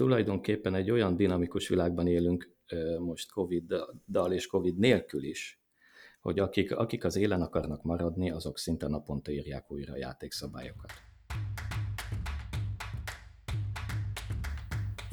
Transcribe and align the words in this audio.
tulajdonképpen 0.00 0.74
egy 0.74 0.90
olyan 0.90 1.16
dinamikus 1.16 1.68
világban 1.68 2.06
élünk 2.06 2.50
most 2.98 3.32
Covid-dal 3.32 4.32
és 4.32 4.46
Covid 4.46 4.78
nélkül 4.78 5.22
is, 5.22 5.60
hogy 6.20 6.38
akik, 6.38 6.76
akik 6.76 7.04
az 7.04 7.16
élen 7.16 7.42
akarnak 7.42 7.82
maradni, 7.82 8.30
azok 8.30 8.58
szinte 8.58 8.88
naponta 8.88 9.30
írják 9.30 9.70
újra 9.70 9.92
a 9.92 9.96
játékszabályokat. 9.96 10.90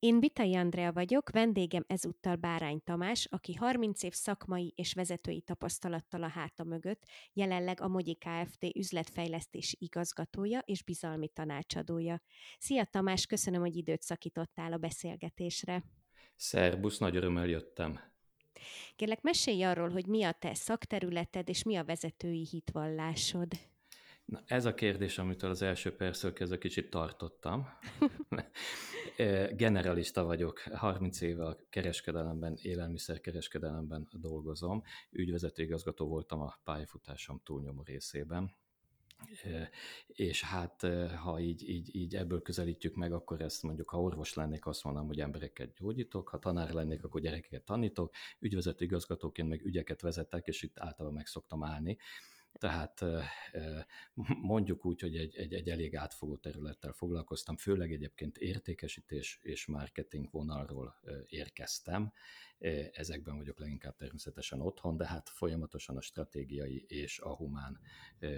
Én 0.00 0.20
Bitai 0.20 0.54
Andrea 0.54 0.92
vagyok, 0.92 1.30
vendégem 1.30 1.84
ezúttal 1.86 2.36
Bárány 2.36 2.80
Tamás, 2.84 3.26
aki 3.30 3.54
30 3.54 4.02
év 4.02 4.12
szakmai 4.12 4.72
és 4.76 4.94
vezetői 4.94 5.40
tapasztalattal 5.40 6.22
a 6.22 6.28
háta 6.28 6.64
mögött, 6.64 7.02
jelenleg 7.32 7.80
a 7.80 7.88
Mogyi 7.88 8.18
Kft. 8.18 8.76
üzletfejlesztési 8.76 9.76
igazgatója 9.80 10.58
és 10.58 10.82
bizalmi 10.82 11.28
tanácsadója. 11.28 12.20
Szia 12.58 12.84
Tamás, 12.84 13.26
köszönöm, 13.26 13.60
hogy 13.60 13.76
időt 13.76 14.02
szakítottál 14.02 14.72
a 14.72 14.78
beszélgetésre. 14.78 15.84
Szerbusz, 16.36 16.98
nagy 16.98 17.16
örömmel 17.16 17.46
jöttem. 17.46 18.00
Kérlek, 18.96 19.22
mesélj 19.22 19.62
arról, 19.62 19.88
hogy 19.88 20.06
mi 20.06 20.22
a 20.22 20.32
te 20.32 20.54
szakterületed 20.54 21.48
és 21.48 21.62
mi 21.62 21.76
a 21.76 21.84
vezetői 21.84 22.46
hitvallásod. 22.50 23.48
Na, 24.30 24.42
ez 24.46 24.64
a 24.64 24.74
kérdés, 24.74 25.18
amitől 25.18 25.50
az 25.50 25.62
első 25.62 25.96
percről 25.96 26.32
kezdve 26.32 26.58
kicsit 26.58 26.90
tartottam. 26.90 27.68
Generalista 29.56 30.24
vagyok, 30.24 30.58
30 30.58 31.20
éve 31.20 31.46
a 31.46 31.58
kereskedelemben, 31.70 32.58
élelmiszerkereskedelemben 32.62 34.08
dolgozom. 34.12 34.82
Ügyvezető 35.10 35.62
igazgató 35.62 36.06
voltam 36.06 36.40
a 36.40 36.58
pályafutásom 36.64 37.40
túlnyomó 37.44 37.82
részében. 37.82 38.54
És 40.06 40.44
hát, 40.44 40.86
ha 41.22 41.40
így, 41.40 41.68
így, 41.68 41.94
így 41.96 42.16
ebből 42.16 42.42
közelítjük 42.42 42.94
meg, 42.94 43.12
akkor 43.12 43.40
ezt 43.40 43.62
mondjuk, 43.62 43.90
ha 43.90 44.00
orvos 44.00 44.34
lennék, 44.34 44.66
azt 44.66 44.84
mondanám, 44.84 45.08
hogy 45.08 45.20
embereket 45.20 45.74
gyógyítok, 45.74 46.28
ha 46.28 46.38
tanár 46.38 46.72
lennék, 46.72 47.04
akkor 47.04 47.20
gyerekeket 47.20 47.62
tanítok, 47.62 48.14
ügyvezető 48.38 48.84
igazgatóként 48.84 49.48
meg 49.48 49.64
ügyeket 49.64 50.00
vezetek, 50.00 50.46
és 50.46 50.62
itt 50.62 50.78
általában 50.78 51.16
meg 51.16 51.26
szoktam 51.26 51.64
állni. 51.64 51.98
Tehát 52.52 53.04
mondjuk 54.40 54.84
úgy, 54.84 55.00
hogy 55.00 55.16
egy, 55.16 55.36
egy, 55.36 55.54
egy 55.54 55.68
elég 55.68 55.96
átfogó 55.96 56.36
területtel 56.36 56.92
foglalkoztam, 56.92 57.56
főleg 57.56 57.92
egyébként 57.92 58.38
értékesítés 58.38 59.38
és 59.42 59.66
marketing 59.66 60.30
vonalról 60.30 60.94
érkeztem. 61.26 62.12
Ezekben 62.92 63.36
vagyok 63.36 63.58
leginkább 63.58 63.96
természetesen 63.96 64.60
otthon, 64.60 64.96
de 64.96 65.06
hát 65.06 65.28
folyamatosan 65.28 65.96
a 65.96 66.00
stratégiai 66.00 66.84
és 66.88 67.18
a 67.18 67.34
humán 67.34 67.80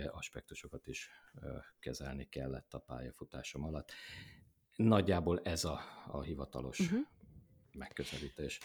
aspektusokat 0.06 0.86
is 0.86 1.10
kezelni 1.78 2.28
kellett 2.28 2.74
a 2.74 2.78
pályafutásom 2.78 3.64
alatt. 3.64 3.92
Nagyjából 4.76 5.40
ez 5.40 5.64
a, 5.64 5.80
a 6.06 6.22
hivatalos 6.22 6.78
uh-huh. 6.78 7.00
megközelítés. 7.72 8.58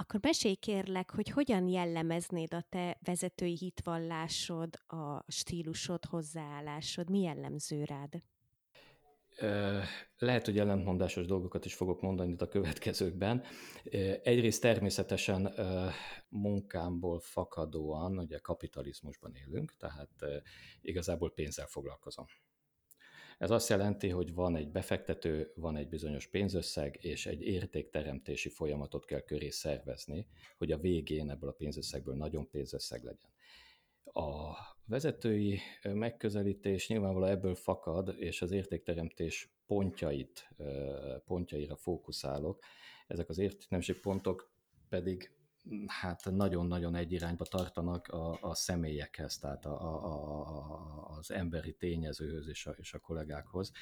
Akkor 0.00 0.20
mesélj 0.22 0.54
kérlek, 0.54 1.10
hogy 1.10 1.28
hogyan 1.28 1.68
jellemeznéd 1.68 2.54
a 2.54 2.64
te 2.68 2.98
vezetői 3.04 3.56
hitvallásod, 3.56 4.74
a 4.86 5.32
stílusod, 5.32 6.04
hozzáállásod, 6.04 7.10
mi 7.10 7.20
jellemző 7.20 7.84
rád? 7.84 8.22
Lehet, 10.18 10.44
hogy 10.44 10.58
ellentmondásos 10.58 11.26
dolgokat 11.26 11.64
is 11.64 11.74
fogok 11.74 12.00
mondani 12.00 12.32
itt 12.32 12.42
a 12.42 12.48
következőkben. 12.48 13.44
Egyrészt 14.22 14.60
természetesen 14.60 15.52
munkámból 16.28 17.20
fakadóan, 17.20 18.18
ugye 18.18 18.38
kapitalizmusban 18.38 19.34
élünk, 19.34 19.76
tehát 19.76 20.10
igazából 20.80 21.32
pénzzel 21.32 21.66
foglalkozom. 21.66 22.26
Ez 23.40 23.50
azt 23.50 23.68
jelenti, 23.68 24.08
hogy 24.08 24.34
van 24.34 24.56
egy 24.56 24.70
befektető, 24.70 25.52
van 25.54 25.76
egy 25.76 25.88
bizonyos 25.88 26.26
pénzösszeg, 26.26 26.98
és 27.00 27.26
egy 27.26 27.42
értékteremtési 27.42 28.48
folyamatot 28.48 29.04
kell 29.04 29.20
köré 29.20 29.50
szervezni, 29.50 30.26
hogy 30.58 30.72
a 30.72 30.78
végén 30.78 31.30
ebből 31.30 31.48
a 31.48 31.52
pénzösszegből 31.52 32.14
nagyon 32.14 32.48
pénzösszeg 32.50 33.02
legyen. 33.02 33.30
A 34.04 34.56
vezetői 34.86 35.58
megközelítés 35.82 36.88
nyilvánvalóan 36.88 37.30
ebből 37.30 37.54
fakad, 37.54 38.14
és 38.18 38.42
az 38.42 38.50
értékteremtés 38.50 39.54
pontjait, 39.66 40.48
pontjaira 41.24 41.76
fókuszálok. 41.76 42.62
Ezek 43.06 43.28
az 43.28 43.38
értékteremtési 43.38 44.00
pontok 44.00 44.52
pedig 44.88 45.30
hát 45.86 46.24
nagyon-nagyon 46.30 46.94
egy 46.94 47.12
irányba 47.12 47.44
tartanak 47.44 48.08
a, 48.08 48.38
a 48.40 48.54
személyekhez, 48.54 49.38
tehát 49.38 49.64
a, 49.64 49.80
a, 49.80 50.04
a, 50.04 51.16
az 51.16 51.30
emberi 51.30 51.74
tényezőhöz 51.74 52.48
és 52.48 52.66
a, 52.66 52.70
és 52.70 52.94
a 52.94 52.98
kollégákhoz. 52.98 53.72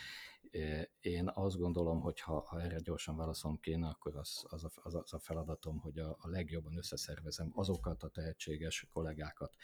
Én 1.00 1.31
azt 1.34 1.56
gondolom, 1.56 2.00
hogy 2.00 2.21
ha, 2.21 2.41
ha 2.41 2.60
erre 2.60 2.78
gyorsan 2.78 3.16
válaszom 3.16 3.60
kéne, 3.60 3.88
akkor 3.88 4.16
az, 4.16 4.44
az, 4.49 4.65
a, 4.65 4.71
az, 4.75 4.94
az 4.94 5.12
a 5.12 5.19
feladatom, 5.19 5.78
hogy 5.78 5.99
a, 5.99 6.16
a 6.21 6.28
legjobban 6.28 6.76
összeszervezem 6.76 7.50
azokat 7.54 8.03
a 8.03 8.09
tehetséges 8.09 8.87
kollégákat, 8.93 9.55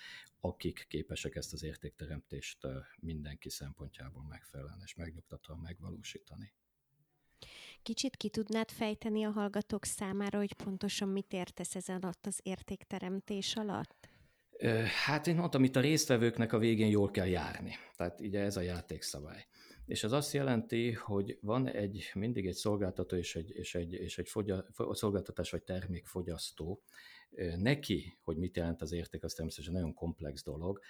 akik 0.41 0.87
képesek 0.89 1.35
ezt 1.35 1.53
az 1.53 1.63
értékteremtést 1.63 2.67
mindenki 3.01 3.51
szempontjából 3.51 4.25
megfelelően 4.29 4.81
és 4.85 4.95
megnyugtatóan 4.95 5.59
megvalósítani. 5.59 6.53
Kicsit 7.85 8.17
ki 8.17 8.29
tudnád 8.29 8.71
fejteni 8.71 9.25
a 9.25 9.31
hallgatók 9.31 9.85
számára, 9.85 10.39
hogy 10.39 10.53
pontosan 10.53 11.09
mit 11.09 11.33
értesz 11.33 11.75
ezen 11.75 12.01
alatt 12.01 12.27
az 12.27 12.41
értékteremtés 12.43 13.57
alatt? 13.57 14.09
Hát 15.05 15.27
én 15.27 15.37
mondtam, 15.37 15.65
itt 15.65 15.77
a 15.77 15.81
résztvevőknek 15.81 16.53
a 16.53 16.59
végén 16.59 16.89
jól 16.89 17.11
kell 17.11 17.27
járni. 17.27 17.75
Tehát 17.97 18.21
ugye 18.21 18.41
ez 18.41 18.57
a 18.57 18.61
játékszabály. 18.61 19.47
És 19.87 20.05
ez 20.05 20.13
azt 20.13 20.33
jelenti, 20.33 20.93
hogy 20.93 21.39
van 21.41 21.69
egy, 21.69 22.11
mindig 22.15 22.47
egy 22.47 22.55
szolgáltató 22.55 23.17
és 23.17 23.37
egy, 23.37 23.51
és 23.51 23.75
egy, 23.75 23.93
és 23.93 24.19
egy 24.19 24.29
fogya, 24.29 24.67
szolgáltatás 24.91 25.51
vagy 25.51 25.63
termékfogyasztó. 25.63 26.83
Neki, 27.57 28.19
hogy 28.23 28.37
mit 28.37 28.57
jelent 28.57 28.83
az 28.83 28.93
érték, 28.93 29.25
az 29.25 29.33
természetesen 29.33 29.75
nagyon 29.75 29.95
komplex 29.95 30.43
dolog. 30.43 30.81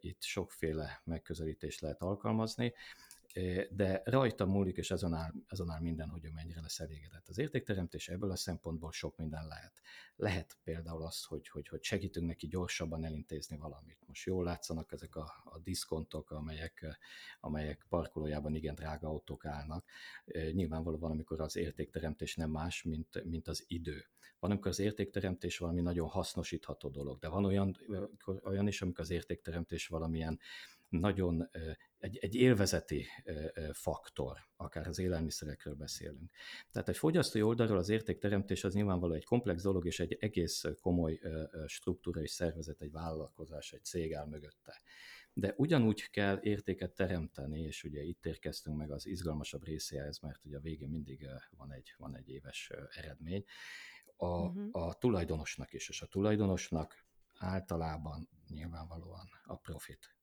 Itt 0.00 0.22
sokféle 0.22 1.00
megközelítést 1.04 1.80
lehet 1.80 2.02
alkalmazni 2.02 2.74
de 3.70 4.02
rajta 4.04 4.46
múlik, 4.46 4.76
és 4.76 4.90
azon 4.90 5.14
áll, 5.14 5.32
azon 5.48 5.70
áll 5.70 5.80
minden, 5.80 6.08
hogy 6.08 6.24
ő 6.24 6.30
mennyire 6.34 6.60
lesz 6.60 6.80
elégedett. 6.80 7.28
Az 7.28 7.38
értékteremtés 7.38 8.08
ebből 8.08 8.30
a 8.30 8.36
szempontból 8.36 8.92
sok 8.92 9.16
minden 9.16 9.46
lehet. 9.46 9.72
Lehet 10.16 10.56
például 10.64 11.02
az, 11.02 11.24
hogy, 11.24 11.48
hogy, 11.48 11.68
hogy 11.68 11.82
segítünk 11.82 12.26
neki 12.26 12.46
gyorsabban 12.46 13.04
elintézni 13.04 13.56
valamit. 13.56 13.98
Most 14.06 14.26
jól 14.26 14.44
látszanak 14.44 14.92
ezek 14.92 15.16
a, 15.16 15.32
a 15.44 15.58
diszkontok, 15.58 16.30
amelyek, 16.30 16.98
amelyek 17.40 17.86
parkolójában 17.88 18.54
igen 18.54 18.74
drága 18.74 19.08
autók 19.08 19.44
állnak. 19.44 19.84
Nyilvánvaló 20.52 20.98
van, 20.98 21.10
amikor 21.10 21.40
az 21.40 21.56
értékteremtés 21.56 22.36
nem 22.36 22.50
más, 22.50 22.82
mint, 22.82 23.24
mint 23.24 23.48
az 23.48 23.64
idő. 23.66 24.04
Van, 24.38 24.50
amikor 24.50 24.70
az 24.70 24.78
értékteremtés 24.78 25.58
valami 25.58 25.80
nagyon 25.80 26.08
hasznosítható 26.08 26.88
dolog, 26.88 27.18
de 27.18 27.28
van 27.28 27.44
olyan, 27.44 27.76
olyan 28.44 28.66
is, 28.66 28.82
amikor 28.82 29.00
az 29.00 29.10
értékteremtés 29.10 29.86
valamilyen 29.86 30.38
nagyon 30.88 31.50
egy, 31.98 32.16
egy 32.16 32.34
élvezeti 32.34 33.06
faktor, 33.72 34.38
akár 34.56 34.86
az 34.86 34.98
élelmiszerekről 34.98 35.74
beszélünk. 35.74 36.30
Tehát 36.70 36.88
egy 36.88 36.96
fogyasztói 36.96 37.42
oldalról 37.42 37.78
az 37.78 37.88
értékteremtés 37.88 38.64
az 38.64 38.74
nyilvánvaló 38.74 39.14
egy 39.14 39.24
komplex 39.24 39.62
dolog, 39.62 39.86
és 39.86 40.00
egy 40.00 40.16
egész 40.20 40.64
komoly 40.80 41.20
struktúra 41.66 42.20
és 42.20 42.30
szervezet, 42.30 42.80
egy 42.80 42.90
vállalkozás, 42.90 43.72
egy 43.72 43.84
cég 43.84 44.14
áll 44.14 44.26
mögötte. 44.26 44.82
De 45.32 45.54
ugyanúgy 45.56 46.10
kell 46.10 46.38
értéket 46.42 46.94
teremteni, 46.94 47.60
és 47.60 47.84
ugye 47.84 48.02
itt 48.02 48.26
érkeztünk 48.26 48.76
meg 48.76 48.90
az 48.90 49.06
izgalmasabb 49.06 49.64
részéhez, 49.64 50.18
mert 50.18 50.44
ugye 50.44 50.56
a 50.56 50.60
végén 50.60 50.88
mindig 50.88 51.28
van 51.50 51.72
egy, 51.72 51.94
van 51.96 52.16
egy 52.16 52.28
éves 52.28 52.72
eredmény, 52.90 53.44
a, 54.16 54.26
uh-huh. 54.26 54.68
a 54.72 54.94
tulajdonosnak 54.94 55.72
is, 55.72 55.88
és 55.88 56.02
a 56.02 56.06
tulajdonosnak 56.06 57.04
általában 57.38 58.28
nyilvánvalóan 58.48 59.28
a 59.44 59.56
profit 59.56 60.15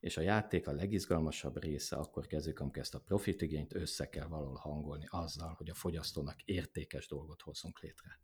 és 0.00 0.16
a 0.16 0.20
játék 0.20 0.66
a 0.66 0.72
legizgalmasabb 0.72 1.62
része 1.62 1.96
akkor 1.96 2.26
kezdődik, 2.26 2.60
amikor 2.60 2.82
ezt 2.82 2.94
a 2.94 3.00
profit 3.00 3.42
igényt 3.42 3.74
össze 3.74 4.08
kell 4.08 4.26
valahol 4.26 4.56
hangolni 4.56 5.06
azzal, 5.08 5.54
hogy 5.54 5.68
a 5.68 5.74
fogyasztónak 5.74 6.42
értékes 6.42 7.06
dolgot 7.06 7.42
hozzunk 7.42 7.80
létre. 7.80 8.20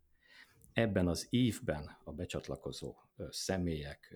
Ebben 0.73 1.07
az 1.07 1.27
ívben 1.29 1.97
a 2.03 2.11
becsatlakozó 2.11 2.95
személyek, 3.29 4.15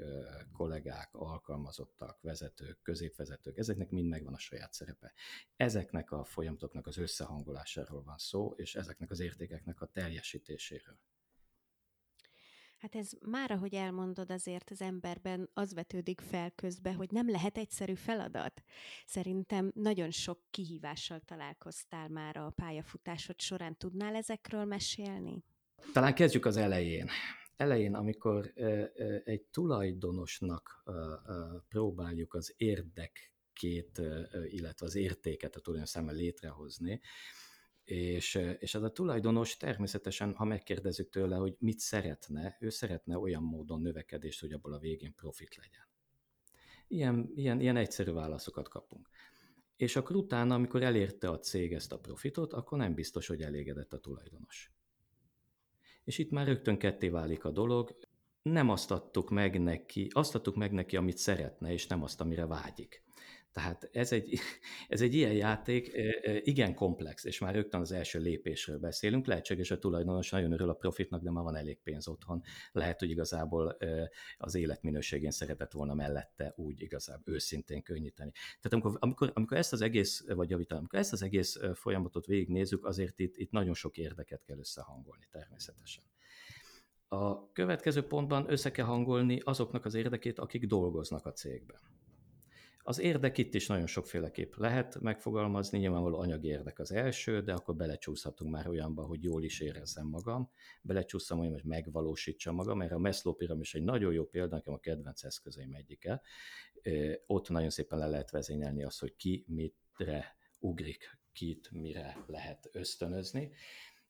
kollégák, 0.51 1.09
alkalmazottak, 1.13 2.21
vezetők, 2.21 2.81
középvezetők, 2.81 3.57
ezeknek 3.57 3.89
mind 3.89 4.09
megvan 4.09 4.33
a 4.33 4.39
saját 4.39 4.73
szerepe. 4.73 5.13
Ezeknek 5.55 6.11
a 6.11 6.25
folyamatoknak 6.25 6.87
az 6.87 6.97
összehangolásáról 6.97 8.03
van 8.03 8.17
szó, 8.17 8.53
és 8.55 8.75
ezeknek 8.75 9.11
az 9.11 9.19
értékeknek 9.19 9.81
a 9.81 9.85
teljesítéséről. 9.85 10.97
Hát 12.79 12.95
ez 12.95 13.09
már, 13.25 13.51
ahogy 13.51 13.73
elmondod, 13.73 14.31
azért 14.31 14.69
az 14.69 14.81
emberben 14.81 15.49
az 15.53 15.73
vetődik 15.73 16.21
fel 16.21 16.51
közbe, 16.51 16.93
hogy 16.93 17.11
nem 17.11 17.29
lehet 17.29 17.57
egyszerű 17.57 17.93
feladat. 17.93 18.63
Szerintem 19.05 19.71
nagyon 19.75 20.11
sok 20.11 20.39
kihívással 20.51 21.19
találkoztál 21.19 22.07
már 22.07 22.37
a 22.37 22.49
pályafutásod 22.49 23.39
során. 23.39 23.77
Tudnál 23.77 24.15
ezekről 24.15 24.65
mesélni? 24.65 25.43
Talán 25.93 26.13
kezdjük 26.13 26.45
az 26.45 26.57
elején. 26.57 27.09
Elején, 27.55 27.95
amikor 27.95 28.53
egy 29.23 29.41
tulajdonosnak 29.41 30.83
próbáljuk 31.67 32.33
az 32.33 32.53
érdekét, 32.57 34.01
illetve 34.47 34.85
az 34.85 34.95
értéket 34.95 35.55
a 35.55 35.59
tulajdonos 35.59 35.89
számára 35.89 36.17
létrehozni, 36.17 37.01
és, 37.91 38.39
és 38.59 38.75
az 38.75 38.83
a 38.83 38.91
tulajdonos 38.91 39.57
természetesen, 39.57 40.33
ha 40.33 40.45
megkérdezzük 40.45 41.09
tőle, 41.09 41.35
hogy 41.35 41.55
mit 41.59 41.79
szeretne, 41.79 42.57
ő 42.59 42.69
szeretne 42.69 43.17
olyan 43.17 43.43
módon 43.43 43.81
növekedést, 43.81 44.39
hogy 44.39 44.51
abból 44.51 44.73
a 44.73 44.79
végén 44.79 45.15
profit 45.15 45.55
legyen. 45.55 45.87
Ilyen, 46.87 47.31
ilyen, 47.35 47.59
ilyen 47.59 47.75
egyszerű 47.75 48.11
válaszokat 48.11 48.67
kapunk. 48.67 49.09
És 49.75 49.95
akkor 49.95 50.15
utána, 50.15 50.55
amikor 50.55 50.83
elérte 50.83 51.29
a 51.29 51.39
cég 51.39 51.73
ezt 51.73 51.91
a 51.91 51.99
profitot, 51.99 52.53
akkor 52.53 52.77
nem 52.77 52.93
biztos, 52.93 53.27
hogy 53.27 53.41
elégedett 53.41 53.93
a 53.93 53.99
tulajdonos. 53.99 54.71
És 56.03 56.17
itt 56.17 56.31
már 56.31 56.45
rögtön 56.45 56.77
ketté 56.77 57.09
válik 57.09 57.43
a 57.43 57.51
dolog, 57.51 57.97
nem 58.41 58.69
azt 58.69 58.91
adtuk 58.91 59.29
meg 59.29 59.61
neki, 59.61 60.07
azt 60.11 60.35
adtuk 60.35 60.55
meg 60.55 60.71
neki, 60.71 60.97
amit 60.97 61.17
szeretne, 61.17 61.71
és 61.71 61.87
nem 61.87 62.03
azt, 62.03 62.21
amire 62.21 62.45
vágyik. 62.45 63.03
Tehát 63.59 63.89
ez 63.91 64.11
egy, 64.11 64.39
ez 64.87 65.01
egy 65.01 65.13
ilyen 65.13 65.33
játék, 65.33 65.91
igen 66.43 66.73
komplex, 66.73 67.23
és 67.23 67.39
már 67.39 67.53
rögtön 67.53 67.81
az 67.81 67.91
első 67.91 68.19
lépésről 68.19 68.79
beszélünk. 68.79 69.25
Lehetséges, 69.25 69.71
a 69.71 69.79
tulajdonos 69.79 70.29
nagyon 70.29 70.51
örül 70.51 70.69
a 70.69 70.73
profitnak, 70.73 71.23
de 71.23 71.31
már 71.31 71.43
van 71.43 71.55
elég 71.55 71.79
pénz 71.83 72.07
otthon. 72.07 72.41
Lehet, 72.71 72.99
hogy 72.99 73.09
igazából 73.09 73.77
az 74.37 74.55
életminőségén 74.55 75.31
szeretett 75.31 75.71
volna 75.71 75.93
mellette 75.93 76.53
úgy 76.55 76.81
igazából 76.81 77.33
őszintén 77.33 77.83
könnyíteni. 77.83 78.31
Tehát 78.31 78.73
amikor, 78.73 78.97
amikor, 78.99 79.31
amikor 79.33 79.57
ezt 79.57 79.73
az 79.73 79.81
egész, 79.81 80.23
vagy 80.27 80.49
javítani, 80.49 80.79
amikor 80.79 80.99
ezt 80.99 81.13
az 81.13 81.21
egész 81.21 81.59
folyamatot 81.73 82.25
végignézzük, 82.25 82.85
azért 82.85 83.19
itt, 83.19 83.37
itt 83.37 83.51
nagyon 83.51 83.73
sok 83.73 83.97
érdeket 83.97 84.43
kell 84.43 84.57
összehangolni 84.57 85.27
természetesen. 85.31 86.03
A 87.07 87.51
következő 87.51 88.07
pontban 88.07 88.51
össze 88.51 88.71
kell 88.71 88.85
hangolni 88.85 89.39
azoknak 89.39 89.85
az 89.85 89.93
érdekét, 89.93 90.39
akik 90.39 90.65
dolgoznak 90.65 91.25
a 91.25 91.31
cégben. 91.31 91.79
Az 92.89 92.99
érdek 92.99 93.37
itt 93.37 93.53
is 93.53 93.67
nagyon 93.67 93.87
sokféleképp 93.87 94.53
lehet 94.55 94.99
megfogalmazni, 94.99 95.77
nyilvánvaló 95.77 96.19
anyagi 96.19 96.47
érdek 96.47 96.79
az 96.79 96.91
első, 96.91 97.41
de 97.41 97.53
akkor 97.53 97.75
belecsúszhatunk 97.75 98.51
már 98.51 98.67
olyanba, 98.67 99.03
hogy 99.03 99.23
jól 99.23 99.43
is 99.43 99.59
érezzem 99.59 100.07
magam, 100.07 100.51
belecsúszom 100.81 101.39
olyan, 101.39 101.53
hogy 101.53 101.63
megvalósítsam 101.63 102.55
magam, 102.55 102.77
mert 102.77 102.91
a 102.91 102.97
Meszló 102.97 103.33
piramis 103.33 103.73
egy 103.75 103.83
nagyon 103.83 104.13
jó 104.13 104.25
példa, 104.25 104.55
nekem 104.55 104.73
a 104.73 104.79
kedvenc 104.79 105.23
eszközeim 105.23 105.73
egyike. 105.73 106.21
Ott 107.25 107.49
nagyon 107.49 107.69
szépen 107.69 107.99
le 107.99 108.07
lehet 108.07 108.31
vezényelni 108.31 108.83
azt, 108.83 108.99
hogy 108.99 109.15
ki 109.15 109.45
mitre 109.47 110.37
ugrik, 110.59 111.19
kit 111.31 111.71
mire 111.71 112.23
lehet 112.27 112.69
ösztönözni. 112.71 113.51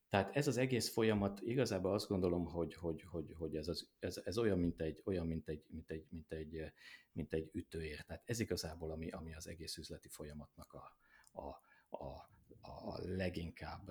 Tehát 0.10 0.36
ez 0.36 0.48
az 0.48 0.58
egész 0.58 0.90
folyamat 0.90 1.42
igazából 1.42 1.94
azt 1.94 2.08
gondolom, 2.08 2.46
hogy, 2.46 2.74
hogy, 2.74 3.02
hogy, 3.02 3.34
hogy 3.38 3.56
ez, 3.56 3.68
az, 3.68 3.90
ez, 4.00 4.22
ez, 4.24 4.38
olyan, 4.38 4.60
mint 4.60 4.82
egy, 4.82 5.02
olyan 5.06 5.28
mint, 5.28 5.50
egy, 5.50 5.64
mint, 5.68 5.92
egy, 5.92 6.06
mint, 6.10 6.32
egy, 6.32 6.72
mint 7.20 7.34
egy 7.34 7.50
ütőér. 7.54 8.02
Tehát 8.04 8.24
ez 8.26 8.40
igazából, 8.40 8.92
ami, 8.92 9.10
ami 9.10 9.34
az 9.34 9.48
egész 9.48 9.78
üzleti 9.78 10.08
folyamatnak 10.08 10.74
a, 10.74 10.98
a, 11.32 11.48
a, 11.90 12.30
a 12.62 13.02
leginkább 13.02 13.90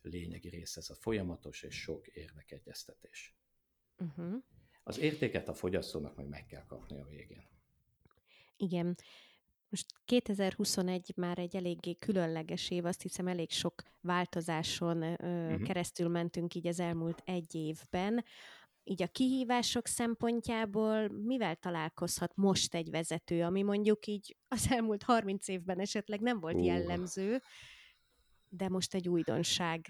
lényegi 0.00 0.48
része, 0.48 0.80
ez 0.80 0.90
a 0.90 0.94
folyamatos 0.94 1.62
és 1.62 1.80
sok 1.80 2.06
érdekegyeztetés. 2.06 3.36
Uh-huh. 3.98 4.42
Az 4.82 4.98
értéket 4.98 5.48
a 5.48 5.54
fogyasztónak 5.54 6.16
meg 6.16 6.26
meg 6.26 6.46
kell 6.46 6.64
kapni 6.66 7.00
a 7.00 7.04
végén. 7.04 7.48
Igen. 8.56 8.96
Most 9.68 9.86
2021 10.04 11.12
már 11.16 11.38
egy 11.38 11.56
eléggé 11.56 11.94
különleges 11.94 12.70
év, 12.70 12.84
azt 12.84 13.02
hiszem 13.02 13.28
elég 13.28 13.50
sok 13.50 13.82
változáson 14.00 15.02
ö, 15.02 15.14
uh-huh. 15.14 15.62
keresztül 15.62 16.08
mentünk 16.08 16.54
így 16.54 16.66
az 16.66 16.80
elmúlt 16.80 17.22
egy 17.24 17.54
évben. 17.54 18.24
Így 18.84 19.02
a 19.02 19.06
kihívások 19.06 19.86
szempontjából 19.86 21.08
mivel 21.08 21.56
találkozhat 21.56 22.36
most 22.36 22.74
egy 22.74 22.90
vezető, 22.90 23.42
ami 23.42 23.62
mondjuk 23.62 24.06
így 24.06 24.36
az 24.48 24.66
elmúlt 24.70 25.02
30 25.02 25.48
évben 25.48 25.80
esetleg 25.80 26.20
nem 26.20 26.40
volt 26.40 26.54
uh. 26.54 26.64
jellemző, 26.64 27.42
de 28.48 28.68
most 28.68 28.94
egy 28.94 29.08
újdonság? 29.08 29.86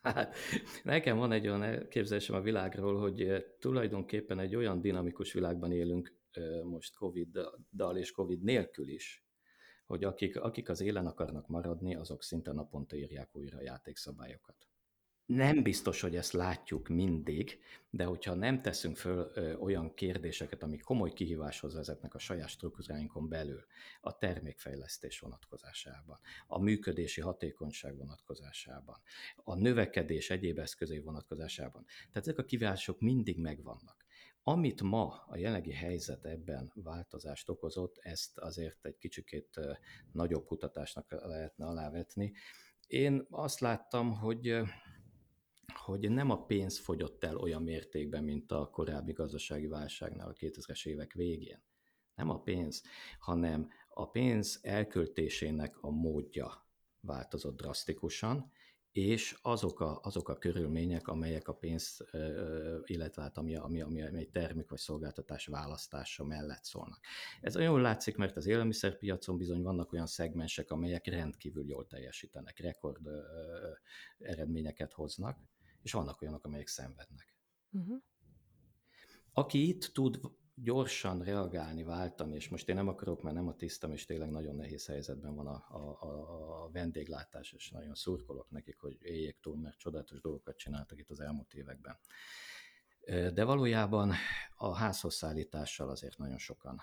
Hát, 0.00 0.34
nekem 0.82 1.16
van 1.16 1.32
egy 1.32 1.46
olyan 1.46 1.62
elképzelésem 1.62 2.36
a 2.36 2.40
világról, 2.40 3.00
hogy 3.00 3.46
tulajdonképpen 3.58 4.38
egy 4.38 4.54
olyan 4.54 4.80
dinamikus 4.80 5.32
világban 5.32 5.72
élünk, 5.72 6.16
most 6.64 6.96
Covid-dal 6.96 7.96
és 7.96 8.10
Covid 8.10 8.42
nélkül 8.42 8.88
is, 8.88 9.24
hogy 9.86 10.04
akik, 10.04 10.40
akik 10.40 10.68
az 10.68 10.80
élen 10.80 11.06
akarnak 11.06 11.48
maradni, 11.48 11.94
azok 11.94 12.22
szinte 12.22 12.52
naponta 12.52 12.96
írják 12.96 13.36
újra 13.36 13.58
a 13.58 13.62
játékszabályokat. 13.62 14.67
Nem 15.28 15.62
biztos, 15.62 16.00
hogy 16.00 16.16
ezt 16.16 16.32
látjuk 16.32 16.88
mindig, 16.88 17.60
de 17.90 18.04
hogyha 18.04 18.34
nem 18.34 18.62
teszünk 18.62 18.96
föl 18.96 19.32
olyan 19.60 19.94
kérdéseket, 19.94 20.62
amik 20.62 20.82
komoly 20.82 21.12
kihíváshoz 21.12 21.74
vezetnek 21.74 22.14
a 22.14 22.18
saját 22.18 22.48
struktúráinkon 22.48 23.28
belül, 23.28 23.64
a 24.00 24.18
termékfejlesztés 24.18 25.18
vonatkozásában, 25.20 26.18
a 26.46 26.58
működési 26.58 27.20
hatékonyság 27.20 27.96
vonatkozásában, 27.96 29.00
a 29.36 29.54
növekedés 29.54 30.30
egyéb 30.30 30.58
eszközei 30.58 31.00
vonatkozásában. 31.00 31.84
Tehát 31.84 32.28
ezek 32.28 32.38
a 32.38 32.44
kihívások 32.44 33.00
mindig 33.00 33.38
megvannak. 33.38 34.04
Amit 34.42 34.82
ma 34.82 35.24
a 35.26 35.36
jelenlegi 35.36 35.72
helyzet 35.72 36.24
ebben 36.24 36.72
változást 36.74 37.48
okozott, 37.48 37.98
ezt 37.98 38.38
azért 38.38 38.86
egy 38.86 38.98
kicsikét 38.98 39.60
nagyobb 40.12 40.46
kutatásnak 40.46 41.10
lehetne 41.10 41.66
alávetni. 41.66 42.32
Én 42.86 43.26
azt 43.30 43.60
láttam, 43.60 44.14
hogy 44.14 44.60
hogy 45.74 46.10
nem 46.10 46.30
a 46.30 46.44
pénz 46.44 46.78
fogyott 46.78 47.24
el 47.24 47.36
olyan 47.36 47.62
mértékben, 47.62 48.24
mint 48.24 48.52
a 48.52 48.68
korábbi 48.70 49.12
gazdasági 49.12 49.66
válságnál 49.66 50.28
a 50.28 50.32
2000-es 50.32 50.86
évek 50.86 51.12
végén. 51.12 51.62
Nem 52.14 52.30
a 52.30 52.40
pénz, 52.40 52.82
hanem 53.18 53.68
a 53.88 54.10
pénz 54.10 54.58
elköltésének 54.62 55.76
a 55.80 55.90
módja 55.90 56.66
változott 57.00 57.56
drasztikusan, 57.56 58.52
és 58.92 59.38
azok 59.42 59.80
a, 59.80 60.00
azok 60.02 60.28
a 60.28 60.38
körülmények, 60.38 61.08
amelyek 61.08 61.48
a 61.48 61.54
pénz, 61.54 62.04
illetve 62.84 63.22
hát 63.22 63.38
ami, 63.38 63.56
ami, 63.56 63.80
ami, 63.80 64.02
ami 64.02 64.18
egy 64.18 64.30
termék 64.30 64.68
vagy 64.68 64.78
szolgáltatás 64.78 65.46
választása 65.46 66.24
mellett 66.24 66.64
szólnak. 66.64 67.00
Ez 67.40 67.56
olyan 67.56 67.80
látszik, 67.80 68.16
mert 68.16 68.36
az 68.36 68.46
élelmiszerpiacon 68.46 69.36
bizony 69.36 69.62
vannak 69.62 69.92
olyan 69.92 70.06
szegmensek, 70.06 70.70
amelyek 70.70 71.06
rendkívül 71.06 71.66
jól 71.66 71.86
teljesítenek, 71.86 72.58
rekord 72.58 73.08
eredményeket 74.18 74.92
hoznak, 74.92 75.38
és 75.88 75.94
vannak 75.94 76.22
olyanok, 76.22 76.44
amelyek 76.44 76.66
szenvednek. 76.66 77.34
Uh-huh. 77.70 78.02
Aki 79.32 79.68
itt 79.68 79.84
tud 79.84 80.20
gyorsan 80.54 81.22
reagálni, 81.22 81.82
váltani, 81.82 82.34
és 82.34 82.48
most 82.48 82.68
én 82.68 82.74
nem 82.74 82.88
akarok, 82.88 83.22
mert 83.22 83.36
nem 83.36 83.48
a 83.48 83.56
tisztam, 83.56 83.92
és 83.92 84.04
tényleg 84.04 84.30
nagyon 84.30 84.54
nehéz 84.54 84.86
helyzetben 84.86 85.34
van 85.34 85.46
a, 85.46 85.66
a, 85.68 86.02
a, 86.64 86.70
vendéglátás, 86.70 87.52
és 87.52 87.70
nagyon 87.70 87.94
szurkolok 87.94 88.50
nekik, 88.50 88.78
hogy 88.78 88.96
éljék 89.00 89.40
túl, 89.40 89.56
mert 89.56 89.78
csodálatos 89.78 90.20
dolgokat 90.20 90.56
csináltak 90.56 90.98
itt 90.98 91.10
az 91.10 91.20
elmúlt 91.20 91.54
években. 91.54 91.98
De 93.34 93.44
valójában 93.44 94.12
a 94.56 94.74
házhoz 94.74 95.14
szállítással 95.14 95.88
azért 95.88 96.18
nagyon 96.18 96.38
sokan 96.38 96.82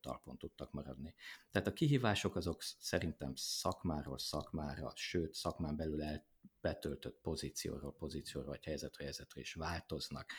talpon 0.00 0.36
tudtak 0.38 0.72
maradni. 0.72 1.14
Tehát 1.50 1.68
a 1.68 1.72
kihívások 1.72 2.36
azok 2.36 2.62
szerintem 2.62 3.32
szakmáról 3.34 4.18
szakmára, 4.18 4.92
sőt 4.94 5.34
szakmán 5.34 5.76
belül 5.76 6.02
el 6.02 6.24
betöltött 6.68 7.18
pozícióról 7.22 7.94
pozícióra, 7.94 8.46
vagy 8.46 8.64
helyzetről 8.64 9.06
helyzetre 9.06 9.40
is 9.40 9.54
változnak. 9.54 10.32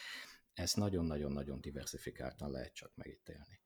Ezt 0.54 0.76
nagyon-nagyon-nagyon 0.76 1.62
diversifikáltan 1.62 2.52
lehet 2.52 2.74
csak 2.74 2.92
megítélni. 2.96 3.60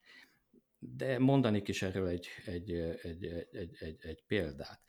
De 0.79 1.19
mondanék 1.19 1.67
is 1.67 1.81
erről 1.81 2.07
egy, 2.07 2.27
egy, 2.45 2.71
egy, 2.71 3.25
egy, 3.51 3.75
egy, 3.79 3.97
egy 3.99 4.23
példát. 4.27 4.81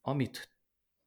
Amit 0.00 0.56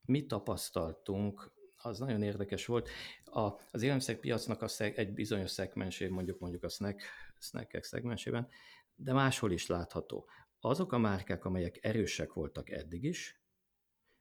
mi 0.05 0.25
tapasztaltunk, 0.25 1.53
az 1.75 2.00
nagyon 2.00 2.22
érdekes 2.22 2.65
volt. 2.65 2.89
A, 3.24 3.41
az 3.72 3.82
élelmiszerpiacnak 3.82 4.62
a 4.62 4.67
szeg, 4.67 4.98
egy 4.98 5.13
bizonyos 5.13 5.51
szegmensében, 5.51 6.13
mondjuk 6.13 6.39
mondjuk 6.39 6.63
a 6.63 6.70
snack, 6.70 7.01
snackek 7.39 7.84
szegmensében, 7.84 8.48
de 8.96 9.13
máshol 9.13 9.51
is 9.51 9.67
látható. 9.67 10.29
Azok 10.60 10.91
a 10.91 10.98
márkák, 10.98 11.46
amelyek 11.46 11.77
erősek 11.82 12.34
voltak 12.34 12.70
eddig 12.70 13.03
is, 13.03 13.44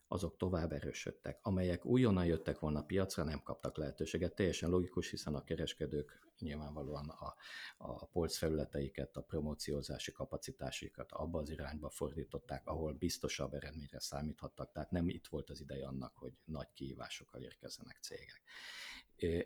azok 0.09 0.37
tovább 0.37 0.73
erősödtek. 0.73 1.39
Amelyek 1.43 1.85
újonnan 1.85 2.27
jöttek 2.27 2.59
volna 2.59 2.79
a 2.79 2.85
piacra, 2.85 3.25
nem 3.25 3.43
kaptak 3.43 3.77
lehetőséget. 3.77 4.35
Teljesen 4.35 4.71
logikus, 4.71 5.11
hiszen 5.11 5.35
a 5.35 5.45
kereskedők 5.45 6.23
nyilvánvalóan 6.39 7.09
a, 7.09 7.35
a 7.77 8.07
polc 8.07 8.37
felületeiket, 8.37 9.17
a 9.17 9.23
promóciózási 9.23 10.13
kapacitásikat 10.13 11.13
abba 11.13 11.39
az 11.39 11.51
irányba 11.51 11.91
fordították, 11.91 12.67
ahol 12.67 12.93
biztosabb 12.93 13.55
eredményre 13.55 14.01
számíthattak. 14.01 14.73
Tehát 14.73 14.91
nem 14.91 15.09
itt 15.09 15.27
volt 15.27 15.51
az 15.51 15.61
ideje 15.61 15.87
annak, 15.87 16.17
hogy 16.17 16.33
nagy 16.45 16.73
kihívásokkal 16.73 17.43
érkezzenek 17.43 17.99
cégek. 18.01 18.43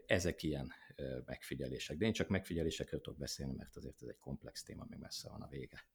Ezek 0.07 0.43
ilyen 0.43 0.73
megfigyelések. 1.25 1.97
De 1.97 2.07
én 2.07 2.13
csak 2.13 2.29
megfigyelésekről 2.29 3.01
tudok 3.01 3.19
beszélni, 3.19 3.55
mert 3.55 3.77
azért 3.77 4.03
ez 4.03 4.09
egy 4.09 4.19
komplex 4.19 4.63
téma, 4.63 4.87
még 4.89 4.99
messze 4.99 5.29
van 5.29 5.43
a 5.43 5.49
vége. 5.49 5.87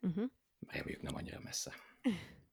Uh-huh. 0.00 0.30
Reméljük 0.66 1.02
nem 1.02 1.14
annyira 1.14 1.40
messze. 1.40 1.72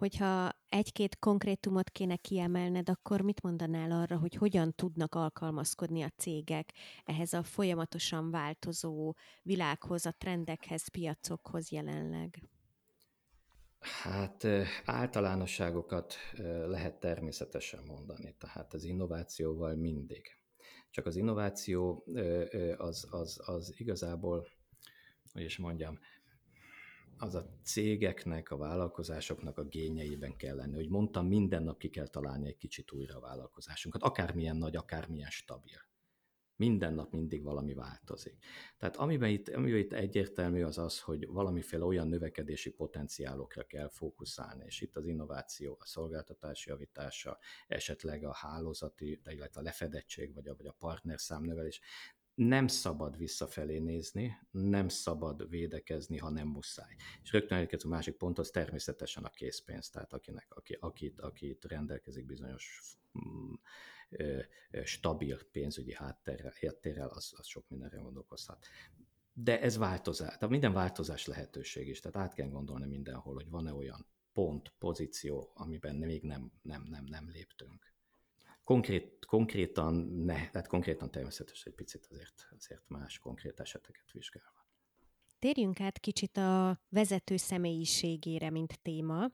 Hogyha 0.00 0.52
egy-két 0.68 1.18
konkrétumot 1.18 1.90
kéne 1.90 2.16
kiemelned, 2.16 2.88
akkor 2.88 3.20
mit 3.20 3.42
mondanál 3.42 3.90
arra, 3.90 4.18
hogy 4.18 4.34
hogyan 4.34 4.74
tudnak 4.74 5.14
alkalmazkodni 5.14 6.02
a 6.02 6.12
cégek 6.16 6.72
ehhez 7.04 7.32
a 7.32 7.42
folyamatosan 7.42 8.30
változó 8.30 9.14
világhoz, 9.42 10.06
a 10.06 10.14
trendekhez, 10.18 10.88
piacokhoz 10.88 11.70
jelenleg? 11.70 12.42
Hát 13.78 14.46
általánosságokat 14.84 16.14
lehet 16.66 17.00
természetesen 17.00 17.84
mondani, 17.84 18.34
tehát 18.38 18.74
az 18.74 18.84
innovációval 18.84 19.74
mindig. 19.74 20.26
Csak 20.90 21.06
az 21.06 21.16
innováció 21.16 22.04
az, 22.76 23.06
az, 23.10 23.40
az 23.44 23.74
igazából, 23.76 24.46
hogy 25.32 25.42
is 25.42 25.58
mondjam, 25.58 25.98
az 27.20 27.34
a 27.34 27.46
cégeknek, 27.62 28.50
a 28.50 28.56
vállalkozásoknak 28.56 29.58
a 29.58 29.64
gényeiben 29.64 30.36
kell 30.36 30.56
lenni. 30.56 30.74
Hogy 30.74 30.88
mondtam, 30.88 31.26
minden 31.26 31.62
nap 31.62 31.78
ki 31.78 31.88
kell 31.88 32.06
találni 32.06 32.46
egy 32.46 32.56
kicsit 32.56 32.92
újra 32.92 33.16
a 33.16 33.20
vállalkozásunkat, 33.20 34.02
akármilyen 34.02 34.56
nagy, 34.56 34.76
akármilyen 34.76 35.30
stabil. 35.30 35.88
Minden 36.56 36.94
nap 36.94 37.12
mindig 37.12 37.42
valami 37.42 37.74
változik. 37.74 38.44
Tehát 38.78 38.96
amiben 38.96 39.30
itt, 39.30 39.48
amiben 39.48 39.78
itt 39.78 39.92
egyértelmű 39.92 40.62
az 40.62 40.78
az, 40.78 41.00
hogy 41.00 41.26
valamiféle 41.26 41.84
olyan 41.84 42.08
növekedési 42.08 42.70
potenciálokra 42.70 43.64
kell 43.64 43.88
fókuszálni, 43.88 44.64
és 44.66 44.80
itt 44.80 44.96
az 44.96 45.06
innováció, 45.06 45.76
a 45.80 45.86
szolgáltatási 45.86 46.70
javítása, 46.70 47.38
esetleg 47.66 48.24
a 48.24 48.34
hálózati, 48.34 49.20
illetve 49.24 49.60
a 49.60 49.64
lefedettség, 49.64 50.34
vagy 50.34 50.48
a, 50.48 50.54
vagy 50.56 50.66
a 50.66 50.76
partnerszám 50.78 51.42
növelés, 51.42 51.80
nem 52.46 52.66
szabad 52.66 53.16
visszafelé 53.16 53.78
nézni, 53.78 54.38
nem 54.50 54.88
szabad 54.88 55.48
védekezni, 55.48 56.18
ha 56.18 56.30
nem 56.30 56.48
muszáj. 56.48 56.96
És 57.22 57.32
rögtön 57.32 57.58
elkezdő 57.58 57.88
a 57.88 57.92
másik 57.92 58.16
pont, 58.16 58.38
az 58.38 58.50
természetesen 58.50 59.24
a 59.24 59.30
készpénz, 59.30 59.90
tehát 59.90 60.12
akinek, 60.12 60.46
aki, 60.48 60.76
akit, 60.80 61.20
akit 61.20 61.64
rendelkezik 61.64 62.26
bizonyos 62.26 62.96
mm, 63.18 63.52
ö, 64.08 64.40
stabil 64.84 65.38
pénzügyi 65.52 65.94
háttérrel, 65.94 66.52
háttérrel 66.60 67.08
az, 67.08 67.32
az 67.36 67.46
sok 67.46 67.68
mindenre 67.68 67.98
gondolkozhat. 67.98 68.66
De 69.32 69.60
ez 69.60 69.76
változás, 69.76 70.34
tehát 70.34 70.48
minden 70.50 70.72
változás 70.72 71.26
lehetőség 71.26 71.88
is, 71.88 72.00
tehát 72.00 72.16
át 72.28 72.34
kell 72.34 72.48
gondolni 72.48 72.86
mindenhol, 72.86 73.34
hogy 73.34 73.50
van-e 73.50 73.72
olyan 73.72 74.06
pont, 74.32 74.72
pozíció, 74.78 75.50
amiben 75.54 75.96
még 75.96 76.22
nem, 76.22 76.52
nem, 76.62 76.86
nem, 76.90 77.04
nem 77.04 77.30
léptünk. 77.30 77.89
Konkrét, 78.64 79.24
konkrétan 79.26 79.94
ne, 80.24 80.48
tehát 80.50 80.66
konkrétan 80.66 81.10
természetesen 81.10 81.66
egy 81.66 81.74
picit 81.74 82.06
azért, 82.10 82.48
azért 82.56 82.88
más 82.88 83.18
konkrét 83.18 83.60
eseteket 83.60 84.10
vizsgálva. 84.12 84.66
Térjünk 85.38 85.80
át 85.80 85.98
kicsit 85.98 86.36
a 86.36 86.80
vezető 86.88 87.36
személyiségére, 87.36 88.50
mint 88.50 88.80
téma. 88.82 89.30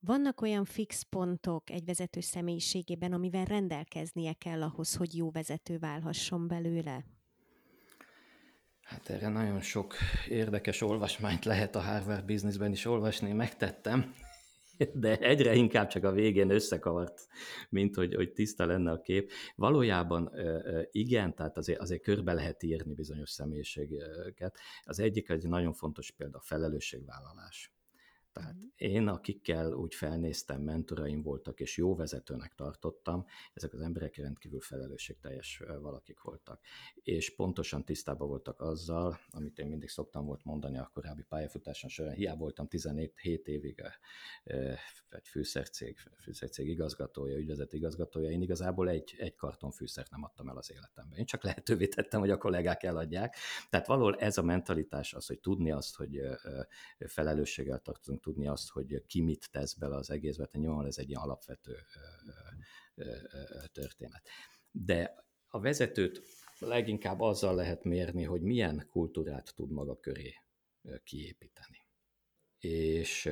Vannak 0.00 0.40
olyan 0.40 0.64
fix 0.64 1.02
pontok 1.02 1.70
egy 1.70 1.84
vezető 1.84 2.20
személyiségében, 2.20 3.12
amivel 3.12 3.44
rendelkeznie 3.44 4.32
kell 4.32 4.62
ahhoz, 4.62 4.96
hogy 4.96 5.16
jó 5.16 5.30
vezető 5.30 5.78
válhasson 5.78 6.48
belőle? 6.48 7.04
Hát 8.80 9.08
erre 9.08 9.28
nagyon 9.28 9.60
sok 9.60 9.94
érdekes 10.28 10.80
olvasmányt 10.80 11.44
lehet 11.44 11.74
a 11.76 11.80
Harvard 11.80 12.24
Businessben 12.24 12.72
is 12.72 12.84
olvasni, 12.84 13.32
megtettem 13.32 14.14
de 14.94 15.18
egyre 15.18 15.54
inkább 15.54 15.88
csak 15.88 16.04
a 16.04 16.12
végén 16.12 16.50
összekavart, 16.50 17.26
mint 17.68 17.94
hogy, 17.94 18.14
hogy 18.14 18.32
tiszta 18.32 18.66
lenne 18.66 18.90
a 18.90 19.00
kép. 19.00 19.30
Valójában 19.56 20.30
igen, 20.90 21.34
tehát 21.34 21.56
azért, 21.56 21.80
azért 21.80 22.02
körbe 22.02 22.32
lehet 22.32 22.62
írni 22.62 22.94
bizonyos 22.94 23.30
személyiségeket. 23.30 24.58
Az 24.84 25.00
egyik 25.00 25.28
egy 25.28 25.48
nagyon 25.48 25.72
fontos 25.72 26.10
példa 26.10 26.38
a 26.38 26.42
felelősségvállalás. 26.44 27.72
Tehát 28.32 28.54
mm. 28.54 28.66
én, 28.76 29.08
akikkel 29.08 29.72
úgy 29.72 29.94
felnéztem, 29.94 30.62
mentoraim 30.62 31.22
voltak, 31.22 31.60
és 31.60 31.76
jó 31.76 31.94
vezetőnek 31.94 32.54
tartottam, 32.54 33.24
ezek 33.52 33.72
az 33.72 33.80
emberek 33.80 34.16
rendkívül 34.16 34.60
felelősségteljes 34.60 35.62
valakik 35.80 36.20
voltak. 36.20 36.60
És 36.94 37.34
pontosan 37.34 37.84
tisztában 37.84 38.28
voltak 38.28 38.60
azzal, 38.60 39.18
amit 39.30 39.58
én 39.58 39.66
mindig 39.66 39.88
szoktam 39.88 40.26
volt 40.26 40.44
mondani 40.44 40.78
a 40.78 40.90
korábbi 40.92 41.22
pályafutáson 41.22 41.90
során, 41.90 42.14
hiába 42.14 42.38
voltam 42.38 42.68
17 42.68 43.20
évig 43.44 43.82
egy 45.08 45.28
fűszercég, 45.28 45.98
fűszercég 46.22 46.68
igazgatója, 46.68 47.36
ügyvezető 47.36 47.76
igazgatója, 47.76 48.30
én 48.30 48.42
igazából 48.42 48.88
egy, 48.88 49.14
egy 49.18 49.34
karton 49.34 49.70
fűszert 49.70 50.10
nem 50.10 50.24
adtam 50.24 50.48
el 50.48 50.56
az 50.56 50.70
életemben. 50.72 51.18
Én 51.18 51.24
csak 51.24 51.42
lehetővé 51.42 51.86
tettem, 51.86 52.20
hogy 52.20 52.30
a 52.30 52.38
kollégák 52.38 52.82
eladják. 52.82 53.36
Tehát 53.70 53.86
valahol 53.86 54.16
ez 54.16 54.38
a 54.38 54.42
mentalitás 54.42 55.14
az, 55.14 55.26
hogy 55.26 55.40
tudni 55.40 55.70
azt, 55.70 55.96
hogy 55.96 56.20
felelősséggel 56.98 57.78
tartozunk, 57.78 58.19
tudni 58.20 58.46
azt, 58.46 58.68
hogy 58.68 59.04
ki 59.06 59.20
mit 59.20 59.48
tesz 59.50 59.74
bele 59.74 59.96
az 59.96 60.10
egészbe, 60.10 60.46
tehát 60.46 60.66
nyilván 60.66 60.86
ez 60.86 60.98
egy 60.98 61.08
ilyen 61.08 61.20
alapvető 61.20 61.76
történet. 63.72 64.28
De 64.70 65.24
a 65.46 65.60
vezetőt 65.60 66.22
leginkább 66.58 67.20
azzal 67.20 67.54
lehet 67.54 67.84
mérni, 67.84 68.22
hogy 68.22 68.42
milyen 68.42 68.86
kultúrát 68.90 69.54
tud 69.54 69.70
maga 69.70 69.98
köré 69.98 70.34
kiépíteni. 71.04 71.86
És 72.58 73.30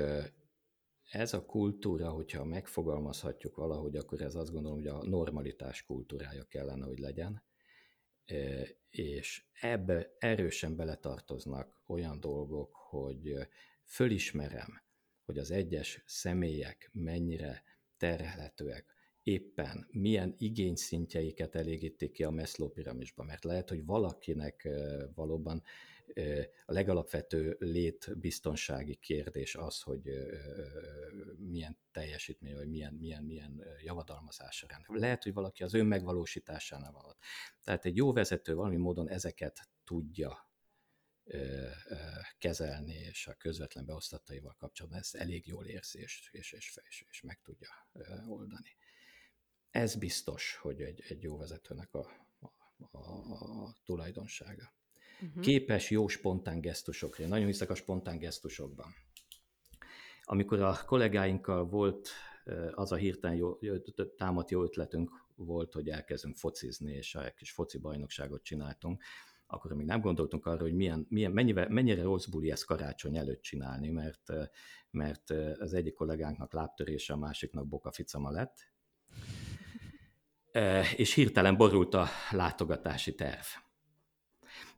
ez 1.10 1.32
a 1.32 1.44
kultúra, 1.44 2.10
hogyha 2.10 2.44
megfogalmazhatjuk 2.44 3.56
valahogy, 3.56 3.96
akkor 3.96 4.20
ez 4.20 4.34
azt 4.34 4.52
gondolom, 4.52 4.76
hogy 4.78 4.86
a 4.86 5.04
normalitás 5.04 5.82
kultúrája 5.82 6.44
kellene, 6.44 6.84
hogy 6.84 6.98
legyen, 6.98 7.46
és 8.90 9.44
ebbe 9.60 10.16
erősen 10.18 10.76
beletartoznak 10.76 11.82
olyan 11.86 12.20
dolgok, 12.20 12.74
hogy 12.74 13.34
fölismerem, 13.84 14.82
hogy 15.24 15.38
az 15.38 15.50
egyes 15.50 16.02
személyek 16.06 16.90
mennyire 16.92 17.62
terhelhetőek, 17.96 18.96
éppen 19.22 19.88
milyen 19.90 20.34
igényszintjeiket 20.38 21.54
elégítik 21.54 22.12
ki 22.12 22.24
a 22.24 22.30
Maslow 22.30 22.68
piramisba, 22.68 23.24
mert 23.24 23.44
lehet, 23.44 23.68
hogy 23.68 23.84
valakinek 23.84 24.68
valóban 25.14 25.62
a 26.66 26.72
legalapvető 26.72 27.56
létbiztonsági 27.58 28.94
kérdés 28.94 29.54
az, 29.54 29.80
hogy 29.80 30.10
milyen 31.36 31.78
teljesítmény, 31.92 32.54
vagy 32.54 32.68
milyen, 32.68 32.94
milyen, 32.94 33.24
milyen 33.24 33.64
javadalmazásra 33.82 34.68
rend. 34.68 35.00
Lehet, 35.00 35.22
hogy 35.22 35.32
valaki 35.32 35.62
az 35.62 35.74
önmegvalósításánál 35.74 36.92
van. 36.92 37.16
Tehát 37.64 37.84
egy 37.84 37.96
jó 37.96 38.12
vezető 38.12 38.54
valami 38.54 38.76
módon 38.76 39.08
ezeket 39.08 39.68
tudja 39.84 40.48
kezelni, 42.38 42.94
és 42.94 43.26
a 43.26 43.34
közvetlen 43.34 43.84
beosztattaival 43.84 44.54
kapcsolatban 44.58 45.00
ezt 45.00 45.14
elég 45.14 45.46
jól 45.46 45.66
érzi, 45.66 45.98
és, 46.00 46.28
és, 46.32 46.52
és, 46.52 46.80
és, 47.08 47.22
meg 47.22 47.40
tudja 47.42 47.68
oldani. 48.26 48.76
Ez 49.70 49.96
biztos, 49.96 50.56
hogy 50.56 50.80
egy, 50.80 51.04
egy 51.08 51.22
jó 51.22 51.36
vezetőnek 51.36 51.94
a, 51.94 52.10
a, 52.90 52.98
a 52.98 53.76
tulajdonsága. 53.84 54.72
Uh-huh. 55.22 55.42
Képes 55.42 55.90
jó 55.90 56.08
spontán 56.08 56.60
gesztusokra. 56.60 57.22
Én 57.22 57.28
nagyon 57.28 57.46
hiszek 57.46 57.70
a 57.70 57.74
spontán 57.74 58.18
gesztusokban. 58.18 58.86
Amikor 60.22 60.60
a 60.60 60.78
kollégáinkkal 60.86 61.64
volt 61.68 62.08
az 62.70 62.92
a 62.92 62.96
hirtelen 62.96 63.36
jó, 63.36 63.58
támadt 64.16 64.50
jó 64.50 64.62
ötletünk 64.62 65.10
volt, 65.34 65.72
hogy 65.72 65.88
elkezdünk 65.88 66.36
focizni, 66.36 66.92
és 66.92 67.14
egy 67.14 67.34
kis 67.34 67.50
foci 67.50 67.78
bajnokságot 67.78 68.42
csináltunk, 68.42 69.02
akkor 69.46 69.72
még 69.72 69.86
nem 69.86 70.00
gondoltunk 70.00 70.46
arra, 70.46 70.60
hogy 70.60 70.74
milyen, 70.74 71.06
milyen, 71.08 71.32
mennyire, 71.32 71.68
mennyire 71.68 72.02
rossz 72.02 72.26
buli 72.26 72.50
ezt 72.50 72.64
karácsony 72.64 73.16
előtt 73.16 73.42
csinálni, 73.42 73.90
mert, 73.90 74.32
mert 74.90 75.30
az 75.58 75.72
egyik 75.72 75.94
kollégánknak 75.94 76.52
lábtörése, 76.52 77.12
a 77.12 77.16
másiknak 77.16 77.68
bokaficama 77.68 78.30
lett, 78.30 78.72
és 80.96 81.14
hirtelen 81.14 81.56
borult 81.56 81.94
a 81.94 82.06
látogatási 82.30 83.14
terv. 83.14 83.46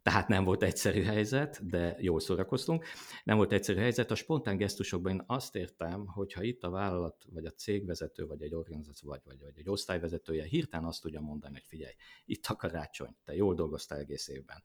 Tehát 0.02 0.28
nem 0.28 0.44
volt 0.44 0.62
egyszerű 0.62 1.02
helyzet, 1.02 1.66
de 1.68 1.96
jól 1.98 2.20
szórakoztunk. 2.20 2.84
Nem 3.24 3.36
volt 3.36 3.52
egyszerű 3.52 3.78
helyzet. 3.78 4.10
A 4.10 4.14
spontán 4.14 4.56
gesztusokban 4.56 5.12
én 5.12 5.22
azt 5.26 5.56
értem, 5.56 6.06
hogy 6.06 6.32
ha 6.32 6.42
itt 6.42 6.62
a 6.62 6.70
vállalat, 6.70 7.24
vagy 7.30 7.44
a 7.44 7.50
cégvezető, 7.50 8.26
vagy 8.26 8.42
egy 8.42 8.54
organizáció, 8.54 9.08
vagy, 9.08 9.20
vagy, 9.24 9.40
vagy 9.40 9.52
egy 9.56 9.68
osztályvezetője 9.68 10.44
hirtelen 10.44 10.86
azt 10.86 11.02
tudja 11.02 11.20
mondani, 11.20 11.52
hogy 11.52 11.64
figyelj, 11.66 11.94
itt 12.24 12.46
a 12.46 12.56
karácsony, 12.56 13.16
te 13.24 13.34
jól 13.34 13.54
dolgoztál 13.54 13.98
egész 13.98 14.28
évben. 14.28 14.62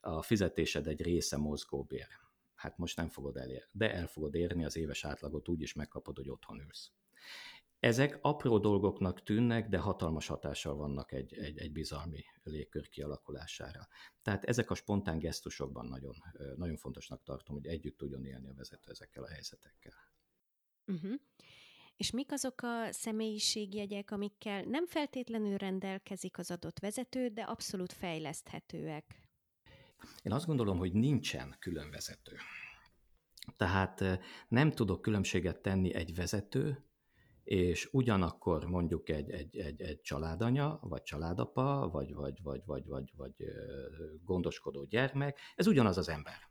A 0.00 0.22
fizetésed 0.22 0.86
egy 0.86 1.02
része 1.02 1.36
mozgóbér. 1.36 2.06
Hát 2.54 2.78
most 2.78 2.96
nem 2.96 3.08
fogod 3.08 3.36
elérni, 3.36 3.68
de 3.72 3.94
el 3.94 4.06
fogod 4.06 4.34
érni 4.34 4.64
az 4.64 4.76
éves 4.76 5.04
átlagot, 5.04 5.48
úgy 5.48 5.60
is 5.60 5.72
megkapod, 5.72 6.16
hogy 6.16 6.28
otthon 6.28 6.60
ülsz. 6.60 6.90
Ezek 7.86 8.18
apró 8.20 8.58
dolgoknak 8.58 9.22
tűnnek, 9.22 9.68
de 9.68 9.78
hatalmas 9.78 10.26
hatással 10.26 10.76
vannak 10.76 11.12
egy, 11.12 11.34
egy, 11.34 11.58
egy 11.58 11.72
bizalmi 11.72 12.24
légkör 12.42 12.88
kialakulására. 12.88 13.88
Tehát 14.22 14.44
ezek 14.44 14.70
a 14.70 14.74
spontán 14.74 15.18
gesztusokban 15.18 15.86
nagyon, 15.86 16.14
nagyon 16.56 16.76
fontosnak 16.76 17.22
tartom, 17.22 17.54
hogy 17.54 17.66
együtt 17.66 17.96
tudjon 17.96 18.24
élni 18.24 18.48
a 18.48 18.54
vezető 18.54 18.90
ezekkel 18.90 19.22
a 19.22 19.28
helyzetekkel. 19.28 19.92
Uh-huh. 20.86 21.14
És 21.96 22.10
mik 22.10 22.32
azok 22.32 22.62
a 22.62 22.92
személyiségjegyek, 22.92 24.10
amikkel 24.10 24.62
nem 24.62 24.86
feltétlenül 24.86 25.56
rendelkezik 25.56 26.38
az 26.38 26.50
adott 26.50 26.78
vezető, 26.78 27.28
de 27.28 27.42
abszolút 27.42 27.92
fejleszthetőek? 27.92 29.28
Én 30.22 30.32
azt 30.32 30.46
gondolom, 30.46 30.78
hogy 30.78 30.92
nincsen 30.92 31.56
külön 31.58 31.90
vezető. 31.90 32.36
Tehát 33.56 34.04
nem 34.48 34.70
tudok 34.70 35.02
különbséget 35.02 35.62
tenni 35.62 35.94
egy 35.94 36.14
vezető, 36.14 36.85
és 37.46 37.88
ugyanakkor 37.92 38.64
mondjuk 38.64 39.08
egy, 39.08 39.30
egy, 39.30 39.56
egy, 39.56 39.82
egy 39.82 40.00
családanya, 40.00 40.78
vagy 40.82 41.02
családapa, 41.02 41.88
vagy, 41.92 42.14
vagy, 42.14 42.42
vagy, 42.42 42.62
vagy, 42.64 42.86
vagy, 42.86 43.12
vagy 43.16 43.34
gondoskodó 44.24 44.84
gyermek, 44.84 45.38
ez 45.54 45.66
ugyanaz 45.66 45.98
az 45.98 46.08
ember. 46.08 46.50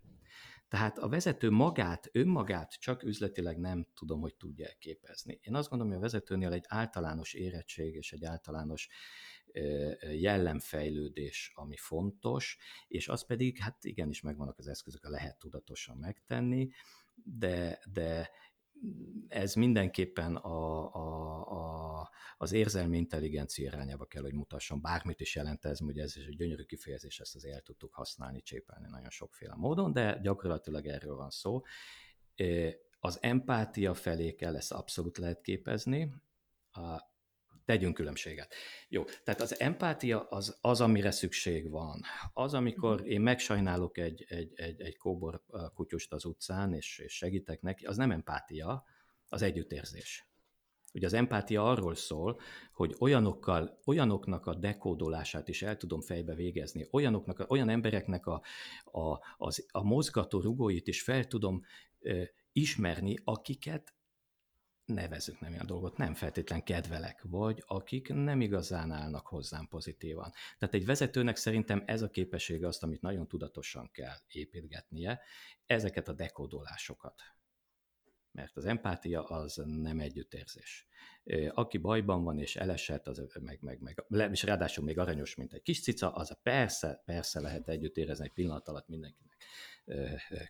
Tehát 0.67 0.97
a 0.97 1.07
vezető 1.07 1.49
magát, 1.49 2.09
önmagát 2.11 2.71
csak 2.79 3.03
üzletileg 3.03 3.59
nem 3.59 3.87
tudom, 3.93 4.21
hogy 4.21 4.35
tudja 4.35 4.67
képezni. 4.79 5.39
Én 5.41 5.55
azt 5.55 5.69
gondolom, 5.69 5.93
hogy 5.93 6.01
a 6.01 6.05
vezetőnél 6.05 6.51
egy 6.51 6.65
általános 6.67 7.33
érettség 7.33 7.95
és 7.95 8.11
egy 8.11 8.23
általános 8.23 8.89
jellemfejlődés, 10.19 11.51
ami 11.55 11.77
fontos, 11.77 12.57
és 12.87 13.07
az 13.07 13.25
pedig, 13.25 13.57
hát 13.57 13.85
igenis 13.85 14.21
megvannak 14.21 14.57
az 14.57 14.67
eszközök, 14.67 15.09
lehet 15.09 15.39
tudatosan 15.39 15.97
megtenni, 15.97 16.69
de, 17.23 17.79
de 17.93 18.29
ez 19.27 19.53
mindenképpen 19.53 20.35
a, 20.35 20.93
a, 20.93 21.99
a, 21.99 22.09
az 22.37 22.51
érzelmi 22.51 22.97
intelligencia 22.97 23.65
irányába 23.65 24.05
kell, 24.05 24.21
hogy 24.21 24.33
mutasson. 24.33 24.81
Bármit 24.81 25.19
is 25.19 25.35
jelent 25.35 25.65
ez, 25.65 25.81
ugye 25.81 26.03
ez 26.03 26.17
is 26.17 26.25
egy 26.25 26.35
gyönyörű 26.35 26.63
kifejezés, 26.63 27.19
ezt 27.19 27.35
azért 27.35 27.55
el 27.55 27.61
tudtuk 27.61 27.93
használni, 27.93 28.41
csépelni 28.41 28.87
nagyon 28.89 29.09
sokféle 29.09 29.55
módon, 29.55 29.93
de 29.93 30.19
gyakorlatilag 30.21 30.85
erről 30.85 31.15
van 31.15 31.29
szó. 31.29 31.61
Az 32.99 33.17
empátia 33.21 33.93
felé 33.93 34.35
kell 34.35 34.55
ezt 34.55 34.71
abszolút 34.71 35.17
lehet 35.17 35.41
képezni, 35.41 36.13
tegyünk 37.65 37.93
különbséget. 37.93 38.53
Jó, 38.87 39.03
tehát 39.23 39.41
az 39.41 39.59
empátia 39.59 40.27
az, 40.29 40.57
az 40.61 40.81
amire 40.81 41.11
szükség 41.11 41.69
van. 41.69 42.01
Az, 42.33 42.53
amikor 42.53 42.99
mhm. 42.99 43.09
én 43.09 43.21
megsajnálok 43.21 43.97
egy, 43.97 44.25
egy, 44.27 44.51
egy, 44.55 44.81
egy 44.81 44.97
kóbor 44.97 45.43
kutyust 45.73 46.13
az 46.13 46.25
utcán, 46.25 46.73
és, 46.73 46.99
és 46.99 47.13
segítek 47.13 47.61
neki, 47.61 47.85
az 47.85 47.97
nem 47.97 48.11
empátia, 48.11 48.85
az 49.29 49.41
együttérzés. 49.41 50.29
Ugye 50.93 51.05
az 51.05 51.13
empátia 51.13 51.69
arról 51.69 51.95
szól, 51.95 52.39
hogy 52.73 52.95
olyanokkal, 52.99 53.79
olyanoknak 53.85 54.45
a 54.45 54.55
dekódolását 54.55 55.47
is 55.47 55.61
el 55.61 55.77
tudom 55.77 56.01
fejbe 56.01 56.35
végezni, 56.35 56.87
olyanoknak, 56.91 57.45
olyan 57.51 57.69
embereknek 57.69 58.25
a, 58.25 58.41
a, 58.83 59.19
az, 59.37 59.65
a 59.71 59.83
mozgató 59.83 60.41
rugóit 60.41 60.87
is 60.87 61.01
fel 61.01 61.25
tudom 61.25 61.61
ö, 61.99 62.23
ismerni, 62.51 63.19
akiket 63.23 63.94
nevezük 64.85 65.39
nem 65.39 65.51
ilyen 65.53 65.65
dolgot, 65.65 65.97
nem 65.97 66.13
feltétlen 66.13 66.63
kedvelek, 66.63 67.21
vagy 67.23 67.63
akik 67.65 68.13
nem 68.13 68.41
igazán 68.41 68.91
állnak 68.91 69.27
hozzám 69.27 69.67
pozitívan. 69.67 70.31
Tehát 70.57 70.75
egy 70.75 70.85
vezetőnek 70.85 71.35
szerintem 71.35 71.83
ez 71.85 72.01
a 72.01 72.09
képessége 72.09 72.67
azt, 72.67 72.83
amit 72.83 73.01
nagyon 73.01 73.27
tudatosan 73.27 73.89
kell 73.91 74.17
építgetnie, 74.27 75.21
ezeket 75.65 76.07
a 76.07 76.13
dekódolásokat. 76.13 77.21
Mert 78.31 78.57
az 78.57 78.65
empátia 78.65 79.23
az 79.23 79.61
nem 79.65 79.99
együttérzés. 79.99 80.87
Aki 81.49 81.77
bajban 81.77 82.23
van 82.23 82.39
és 82.39 82.55
elesett, 82.55 83.07
az 83.07 83.21
meg, 83.39 83.59
meg, 83.61 83.79
meg, 83.79 84.31
és 84.31 84.43
ráadásul 84.43 84.83
még 84.83 84.97
aranyos, 84.97 85.35
mint 85.35 85.53
egy 85.53 85.61
kis 85.61 85.81
cica, 85.81 86.11
az 86.13 86.31
a 86.31 86.39
persze, 86.43 87.01
persze 87.05 87.39
lehet 87.39 87.67
együtt 87.67 87.97
érezni 87.97 88.25
egy 88.25 88.33
pillanat 88.33 88.67
alatt 88.67 88.87
mindenkinek 88.87 89.37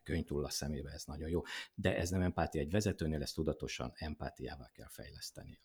könyvtúl 0.03 0.45
a 0.45 0.49
szemébe, 0.49 0.91
ez 0.91 1.03
nagyon 1.03 1.29
jó. 1.29 1.41
De 1.73 1.97
ez 1.97 2.09
nem 2.09 2.21
empátia 2.21 2.61
egy 2.61 2.71
vezetőnél, 2.71 3.21
ezt 3.21 3.35
tudatosan 3.35 3.91
empátiával 3.95 4.69
kell 4.73 4.89
fejleszteni. 4.89 5.59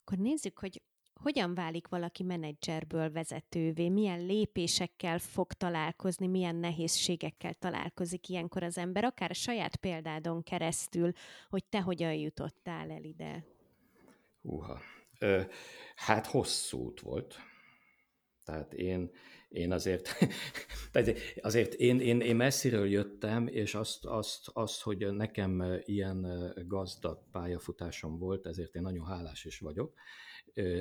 Akkor 0.00 0.18
nézzük, 0.18 0.58
hogy 0.58 0.82
hogyan 1.12 1.54
válik 1.54 1.88
valaki 1.88 2.22
menedzserből 2.22 3.10
vezetővé, 3.10 3.88
milyen 3.88 4.26
lépésekkel 4.26 5.18
fog 5.18 5.52
találkozni, 5.52 6.26
milyen 6.26 6.56
nehézségekkel 6.56 7.54
találkozik 7.54 8.28
ilyenkor 8.28 8.62
az 8.62 8.78
ember, 8.78 9.04
akár 9.04 9.30
a 9.30 9.34
saját 9.34 9.76
példádon 9.76 10.42
keresztül, 10.42 11.12
hogy 11.48 11.64
te 11.64 11.80
hogyan 11.80 12.14
jutottál 12.14 12.90
el 12.90 13.04
ide. 13.04 13.44
Húha. 14.42 14.80
Hát 15.94 16.26
hosszú 16.26 16.78
út 16.78 17.00
volt. 17.00 17.36
Tehát 18.44 18.72
én 18.72 19.10
én 19.48 19.72
azért, 19.72 20.08
azért 21.40 21.74
én, 21.74 22.00
én, 22.00 22.20
én 22.20 22.36
messziről 22.36 22.88
jöttem, 22.88 23.46
és 23.46 23.74
azt, 23.74 24.04
azt, 24.04 24.48
azt, 24.52 24.82
hogy 24.82 25.12
nekem 25.12 25.80
ilyen 25.84 26.52
gazdag 26.66 27.22
pályafutásom 27.30 28.18
volt, 28.18 28.46
ezért 28.46 28.74
én 28.74 28.82
nagyon 28.82 29.06
hálás 29.06 29.44
is 29.44 29.58
vagyok, 29.58 29.94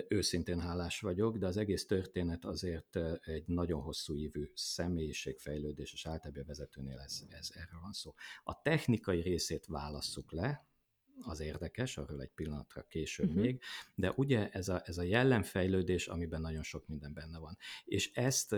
őszintén 0.08 0.60
hálás 0.60 0.99
vagyok, 0.99 1.38
de 1.38 1.47
az 1.47 1.58
egész 1.58 1.86
történet 1.86 2.45
azért 2.45 2.99
egy 3.21 3.47
nagyon 3.47 3.82
hosszú 3.82 4.15
évű 4.15 4.51
személyiségfejlődés, 4.54 5.93
és 5.93 6.06
általában 6.06 6.43
vezetőnél 6.47 6.99
ez, 6.99 7.23
ez 7.30 7.49
erről 7.54 7.80
van 7.82 7.93
szó. 7.93 8.13
A 8.43 8.62
technikai 8.62 9.21
részét 9.21 9.65
válasszuk 9.65 10.32
le, 10.32 10.67
az 11.21 11.39
érdekes, 11.39 11.97
arról 11.97 12.21
egy 12.21 12.32
pillanatra 12.36 12.84
később 12.84 13.28
uh-huh. 13.28 13.41
még, 13.41 13.62
de 13.95 14.13
ugye 14.15 14.49
ez 14.49 14.67
a, 14.67 14.82
ez 14.86 14.97
a 14.97 15.04
jellemfejlődés, 15.04 16.08
amiben 16.08 16.41
nagyon 16.41 16.63
sok 16.63 16.88
minden 16.88 17.13
benne 17.13 17.38
van. 17.38 17.58
És 17.86 18.12
ezt, 18.13 18.49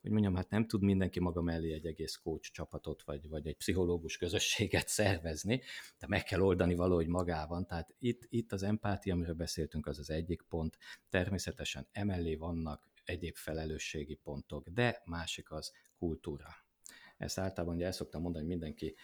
hogy 0.00 0.10
mondjam, 0.10 0.34
hát 0.34 0.50
nem 0.50 0.66
tud 0.66 0.82
mindenki 0.82 1.20
maga 1.20 1.42
mellé 1.42 1.72
egy 1.72 1.86
egész 1.86 2.14
coach 2.14 2.50
csapatot, 2.50 3.02
vagy, 3.02 3.28
vagy 3.28 3.46
egy 3.46 3.56
pszichológus 3.56 4.16
közösséget 4.16 4.88
szervezni, 4.98 5.62
de 5.98 6.06
meg 6.06 6.22
kell 6.22 6.40
oldani 6.40 6.74
valahogy 6.74 7.06
magában. 7.06 7.66
Tehát 7.66 7.94
itt, 7.98 8.26
itt 8.28 8.52
az 8.52 8.62
empátia, 8.62 9.14
amiről 9.14 9.34
beszéltünk, 9.34 9.86
az 9.86 9.98
az 9.98 10.10
egyik 10.10 10.42
pont. 10.48 10.78
Természetesen 11.08 11.88
emellé 11.92 12.34
vannak 12.34 12.88
egyéb 13.04 13.36
felelősségi 13.36 14.14
pontok, 14.14 14.68
de 14.68 15.02
másik 15.04 15.50
az 15.50 15.72
kultúra 15.98 16.65
ezt 17.16 17.38
általában 17.38 17.76
ugye 17.76 17.84
el 17.84 17.92
szoktam 17.92 18.22
mondani, 18.22 18.44
hogy 18.44 18.52
mindenki 18.52 18.94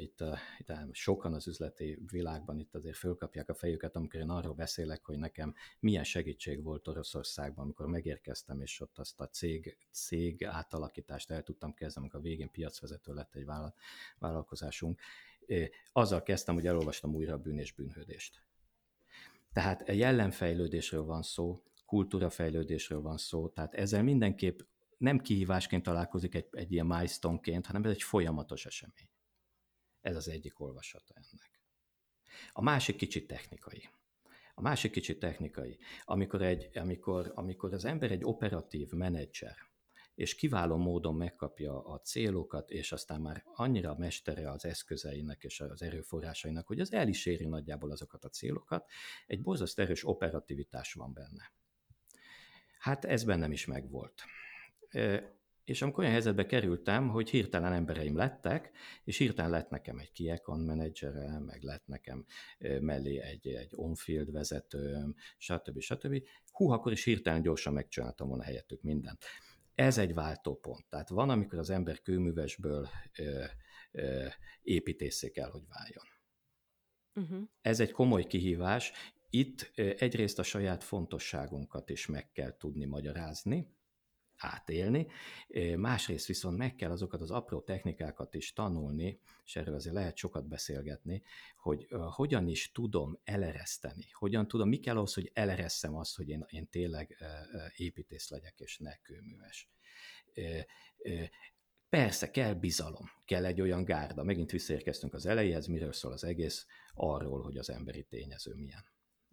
itt, 0.00 0.20
a, 0.20 0.38
itt 0.58 0.72
sokan 0.94 1.34
az 1.34 1.46
üzleti 1.46 1.98
világban 2.10 2.58
itt 2.58 2.74
azért 2.74 2.96
fölkapják 2.96 3.48
a 3.48 3.54
fejüket, 3.54 3.96
amikor 3.96 4.20
én 4.20 4.28
arról 4.28 4.54
beszélek, 4.54 5.04
hogy 5.04 5.18
nekem 5.18 5.54
milyen 5.80 6.04
segítség 6.04 6.62
volt 6.62 6.88
Oroszországban, 6.88 7.64
amikor 7.64 7.86
megérkeztem, 7.86 8.60
és 8.60 8.80
ott 8.80 8.98
azt 8.98 9.20
a 9.20 9.28
cég, 9.28 9.76
cég 9.90 10.44
átalakítást 10.44 11.30
el 11.30 11.42
tudtam 11.42 11.74
kezdeni, 11.74 12.06
amikor 12.06 12.20
a 12.20 12.28
végén 12.28 12.50
piacvezető 12.50 13.14
lett 13.14 13.34
egy 13.34 13.46
vállalkozásunk. 14.18 15.00
Azzal 15.92 16.22
kezdtem, 16.22 16.54
hogy 16.54 16.66
elolvastam 16.66 17.14
újra 17.14 17.32
a 17.32 17.38
bűn 17.38 17.58
és 17.58 17.72
bűnhődést. 17.72 18.42
Tehát 19.52 19.88
jelenfejlődésről 19.88 21.04
van 21.04 21.22
szó, 21.22 21.62
kultúrafejlődésről 21.86 23.00
van 23.00 23.16
szó, 23.16 23.48
tehát 23.48 23.74
ezzel 23.74 24.02
mindenképp 24.02 24.60
nem 25.00 25.18
kihívásként 25.18 25.82
találkozik 25.82 26.34
egy, 26.34 26.48
egy 26.50 26.72
ilyen 26.72 26.86
milestone-ként, 26.86 27.66
hanem 27.66 27.84
ez 27.84 27.90
egy 27.90 28.02
folyamatos 28.02 28.66
esemény. 28.66 29.08
Ez 30.00 30.16
az 30.16 30.28
egyik 30.28 30.60
olvasata 30.60 31.14
ennek. 31.14 31.60
A 32.52 32.62
másik 32.62 32.96
kicsit 32.96 33.26
technikai. 33.26 33.88
A 34.54 34.60
másik 34.60 34.92
kicsit 34.92 35.18
technikai. 35.18 35.78
Amikor, 36.04 36.42
egy, 36.42 36.78
amikor, 36.78 37.32
amikor 37.34 37.72
az 37.72 37.84
ember 37.84 38.10
egy 38.10 38.24
operatív 38.24 38.90
menedzser, 38.90 39.56
és 40.14 40.34
kiváló 40.34 40.76
módon 40.76 41.14
megkapja 41.14 41.84
a 41.84 41.98
célokat, 41.98 42.70
és 42.70 42.92
aztán 42.92 43.20
már 43.20 43.42
annyira 43.44 43.94
mestere 43.98 44.50
az 44.50 44.64
eszközeinek 44.64 45.42
és 45.42 45.60
az 45.60 45.82
erőforrásainak, 45.82 46.66
hogy 46.66 46.80
az 46.80 46.92
el 46.92 47.08
is 47.08 47.26
éri 47.26 47.46
nagyjából 47.46 47.90
azokat 47.90 48.24
a 48.24 48.28
célokat, 48.28 48.90
egy 49.26 49.42
borzasztó 49.42 49.82
erős 49.82 50.06
operativitás 50.06 50.92
van 50.92 51.12
benne. 51.12 51.52
Hát 52.78 53.04
ez 53.04 53.24
bennem 53.24 53.52
is 53.52 53.66
megvolt. 53.66 54.24
És 55.64 55.82
amikor 55.82 55.98
olyan 55.98 56.12
helyzetbe 56.12 56.46
kerültem, 56.46 57.08
hogy 57.08 57.30
hirtelen 57.30 57.72
embereim 57.72 58.16
lettek, 58.16 58.70
és 59.04 59.18
hirtelen 59.18 59.50
lett 59.50 59.70
nekem 59.70 59.98
egy 59.98 60.12
key 60.12 60.30
account 60.30 60.66
menedzsere, 60.66 61.38
meg 61.38 61.62
lett 61.62 61.86
nekem 61.86 62.24
mellé 62.58 63.20
egy, 63.20 63.46
egy 63.46 63.70
on-field 63.74 64.32
vezetőm, 64.32 65.14
stb. 65.38 65.80
stb. 65.80 66.22
Hú, 66.50 66.70
akkor 66.70 66.92
is 66.92 67.04
hirtelen 67.04 67.42
gyorsan 67.42 67.72
megcsináltam 67.72 68.28
volna 68.28 68.42
helyettük 68.42 68.82
mindent. 68.82 69.24
Ez 69.74 69.98
egy 69.98 70.14
váltópont. 70.14 70.86
Tehát 70.88 71.08
van, 71.08 71.30
amikor 71.30 71.58
az 71.58 71.70
ember 71.70 72.02
kőművesből 72.02 72.88
ö, 73.18 73.44
ö, 73.92 74.26
építészé 74.62 75.30
kell, 75.30 75.50
hogy 75.50 75.62
váljon. 75.68 76.04
Uh-huh. 77.14 77.48
Ez 77.60 77.80
egy 77.80 77.90
komoly 77.92 78.24
kihívás. 78.24 78.92
Itt 79.30 79.70
egyrészt 79.74 80.38
a 80.38 80.42
saját 80.42 80.84
fontosságunkat 80.84 81.90
is 81.90 82.06
meg 82.06 82.32
kell 82.32 82.56
tudni 82.56 82.84
magyarázni, 82.84 83.78
átélni. 84.40 85.06
Másrészt 85.76 86.26
viszont 86.26 86.56
meg 86.56 86.74
kell 86.74 86.90
azokat 86.90 87.20
az 87.20 87.30
apró 87.30 87.60
technikákat 87.60 88.34
is 88.34 88.52
tanulni, 88.52 89.20
és 89.44 89.56
erről 89.56 89.74
azért 89.74 89.94
lehet 89.94 90.16
sokat 90.16 90.48
beszélgetni, 90.48 91.22
hogy 91.56 91.88
hogyan 91.90 92.48
is 92.48 92.72
tudom 92.72 93.18
elereszteni, 93.24 94.06
hogyan 94.12 94.48
tudom, 94.48 94.68
mi 94.68 94.78
kell 94.78 94.96
ahhoz, 94.96 95.14
hogy 95.14 95.30
eleresszem 95.34 95.96
azt, 95.96 96.16
hogy 96.16 96.28
én, 96.28 96.44
én 96.48 96.68
tényleg 96.68 97.16
építész 97.76 98.30
legyek, 98.30 98.54
és 98.58 98.78
ne 98.78 98.96
kőműves 98.96 99.68
Persze, 101.90 102.30
kell 102.30 102.54
bizalom, 102.54 103.10
kell 103.24 103.44
egy 103.44 103.60
olyan 103.60 103.84
gárda. 103.84 104.22
Megint 104.22 104.50
visszaérkeztünk 104.50 105.14
az 105.14 105.26
elejéhez, 105.26 105.66
miről 105.66 105.92
szól 105.92 106.12
az 106.12 106.24
egész, 106.24 106.66
arról, 106.94 107.42
hogy 107.42 107.56
az 107.56 107.70
emberi 107.70 108.02
tényező 108.02 108.54
milyen 108.54 108.84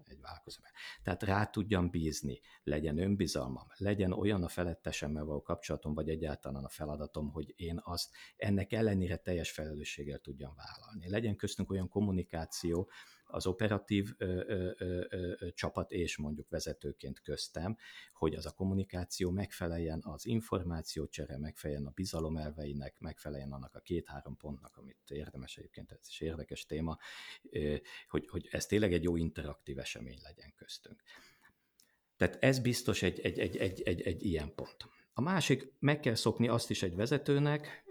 egy 0.10 0.22
vállalkozóban. 0.22 0.72
Tehát 1.04 1.24
rá 1.24 1.46
tudjam 1.46 1.90
bízni, 1.90 2.40
legyen 2.64 2.98
önbizalmam, 2.98 3.68
legyen 3.78 4.12
olyan 4.12 4.44
a 4.44 4.48
felettesemmel 4.48 5.26
való 5.26 5.42
kapcsolatom, 5.42 5.94
vagy 5.94 6.10
egyáltalán 6.10 6.64
a 6.64 6.70
feladatom, 6.70 7.32
hogy 7.32 7.54
én 7.56 7.82
azt 7.84 8.10
ennek 8.36 8.72
ellenére 8.72 9.18
teljes 9.18 9.52
felelősséggel 9.52 10.20
tudjam 10.20 10.56
vállalni. 10.56 11.10
Legyen 11.10 11.36
köztünk 11.36 11.72
olyan 11.72 11.90
kommunikáció, 11.90 12.90
az 13.28 13.46
operatív 13.46 14.14
ö, 14.18 14.44
ö, 14.78 15.04
ö, 15.10 15.52
csapat 15.54 15.92
és 15.92 16.18
mondjuk 16.18 16.50
vezetőként 16.50 17.22
köztem, 17.22 17.78
hogy 18.14 18.36
az 18.36 18.46
a 18.46 18.52
kommunikáció 18.52 19.32
megfeleljen 19.32 20.00
az 20.04 20.26
információcsere, 20.26 21.38
megfeleljen 21.38 21.86
a 21.86 21.92
bizalom 21.92 22.38
elveinek, 22.38 23.00
megfeleljen 23.00 23.52
annak 23.52 23.76
a 23.76 23.80
két-három 23.80 24.38
pontnak, 24.38 24.78
amit 24.78 24.98
érdemes 25.08 25.58
egyébként, 25.58 25.92
ez 25.92 26.08
is 26.08 26.20
érdekes 26.20 26.66
téma, 26.66 26.98
hogy, 28.08 28.28
hogy 28.28 28.48
ez 28.52 28.66
tényleg 28.66 28.94
egy 28.94 29.04
jó 29.04 29.16
interaktív 29.16 29.80
esemény 29.80 30.20
legyen 30.24 30.54
köztünk. 30.56 31.02
Tehát 32.18 32.38
ez 32.44 32.60
biztos 32.60 33.02
egy, 33.02 33.20
egy, 33.20 33.40
egy, 33.40 33.58
egy, 33.58 33.82
egy, 33.82 34.02
egy 34.02 34.26
ilyen 34.26 34.56
pont. 34.56 34.86
A 35.14 35.22
másik, 35.22 35.74
meg 35.80 36.00
kell 36.00 36.16
szokni 36.16 36.48
azt 36.48 36.70
is 36.70 36.84
egy 36.84 36.96
vezetőnek, 36.96 37.84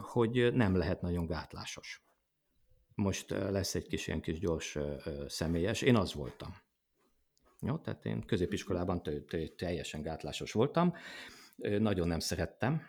hogy 0.00 0.54
nem 0.54 0.76
lehet 0.76 1.00
nagyon 1.00 1.26
gátlásos 1.26 2.05
most 2.96 3.30
lesz 3.30 3.74
egy 3.74 3.86
kis 3.86 4.06
ilyen 4.06 4.20
kis 4.20 4.38
gyors 4.38 4.78
személyes, 5.26 5.82
én 5.82 5.96
az 5.96 6.14
voltam. 6.14 6.56
Jó, 7.60 7.78
tehát 7.78 8.04
én 8.04 8.20
középiskolában 8.26 9.02
teljesen 9.56 10.02
gátlásos 10.02 10.52
voltam, 10.52 10.94
nagyon 11.56 12.08
nem 12.08 12.18
szerettem, 12.18 12.82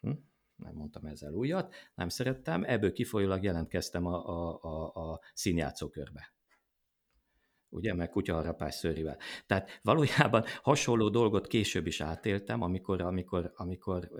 hm? 0.00 0.10
nem 0.56 0.74
mondtam 0.74 1.04
ezzel 1.04 1.32
újat, 1.32 1.74
nem 1.94 2.08
szerettem, 2.08 2.64
ebből 2.64 2.92
kifolyólag 2.92 3.42
jelentkeztem 3.42 4.06
a, 4.06 4.26
a, 4.28 4.58
a, 4.62 5.10
a 5.10 5.20
színjátszókörbe 5.34 6.32
ugye, 7.70 7.94
meg 7.94 8.10
kutyaharapás 8.10 8.74
szőrivel. 8.74 9.18
Tehát 9.46 9.80
valójában 9.82 10.44
hasonló 10.62 11.08
dolgot 11.08 11.46
később 11.46 11.86
is 11.86 12.00
átéltem, 12.00 12.62
amikor, 12.62 13.00
amikor, 13.00 13.52
amikor, 13.54 14.10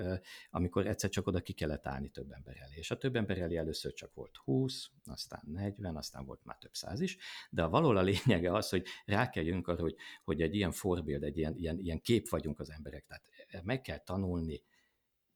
amikor 0.50 0.86
egyszer 0.86 1.10
csak 1.10 1.26
oda 1.26 1.40
ki 1.40 1.52
kellett 1.52 1.86
állni 1.86 2.08
több 2.08 2.30
ember 2.30 2.56
elé. 2.56 2.74
És 2.76 2.90
a 2.90 2.98
több 2.98 3.16
ember 3.16 3.38
elé 3.38 3.56
először 3.56 3.92
csak 3.92 4.14
volt 4.14 4.36
20, 4.36 4.90
aztán 5.04 5.42
40, 5.46 5.96
aztán 5.96 6.24
volt 6.24 6.44
már 6.44 6.56
több 6.58 6.74
száz 6.74 7.00
is, 7.00 7.16
de 7.50 7.62
a 7.62 7.68
való 7.68 7.88
a 7.88 8.02
lényege 8.02 8.52
az, 8.52 8.68
hogy 8.68 8.86
rá 9.04 9.30
kell 9.30 9.44
jönk 9.44 9.68
arra, 9.68 9.80
hogy, 9.80 9.96
hogy 10.24 10.42
egy 10.42 10.54
ilyen 10.54 10.72
forbild, 10.72 11.22
egy 11.22 11.38
ilyen, 11.38 11.56
ilyen, 11.56 11.78
ilyen 11.78 12.00
kép 12.00 12.28
vagyunk 12.28 12.60
az 12.60 12.70
emberek. 12.70 13.06
Tehát 13.06 13.64
meg 13.64 13.80
kell 13.80 13.98
tanulni 13.98 14.62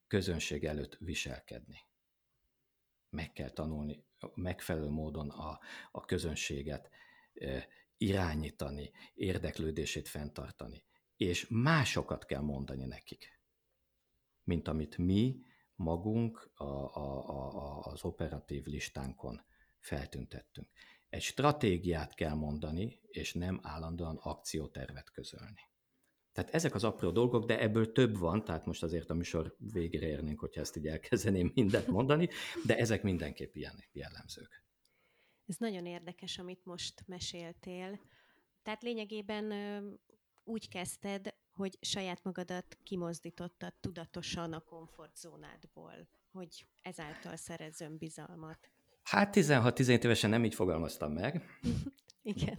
közönség 0.07 0.63
előtt 0.63 0.97
viselkedni. 0.99 1.77
Meg 3.09 3.31
kell 3.31 3.49
tanulni 3.49 4.03
megfelelő 4.33 4.89
módon 4.89 5.29
a, 5.29 5.59
a 5.91 6.05
közönséget 6.05 6.89
irányítani, 7.97 8.91
érdeklődését 9.13 10.07
fenntartani. 10.07 10.85
És 11.15 11.47
másokat 11.49 12.25
kell 12.25 12.41
mondani 12.41 12.85
nekik, 12.85 13.41
mint 14.43 14.67
amit 14.67 14.97
mi 14.97 15.39
magunk 15.75 16.51
a, 16.53 16.63
a, 16.63 17.29
a, 17.29 17.79
az 17.79 18.03
operatív 18.03 18.65
listánkon 18.65 19.41
feltüntettünk. 19.79 20.69
Egy 21.09 21.21
stratégiát 21.21 22.13
kell 22.13 22.33
mondani, 22.33 22.99
és 23.07 23.33
nem 23.33 23.59
állandóan 23.63 24.17
akciótervet 24.17 25.11
közölni. 25.11 25.61
Tehát 26.31 26.53
ezek 26.53 26.75
az 26.75 26.83
apró 26.83 27.11
dolgok, 27.11 27.45
de 27.45 27.59
ebből 27.59 27.91
több 27.91 28.17
van, 28.17 28.43
tehát 28.43 28.65
most 28.65 28.83
azért 28.83 29.09
a 29.09 29.13
műsor 29.13 29.55
végére 29.57 30.07
érnénk, 30.07 30.39
hogyha 30.39 30.61
ezt 30.61 30.77
így 30.77 30.87
elkezdeném 30.87 31.51
mindent 31.55 31.87
mondani, 31.87 32.29
de 32.65 32.77
ezek 32.77 33.03
mindenképp 33.03 33.55
ilyen 33.55 33.83
jellemzők. 33.91 34.64
Ez 35.47 35.55
nagyon 35.57 35.85
érdekes, 35.85 36.37
amit 36.37 36.65
most 36.65 37.03
meséltél. 37.07 37.99
Tehát 38.63 38.83
lényegében 38.83 39.53
úgy 40.43 40.69
kezdted, 40.69 41.33
hogy 41.53 41.77
saját 41.81 42.23
magadat 42.23 42.77
kimozdítottad 42.83 43.73
tudatosan 43.79 44.53
a 44.53 44.59
komfortzónádból, 44.59 46.07
hogy 46.31 46.65
ezáltal 46.81 47.35
szerez 47.35 47.81
önbizalmat. 47.81 48.69
Hát 49.03 49.35
16-17 49.35 50.03
évesen 50.03 50.29
nem 50.29 50.45
így 50.45 50.55
fogalmaztam 50.55 51.11
meg. 51.11 51.41
Igen. 52.21 52.57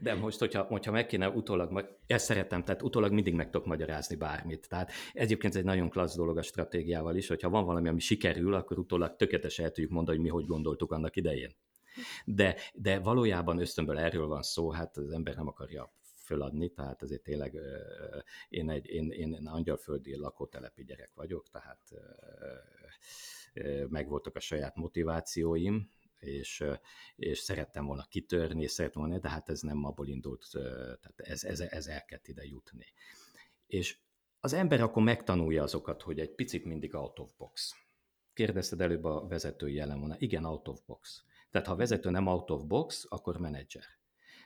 De 0.00 0.14
most, 0.14 0.38
hogyha, 0.38 0.62
hogyha 0.62 0.92
meg 0.92 1.06
kéne 1.06 1.28
utólag, 1.28 1.98
ezt 2.06 2.24
szeretem, 2.24 2.64
tehát 2.64 2.82
utólag 2.82 3.12
mindig 3.12 3.34
meg 3.34 3.50
tudok 3.50 3.66
magyarázni 3.66 4.16
bármit. 4.16 4.68
Tehát 4.68 4.90
ez 4.90 5.22
egyébként 5.22 5.54
egy 5.54 5.64
nagyon 5.64 5.90
klassz 5.90 6.16
dolog 6.16 6.38
a 6.38 6.42
stratégiával 6.42 7.16
is, 7.16 7.28
hogyha 7.28 7.50
van 7.50 7.64
valami, 7.64 7.88
ami 7.88 8.00
sikerül, 8.00 8.54
akkor 8.54 8.78
utólag 8.78 9.16
tökéletesen 9.16 9.64
el 9.64 9.70
tudjuk 9.70 9.92
mondani, 9.92 10.16
hogy 10.16 10.26
mi 10.26 10.32
hogy 10.32 10.46
gondoltuk 10.46 10.92
annak 10.92 11.16
idején. 11.16 11.56
De, 12.24 12.56
de 12.74 12.98
valójában 12.98 13.58
ösztönből 13.58 13.98
erről 13.98 14.26
van 14.26 14.42
szó, 14.42 14.70
hát 14.70 14.96
az 14.96 15.10
ember 15.10 15.34
nem 15.34 15.48
akarja 15.48 15.92
föladni, 16.24 16.68
tehát 16.68 17.02
ezért 17.02 17.22
tényleg 17.22 17.58
én 18.48 18.70
egy 18.70 18.86
én, 18.86 19.10
én 19.10 19.46
angyalföldi 19.46 20.16
lakótelepi 20.16 20.84
gyerek 20.84 21.10
vagyok, 21.14 21.48
tehát 21.48 21.78
megvoltak 23.88 24.36
a 24.36 24.40
saját 24.40 24.76
motivációim, 24.76 25.88
és, 26.18 26.64
és 27.16 27.38
szerettem 27.38 27.86
volna 27.86 28.06
kitörni, 28.08 28.66
szerettem 28.66 29.02
volna, 29.02 29.18
de 29.18 29.28
hát 29.28 29.48
ez 29.48 29.60
nem 29.60 29.84
abból 29.84 30.06
indult, 30.06 30.46
tehát 30.52 31.14
ez, 31.16 31.44
ez, 31.44 31.60
ez 31.60 31.86
el 31.86 32.04
kellett 32.04 32.28
ide 32.28 32.44
jutni. 32.44 32.86
És 33.66 33.98
az 34.40 34.52
ember 34.52 34.80
akkor 34.80 35.02
megtanulja 35.02 35.62
azokat, 35.62 36.02
hogy 36.02 36.20
egy 36.20 36.34
picit 36.34 36.64
mindig 36.64 36.94
out 36.94 37.18
of 37.18 37.30
box. 37.36 37.74
Kérdezted 38.32 38.80
előbb 38.80 39.04
a 39.04 39.26
vezetői 39.26 39.74
jelen 39.74 39.98
volna. 39.98 40.16
Igen, 40.18 40.44
out 40.44 40.68
of 40.68 40.80
box. 40.86 41.24
Tehát 41.54 41.68
ha 41.68 41.74
a 41.74 41.78
vezető 41.78 42.10
nem 42.10 42.26
out 42.26 42.50
of 42.50 42.64
box, 42.64 43.06
akkor 43.08 43.38
menedzser. 43.38 43.84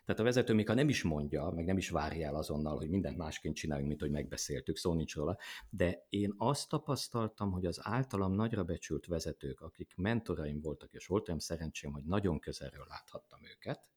Tehát 0.05 0.21
a 0.21 0.25
vezető 0.25 0.55
még 0.55 0.69
ha 0.69 0.75
nem 0.75 0.89
is 0.89 1.03
mondja, 1.03 1.51
meg 1.51 1.65
nem 1.65 1.77
is 1.77 1.91
várja 1.91 2.27
el 2.27 2.35
azonnal, 2.35 2.77
hogy 2.77 2.89
mindent 2.89 3.17
másként 3.17 3.55
csináljunk, 3.55 3.89
mint 3.89 4.01
hogy 4.01 4.11
megbeszéltük, 4.11 4.77
szó 4.77 4.95
nincs 4.95 5.15
róla, 5.15 5.39
de 5.71 6.07
én 6.09 6.35
azt 6.37 6.69
tapasztaltam, 6.69 7.53
hogy 7.53 7.67
az 7.67 7.79
általam 7.83 8.33
nagyra 8.33 8.65
becsült 8.65 9.07
vezetők, 9.07 9.61
akik 9.61 9.93
mentoraim 9.97 10.61
voltak, 10.61 10.93
és 10.93 11.07
volt 11.07 11.29
olyan 11.29 11.41
szerencsém, 11.41 11.93
hogy 11.93 12.05
nagyon 12.05 12.39
közelről 12.39 12.87
láthattam 12.89 13.41
őket, 13.45 13.89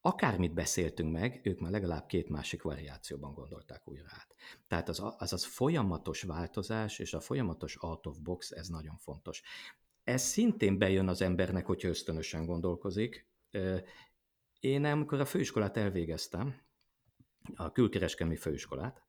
akármit 0.00 0.54
beszéltünk 0.54 1.12
meg, 1.12 1.40
ők 1.42 1.60
már 1.60 1.70
legalább 1.70 2.06
két 2.06 2.28
másik 2.28 2.62
variációban 2.62 3.34
gondolták 3.34 3.88
újra 3.88 4.06
át. 4.08 4.34
Tehát 4.66 4.88
az, 4.88 5.02
az 5.18 5.32
az 5.32 5.44
folyamatos 5.44 6.22
változás 6.22 6.98
és 6.98 7.14
a 7.14 7.20
folyamatos 7.20 7.76
out 7.82 8.06
of 8.06 8.18
box, 8.18 8.50
ez 8.50 8.68
nagyon 8.68 8.96
fontos 8.96 9.42
ez 10.08 10.22
szintén 10.22 10.78
bejön 10.78 11.08
az 11.08 11.22
embernek, 11.22 11.66
hogyha 11.66 11.88
ösztönösen 11.88 12.46
gondolkozik. 12.46 13.28
Én 14.60 14.84
amikor 14.84 15.20
a 15.20 15.24
főiskolát 15.24 15.76
elvégeztem, 15.76 16.60
a 17.54 17.72
külkereskedelmi 17.72 18.36
főiskolát, 18.36 19.02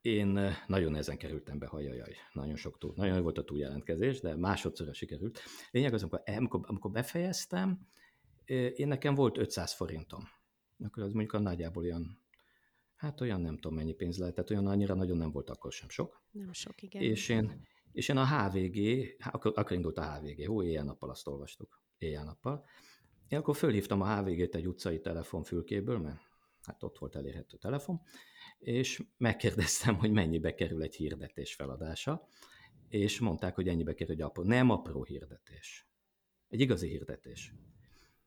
én 0.00 0.40
nagyon 0.66 0.96
ezen 0.96 1.18
kerültem 1.18 1.58
be, 1.58 1.66
hajajaj, 1.66 2.16
nagyon 2.32 2.56
sok 2.56 2.78
túl, 2.78 2.92
nagyon 2.96 3.22
volt 3.22 3.38
a 3.38 3.44
túljelentkezés, 3.44 4.20
de 4.20 4.36
másodszorra 4.36 4.92
sikerült. 4.92 5.40
Lényeg 5.70 5.94
az, 5.94 6.02
amikor, 6.02 6.22
amikor, 6.24 6.60
amikor 6.66 6.90
befejeztem, 6.90 7.88
én 8.74 8.88
nekem 8.88 9.14
volt 9.14 9.38
500 9.38 9.72
forintom. 9.72 10.28
Akkor 10.78 11.02
az 11.02 11.12
mondjuk 11.12 11.32
a 11.32 11.38
nagyjából 11.38 11.82
olyan, 11.82 12.22
hát 12.94 13.20
olyan 13.20 13.40
nem 13.40 13.54
tudom 13.54 13.76
mennyi 13.76 13.94
pénz 13.94 14.18
lehetett, 14.18 14.50
olyan 14.50 14.66
annyira 14.66 14.94
nagyon 14.94 15.16
nem 15.16 15.30
volt 15.30 15.50
akkor 15.50 15.72
sem 15.72 15.88
sok. 15.88 16.22
Nem 16.30 16.52
sok, 16.52 16.82
igen. 16.82 17.02
És 17.02 17.28
én, 17.28 17.66
és 17.96 18.08
én 18.08 18.16
a 18.16 18.26
HVG, 18.26 19.06
akkor, 19.32 19.52
akkor 19.54 19.72
indult 19.72 19.98
a 19.98 20.14
HVG, 20.14 20.46
hó, 20.46 20.62
éjjel-nappal 20.62 21.10
azt 21.10 21.26
olvastuk, 21.26 21.80
éjjel-nappal. 21.98 22.64
Én 23.28 23.38
akkor 23.38 23.56
fölhívtam 23.56 24.00
a 24.00 24.16
HVG-t 24.16 24.54
egy 24.54 24.68
utcai 24.68 25.00
telefonfülkéből, 25.00 25.98
mert 25.98 26.20
hát 26.62 26.82
ott 26.82 26.98
volt 26.98 27.16
elérhető 27.16 27.56
telefon, 27.56 28.00
és 28.58 29.02
megkérdeztem, 29.16 29.94
hogy 29.98 30.10
mennyibe 30.10 30.54
kerül 30.54 30.82
egy 30.82 30.94
hirdetés 30.94 31.54
feladása, 31.54 32.28
és 32.88 33.20
mondták, 33.20 33.54
hogy 33.54 33.68
ennyibe 33.68 33.94
kerül 33.94 34.14
egy 34.14 34.20
apró, 34.20 34.42
nem 34.42 34.70
apró 34.70 35.04
hirdetés. 35.04 35.88
Egy 36.48 36.60
igazi 36.60 36.88
hirdetés. 36.88 37.52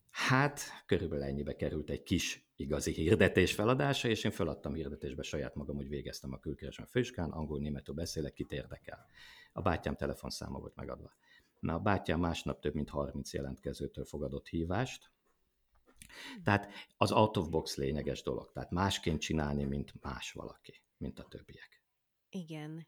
Hát, 0.09 0.61
körülbelül 0.85 1.25
ennyibe 1.25 1.55
került 1.55 1.89
egy 1.89 2.03
kis 2.03 2.49
igazi 2.55 2.91
hirdetés 2.91 3.53
feladása, 3.53 4.07
és 4.07 4.23
én 4.23 4.31
feladtam 4.31 4.73
hirdetésbe 4.73 5.21
saját 5.21 5.55
magam, 5.55 5.75
hogy 5.75 5.89
végeztem 5.89 6.33
a 6.33 6.39
külkereskedelmi 6.39 6.91
főiskán, 6.91 7.29
angol, 7.29 7.59
németül 7.59 7.95
beszélek, 7.95 8.33
kit 8.33 8.51
érdekel. 8.51 9.05
A 9.51 9.61
bátyám 9.61 9.95
telefonszáma 9.95 10.59
volt 10.59 10.75
megadva. 10.75 11.13
Na, 11.59 11.73
a 11.73 11.79
bátyám 11.79 12.19
másnap 12.19 12.59
több 12.59 12.73
mint 12.73 12.89
30 12.89 13.33
jelentkezőtől 13.33 14.05
fogadott 14.05 14.47
hívást, 14.47 15.11
tehát 16.43 16.71
az 16.97 17.11
out 17.11 17.37
of 17.37 17.49
box 17.49 17.75
lényeges 17.75 18.21
dolog, 18.21 18.51
tehát 18.51 18.71
másként 18.71 19.21
csinálni, 19.21 19.63
mint 19.63 19.93
más 20.01 20.31
valaki, 20.31 20.81
mint 20.97 21.19
a 21.19 21.23
többiek. 21.23 21.83
Igen. 22.29 22.87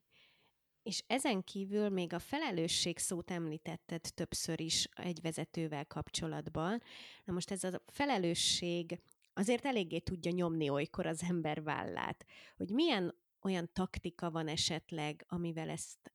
És 0.84 1.04
ezen 1.08 1.44
kívül 1.44 1.90
még 1.90 2.14
a 2.14 2.20
felelősség 2.20 2.98
szót 2.98 3.32
említetted 3.32 4.02
többször 4.14 4.62
is 4.62 4.90
egy 4.94 5.22
vezetővel 5.22 5.86
kapcsolatban. 5.86 6.82
Na 7.24 7.34
most 7.34 7.52
ez 7.52 7.64
a 7.64 7.82
felelősség 7.88 9.02
azért 9.34 9.66
eléggé 9.66 10.00
tudja 10.00 10.32
nyomni 10.32 10.70
olykor 10.70 11.06
az 11.06 11.24
ember 11.24 11.64
vállát, 11.64 12.26
hogy 12.58 12.70
milyen 12.70 13.16
olyan 13.42 13.70
taktika 13.74 14.32
van 14.32 14.48
esetleg, 14.48 15.26
amivel 15.28 15.70
ezt 15.70 16.12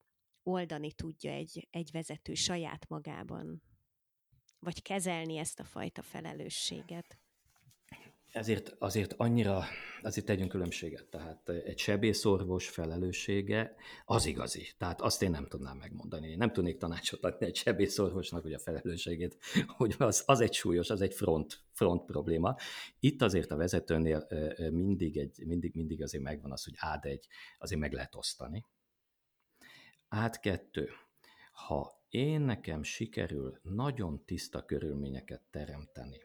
oldani 0.47 0.93
tudja 0.93 1.31
egy, 1.33 1.69
egy 1.71 1.91
vezető 1.93 2.35
saját 2.35 2.89
magában? 2.89 3.63
Vagy 4.59 4.83
kezelni 4.83 5.37
ezt 5.37 5.61
a 5.61 5.65
fajta 5.65 6.03
felelősséget? 6.03 7.19
ezért 8.37 8.75
azért 8.79 9.13
annyira, 9.17 9.65
azért 10.03 10.27
tegyünk 10.27 10.49
különbséget. 10.49 11.05
Tehát 11.05 11.49
egy 11.49 11.79
sebészorvos 11.79 12.69
felelőssége 12.69 13.75
az 14.05 14.27
igazi. 14.27 14.69
Tehát 14.79 15.01
azt 15.01 15.23
én 15.23 15.31
nem 15.31 15.47
tudnám 15.47 15.77
megmondani. 15.77 16.29
Én 16.29 16.37
nem 16.37 16.53
tudnék 16.53 16.77
tanácsot 16.77 17.25
adni 17.25 17.47
egy 17.47 17.57
sebészorvosnak, 17.57 18.43
hogy 18.43 18.53
a 18.53 18.59
felelősségét, 18.59 19.39
hogy 19.77 19.95
az, 19.99 20.23
az 20.27 20.41
egy 20.41 20.53
súlyos, 20.53 20.91
az 20.91 21.01
egy 21.01 21.15
front, 21.15 21.61
front 21.73 22.05
probléma. 22.05 22.57
Itt 23.01 23.23
azért 23.23 23.51
a 23.51 23.57
vezetőnél 23.57 24.27
mindig, 24.71 25.17
egy, 25.17 25.47
mindig, 25.47 25.75
mindig 25.75 26.03
azért 26.03 26.25
megvan 26.25 26.53
az, 26.53 26.65
hogy 26.65 26.75
ád 26.77 27.05
egy, 27.05 27.27
azért 27.59 27.81
meg 27.81 27.93
lehet 27.93 28.15
osztani. 28.15 28.65
Át 30.17 30.41
kettő. 30.41 30.89
Ha 31.53 32.05
én 32.09 32.41
nekem 32.41 32.83
sikerül 32.83 33.61
nagyon 33.63 34.25
tiszta 34.25 34.65
körülményeket 34.65 35.43
teremteni, 35.51 36.21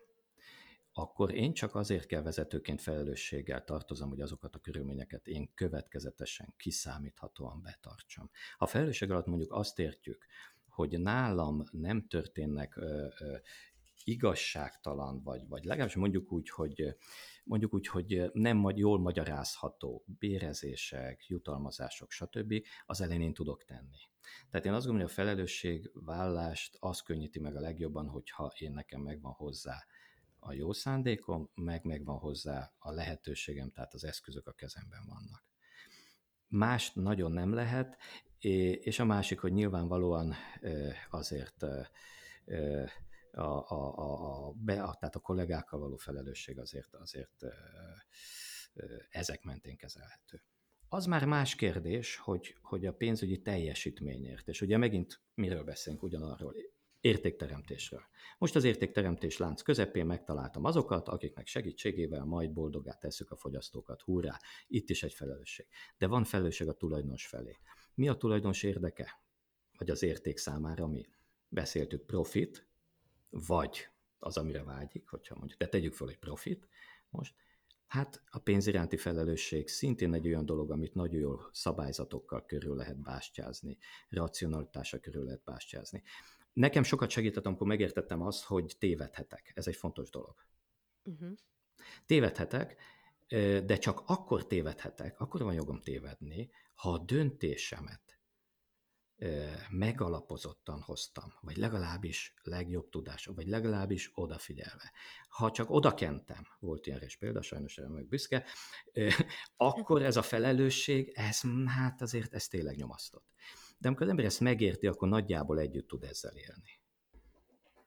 akkor 0.94 1.34
én 1.34 1.54
csak 1.54 1.76
azért 1.76 2.06
kell 2.06 2.22
vezetőként 2.22 2.82
felelősséggel 2.82 3.64
tartozom, 3.64 4.10
hogy 4.10 4.22
azokat 4.22 4.56
a 4.56 4.60
körülményeket 4.60 5.28
én 5.28 5.54
következetesen, 5.54 6.54
kiszámíthatóan 6.58 7.62
betartsam. 7.62 8.30
Ha 8.58 8.66
felelősség 8.66 9.12
alatt 9.12 9.26
mondjuk 9.26 9.52
azt 9.52 9.80
értjük, 9.80 10.26
hogy 10.68 11.00
nálam 11.00 11.64
nem 11.72 12.08
történnek 12.08 12.76
ö, 12.76 13.08
ö, 13.20 13.38
igazságtalan, 14.04 15.24
vagy, 15.24 15.48
vagy 15.48 15.64
legalábbis 15.64 15.96
mondjuk 15.96 16.32
úgy, 16.32 16.50
hogy 16.50 16.96
mondjuk 17.44 17.74
úgy, 17.74 17.88
hogy 17.88 18.30
nem 18.34 18.70
jól 18.76 19.00
magyarázható 19.00 20.04
bérezések, 20.06 21.28
jutalmazások, 21.28 22.12
stb., 22.12 22.54
az 22.86 23.02
elején 23.02 23.22
én 23.22 23.34
tudok 23.34 23.64
tenni. 23.64 23.98
Tehát 24.50 24.66
én 24.66 24.74
azt 24.74 24.86
gondolom, 24.86 25.08
hogy 25.08 25.18
a 25.18 25.24
felelősségvállást 25.24 26.78
az 26.80 27.02
könnyíti 27.02 27.40
meg 27.40 27.56
a 27.56 27.60
legjobban, 27.60 28.08
hogyha 28.08 28.52
én 28.58 28.72
nekem 28.72 29.02
megvan 29.02 29.32
hozzá 29.32 29.86
a 30.40 30.54
jó 30.54 30.74
szándékom, 30.74 31.50
meg 31.56 31.84
megvan 31.84 32.18
hozzá 32.18 32.74
a 32.78 32.92
lehetőségem, 32.92 33.72
tehát 33.72 33.94
az 33.94 34.04
eszközök 34.04 34.48
a 34.48 34.52
kezemben 34.52 35.06
vannak. 35.08 35.46
Mást 36.48 36.96
nagyon 36.96 37.32
nem 37.32 37.54
lehet, 37.54 37.98
és 38.80 39.00
a 39.00 39.06
másik, 39.06 39.40
hogy 39.40 39.54
nyilvánvalóan 39.54 40.34
azért 41.10 41.66
a, 43.32 43.42
a, 43.42 43.98
a, 43.98 44.48
a, 44.48 44.52
be, 44.52 44.84
a, 44.84 44.96
tehát 44.96 45.16
a 45.16 45.20
kollégákkal 45.20 45.80
való 45.80 45.96
felelősség 45.96 46.60
azért, 46.60 46.96
azért 46.96 47.44
ezek 49.10 49.44
mentén 49.44 49.78
kezelhető. 49.78 50.44
Az 50.88 51.06
már 51.06 51.26
más 51.26 51.56
kérdés, 51.56 52.18
hogy, 52.18 52.56
hogy 52.62 52.86
a 52.86 52.94
pénzügyi 52.94 53.42
teljesítményért, 53.42 54.48
és 54.48 54.62
ugye 54.62 54.78
megint 54.78 55.22
miről 55.34 55.64
beszélünk 55.64 56.04
ugyanarról, 56.04 56.56
értékteremtésről. 57.02 58.02
Most 58.38 58.56
az 58.56 58.64
értékteremtés 58.64 59.38
lánc 59.38 59.62
közepén 59.62 60.06
megtaláltam 60.06 60.64
azokat, 60.64 61.08
akiknek 61.08 61.48
segítségével 61.48 62.26
majd 62.26 62.52
boldogát 62.52 63.00
tesszük 63.00 63.32
a 63.32 63.36
fogyasztókat. 63.36 64.02
Hurrá! 64.02 64.38
Itt 64.68 64.90
is 64.90 65.04
egy 65.04 65.14
felelősség. 65.14 65.68
De 65.98 66.08
van 66.08 66.24
felelősség 66.24 66.68
a 66.68 66.74
tulajdonos 66.74 67.28
felé. 67.28 67.58
Mi 67.94 68.08
a 68.10 68.14
tulajdonos 68.14 68.64
érdeke? 68.64 69.22
Vagy 69.78 69.90
az 69.90 70.04
érték 70.04 70.38
számára 70.38 70.88
mi? 70.88 71.06
Beszéltük 71.48 72.06
profit, 72.06 72.68
vagy 73.32 73.90
az, 74.20 74.38
amire 74.38 74.64
vágyik, 74.64 75.10
hogyha 75.10 75.36
mondjuk, 75.36 75.60
de 75.60 75.68
tegyük 75.68 75.94
fel, 75.94 76.08
hogy 76.08 76.18
profit 76.18 76.68
most, 77.10 77.36
Hát 77.92 78.22
a 78.30 78.40
pénz 78.40 78.68
iránti 78.68 78.98
felelősség 78.98 79.68
szintén 79.68 80.14
egy 80.14 80.28
olyan 80.28 80.46
dolog, 80.46 80.72
amit 80.72 80.94
nagyon 80.94 81.20
jól 81.20 81.50
szabályzatokkal 81.52 82.46
körül 82.46 82.76
lehet 82.76 83.02
bástyázni, 83.02 83.78
racionalitása 84.10 85.00
körül 85.00 85.24
lehet 85.24 85.44
bástyázni. 85.44 86.04
Nekem 86.54 86.84
sokat 86.84 87.10
segített, 87.10 87.46
amikor 87.46 87.68
megértettem 87.68 88.22
azt, 88.22 88.44
hogy 88.44 88.76
tévedhetek. 88.80 89.52
Ez 89.56 89.68
egy 89.68 89.76
fontos 89.76 90.10
dolog. 90.10 90.36
Uh-huh. 91.04 91.32
Tévedhetek, 92.06 92.76
de 93.66 93.78
csak 93.78 94.02
akkor 94.06 94.48
tévedhetek, 94.48 95.20
akkor 95.20 95.42
van 95.42 95.54
jogom 95.54 95.82
tévedni, 95.82 96.50
ha 96.74 96.92
a 96.92 96.98
döntésemet 96.98 98.20
megalapozottan 99.70 100.82
hoztam, 100.82 101.34
vagy 101.42 101.58
legalábbis 101.58 102.34
legjobb 102.44 102.90
tudásom, 102.90 103.36
vagy 103.36 103.48
legalábbis 103.48 104.12
odafigyelve. 104.14 104.92
Ha 105.30 105.52
csak 105.52 105.70
odakentem, 105.70 106.48
volt 106.60 106.88
ilyen 106.88 107.04
is 107.04 107.18
példa, 107.18 107.42
sajnos 107.42 107.78
erre 107.78 107.90
meg 107.90 108.08
büszke, 108.08 108.46
akkor 109.58 110.04
ez 110.04 110.18
a 110.18 110.22
felelősség, 110.22 111.12
ez 111.16 111.42
hát 111.66 112.02
azért 112.02 112.34
ez 112.34 112.48
tényleg 112.48 112.76
nyomasztott. 112.76 113.26
De 113.78 113.88
amikor 113.88 114.04
az 114.04 114.10
ember 114.10 114.26
ezt 114.26 114.40
megérti, 114.40 114.88
akkor 114.88 115.08
nagyjából 115.08 115.60
együtt 115.60 115.88
tud 115.88 116.04
ezzel 116.04 116.36
élni. 116.36 116.80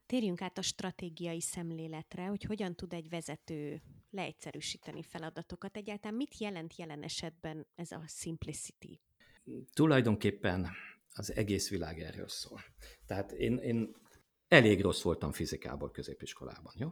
Térjünk 0.06 0.42
át 0.42 0.58
a 0.58 0.62
stratégiai 0.62 1.40
szemléletre, 1.40 2.26
hogy 2.26 2.42
hogyan 2.42 2.74
tud 2.74 2.92
egy 2.92 3.08
vezető 3.08 3.82
leegyszerűsíteni 4.10 5.02
feladatokat. 5.02 5.76
Egyáltalán 5.76 6.16
mit 6.16 6.38
jelent 6.38 6.76
jelen 6.76 7.02
esetben 7.02 7.66
ez 7.74 7.90
a 7.90 8.02
simplicity? 8.06 9.00
Tulajdonképpen 9.72 10.68
az 11.14 11.34
egész 11.34 11.70
világ 11.70 12.00
erről 12.00 12.28
szól. 12.28 12.60
Tehát 13.06 13.32
én, 13.32 13.56
én 13.56 13.94
elég 14.48 14.80
rossz 14.80 15.02
voltam 15.02 15.32
fizikából 15.32 15.90
középiskolában, 15.90 16.72
jó? 16.76 16.88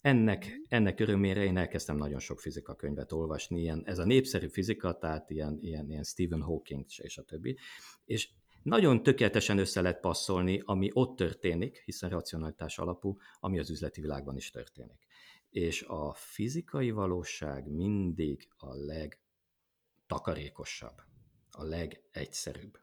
Ennek, 0.00 0.60
ennek 0.68 1.00
örömére 1.00 1.44
én 1.44 1.56
elkezdtem 1.56 1.96
nagyon 1.96 2.18
sok 2.18 2.40
fizika 2.40 2.74
könyvet 2.74 3.12
olvasni, 3.12 3.60
ilyen, 3.60 3.82
ez 3.84 3.98
a 3.98 4.04
népszerű 4.04 4.48
fizika, 4.48 4.98
tehát 4.98 5.30
ilyen, 5.30 5.58
ilyen, 5.60 5.90
ilyen 5.90 6.04
Stephen 6.04 6.42
Hawking 6.42 6.84
és 6.96 7.18
a 7.18 7.22
többi, 7.22 7.58
és 8.04 8.30
nagyon 8.62 9.02
tökéletesen 9.02 9.58
össze 9.58 9.80
lehet 9.80 10.00
passzolni, 10.00 10.62
ami 10.64 10.90
ott 10.92 11.16
történik, 11.16 11.82
hiszen 11.84 12.10
racionalitás 12.10 12.78
alapú, 12.78 13.16
ami 13.40 13.58
az 13.58 13.70
üzleti 13.70 14.00
világban 14.00 14.36
is 14.36 14.50
történik. 14.50 15.06
És 15.50 15.82
a 15.82 16.14
fizikai 16.14 16.90
valóság 16.90 17.70
mindig 17.70 18.48
a 18.56 18.74
legtakarékosabb, 18.74 20.96
a 21.50 21.62
legegyszerűbb. 21.62 22.78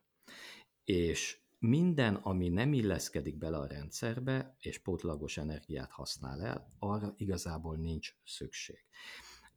És 0.84 1.38
minden, 1.60 2.16
ami 2.16 2.50
nem 2.50 2.74
illeszkedik 2.74 3.38
bele 3.38 3.58
a 3.58 3.68
rendszerbe, 3.68 4.56
és 4.60 4.78
pótlagos 4.78 5.38
energiát 5.38 5.92
használ 5.92 6.42
el, 6.42 6.68
arra 6.80 7.14
igazából 7.18 7.78
nincs 7.78 8.16
szükség. 8.26 8.86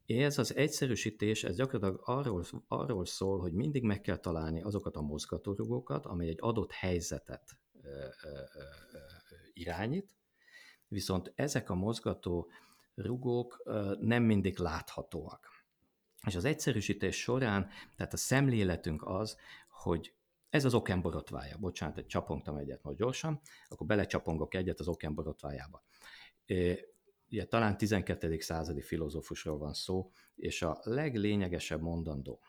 Ez 0.06 0.38
az 0.38 0.56
egyszerűsítés, 0.56 1.44
ez 1.44 1.56
gyakorlatilag 1.56 2.02
arról, 2.04 2.44
arról 2.68 3.06
szól, 3.06 3.40
hogy 3.40 3.52
mindig 3.52 3.82
meg 3.82 4.00
kell 4.00 4.16
találni 4.16 4.62
azokat 4.62 4.96
a 4.96 5.00
mozgatórugókat, 5.00 6.06
amely 6.06 6.28
egy 6.28 6.38
adott 6.40 6.72
helyzetet 6.72 7.56
ö, 7.82 7.88
ö, 7.88 8.28
ö, 8.28 9.00
irányít, 9.52 10.10
viszont 10.88 11.32
ezek 11.34 11.70
a 11.70 11.74
mozgató 11.74 12.50
rugók 12.94 13.62
nem 14.00 14.22
mindig 14.22 14.58
láthatóak. 14.58 15.48
És 16.26 16.34
az 16.34 16.44
egyszerűsítés 16.44 17.20
során, 17.20 17.68
tehát 17.96 18.12
a 18.12 18.16
szemléletünk 18.16 19.06
az, 19.06 19.36
hogy 19.70 20.14
ez 20.52 20.64
az 20.64 20.74
oken 20.74 21.00
borotvája. 21.00 21.56
Bocsánat, 21.58 21.98
egy 21.98 22.06
csapongtam 22.06 22.56
egyet 22.56 22.82
most 22.82 22.98
gyorsan, 22.98 23.40
akkor 23.68 23.86
belecsapongok 23.86 24.54
egyet 24.54 24.80
az 24.80 24.88
oken 24.88 25.14
borotvájába. 25.14 25.84
Ugye 27.30 27.44
talán 27.48 27.76
12. 27.76 28.38
századi 28.40 28.80
filozófusról 28.80 29.58
van 29.58 29.74
szó, 29.74 30.10
és 30.34 30.62
a 30.62 30.80
leglényegesebb 30.82 31.80
mondandó, 31.80 32.42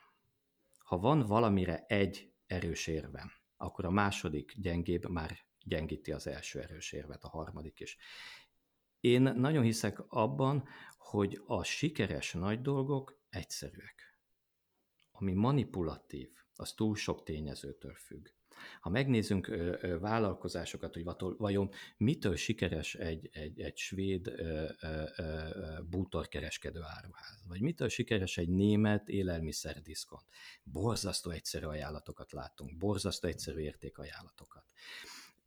ha 0.78 0.98
van 0.98 1.20
valamire 1.20 1.84
egy 1.86 2.32
erős 2.46 2.86
érvem, 2.86 3.30
akkor 3.56 3.84
a 3.84 3.90
második 3.90 4.54
gyengébb 4.56 5.08
már 5.08 5.38
gyengíti 5.64 6.12
az 6.12 6.26
első 6.26 6.60
erős 6.60 6.92
érvet, 6.92 7.24
a 7.24 7.28
harmadik 7.28 7.80
is. 7.80 7.96
Én 9.00 9.22
nagyon 9.22 9.62
hiszek 9.62 9.98
abban, 10.08 10.68
hogy 10.96 11.40
a 11.46 11.62
sikeres 11.62 12.32
nagy 12.32 12.60
dolgok 12.60 13.18
egyszerűek. 13.28 14.13
Ami 15.16 15.32
manipulatív, 15.32 16.28
az 16.54 16.72
túl 16.72 16.96
sok 16.96 17.22
tényezőtől 17.22 17.94
függ. 17.94 18.28
Ha 18.80 18.90
megnézzünk 18.90 19.48
ö, 19.48 19.76
ö, 19.80 19.98
vállalkozásokat, 19.98 20.94
hogy 20.94 21.04
vatol, 21.04 21.36
vajon 21.38 21.70
mitől 21.96 22.36
sikeres 22.36 22.94
egy, 22.94 23.28
egy, 23.32 23.60
egy 23.60 23.76
svéd 23.76 24.26
ö, 24.26 24.68
ö, 24.80 25.02
ö, 25.16 25.78
bútorkereskedő 25.88 26.80
áruház, 26.82 27.44
vagy 27.48 27.60
mitől 27.60 27.88
sikeres 27.88 28.36
egy 28.36 28.48
német 28.48 29.08
élelmiszerdiszkont. 29.08 30.24
Borzasztó 30.62 31.30
egyszerű 31.30 31.66
ajánlatokat 31.66 32.32
látunk, 32.32 32.76
borzasztó 32.76 33.28
egyszerű 33.28 33.58
értékajánlatokat. 33.58 34.64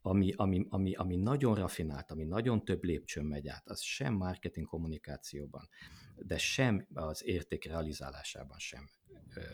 Ami, 0.00 0.32
ami, 0.36 0.66
ami, 0.68 0.94
ami 0.94 1.16
nagyon 1.16 1.54
rafinált, 1.54 2.10
ami 2.10 2.24
nagyon 2.24 2.64
több 2.64 2.82
lépcsőn 2.82 3.24
megy 3.24 3.48
át, 3.48 3.68
az 3.68 3.80
sem 3.80 4.14
marketing 4.14 4.66
kommunikációban, 4.66 5.68
de 6.16 6.38
sem 6.38 6.86
az 6.94 7.24
érték 7.24 7.64
realizálásában 7.64 8.58
sem, 8.58 8.90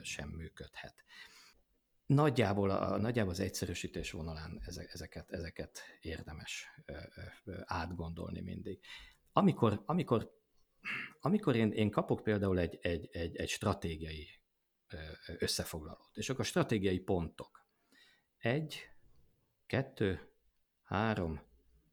sem 0.03 0.29
működhet 0.29 1.05
nagyjából, 2.07 2.71
a, 2.71 2.97
nagyjából 2.97 3.33
az 3.33 3.41
egyszerűsítés 3.41 4.11
vonalán 4.11 4.61
ezeket, 4.93 5.31
ezeket 5.31 5.81
érdemes 6.01 6.67
átgondolni 7.65 8.41
mindig. 8.41 8.81
Amikor, 9.33 9.83
amikor, 9.87 10.33
amikor 11.21 11.57
én, 11.57 11.71
én 11.71 11.91
kapok 11.91 12.23
például 12.23 12.59
egy, 12.59 12.79
egy, 12.83 13.09
egy, 13.13 13.37
egy 13.37 13.49
stratégiai 13.49 14.29
összefoglalót. 15.39 16.17
És 16.17 16.31
akkor 16.31 16.45
stratégiai 16.45 16.99
pontok. 16.99 17.67
Egy, 18.39 18.89
kettő, 19.67 20.34
három, 20.85 21.41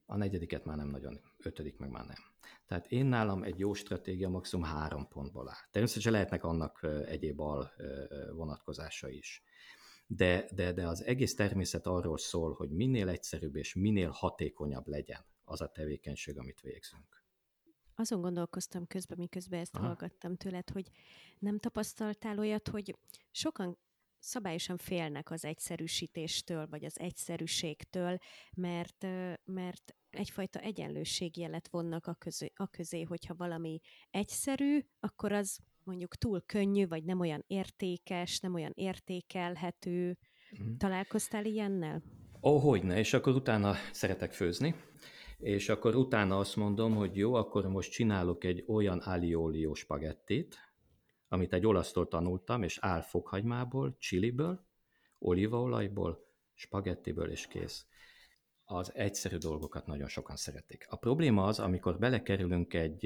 a 0.05 0.17
negyediket 0.17 0.65
már 0.65 0.77
nem 0.77 0.89
nagyon, 0.89 1.21
ötödik 1.37 1.77
meg 1.77 1.89
már 1.89 2.05
nem. 2.05 2.17
Tehát 2.65 2.87
én 2.87 3.05
nálam 3.05 3.43
egy 3.43 3.59
jó 3.59 3.73
stratégia 3.73 4.29
maximum 4.29 4.65
három 4.65 5.07
pontból 5.07 5.49
áll. 5.49 5.69
Természetesen 5.71 6.11
lehetnek 6.11 6.43
annak 6.43 6.87
egyéb 7.05 7.39
al 7.39 7.71
vonatkozása 8.31 9.09
is. 9.09 9.43
De, 10.07 10.49
de, 10.55 10.71
de 10.73 10.87
az 10.87 11.03
egész 11.03 11.35
természet 11.35 11.85
arról 11.85 12.17
szól, 12.17 12.53
hogy 12.53 12.69
minél 12.69 13.09
egyszerűbb 13.09 13.55
és 13.55 13.75
minél 13.75 14.09
hatékonyabb 14.09 14.87
legyen 14.87 15.25
az 15.43 15.61
a 15.61 15.67
tevékenység, 15.67 16.37
amit 16.37 16.61
végzünk. 16.61 17.23
Azon 17.95 18.21
gondolkoztam 18.21 18.87
közben, 18.87 19.17
miközben 19.17 19.59
ezt 19.59 19.75
Aha. 19.75 19.85
hallgattam 19.85 20.35
tőled, 20.35 20.69
hogy 20.69 20.89
nem 21.39 21.59
tapasztaltál 21.59 22.39
olyat, 22.39 22.67
hogy 22.67 22.97
sokan 23.31 23.77
szabályosan 24.21 24.77
félnek 24.77 25.31
az 25.31 25.45
egyszerűsítéstől, 25.45 26.67
vagy 26.69 26.85
az 26.85 26.99
egyszerűségtől, 26.99 28.17
mert, 28.55 29.07
mert 29.45 29.95
egyfajta 30.09 30.59
egyenlőségjelet 30.59 31.67
vonnak 31.67 32.07
a 32.07 32.13
közé, 32.13 32.51
a 32.55 32.67
közé, 32.67 33.01
hogyha 33.01 33.35
valami 33.35 33.79
egyszerű, 34.09 34.79
akkor 34.99 35.31
az 35.31 35.59
mondjuk 35.83 36.15
túl 36.15 36.41
könnyű, 36.45 36.87
vagy 36.87 37.03
nem 37.03 37.19
olyan 37.19 37.43
értékes, 37.47 38.39
nem 38.39 38.53
olyan 38.53 38.71
értékelhető. 38.75 40.17
Mm. 40.63 40.75
Találkoztál 40.77 41.45
ilyennel? 41.45 42.03
Ó, 42.41 42.55
oh, 42.55 42.61
hogyne, 42.61 42.97
és 42.97 43.13
akkor 43.13 43.35
utána 43.35 43.73
szeretek 43.91 44.33
főzni, 44.33 44.75
és 45.37 45.69
akkor 45.69 45.95
utána 45.95 46.37
azt 46.37 46.55
mondom, 46.55 46.95
hogy 46.95 47.15
jó, 47.15 47.33
akkor 47.33 47.67
most 47.67 47.91
csinálok 47.91 48.43
egy 48.43 48.63
olyan 48.67 48.97
aliolio 48.97 49.73
spagettit, 49.73 50.70
amit 51.31 51.53
egy 51.53 51.65
olasztól 51.65 52.07
tanultam, 52.07 52.63
és 52.63 52.77
áll 52.81 53.01
fokhagymából, 53.01 53.95
chiliből, 53.99 54.65
olívaolajból, 55.19 56.25
spagettiből, 56.53 57.29
és 57.29 57.47
kész 57.47 57.85
az 58.71 58.91
egyszerű 58.95 59.37
dolgokat 59.37 59.85
nagyon 59.85 60.07
sokan 60.07 60.35
szeretik. 60.35 60.85
A 60.89 60.95
probléma 60.95 61.45
az, 61.45 61.59
amikor 61.59 61.97
belekerülünk 61.99 62.73
egy, 62.73 63.05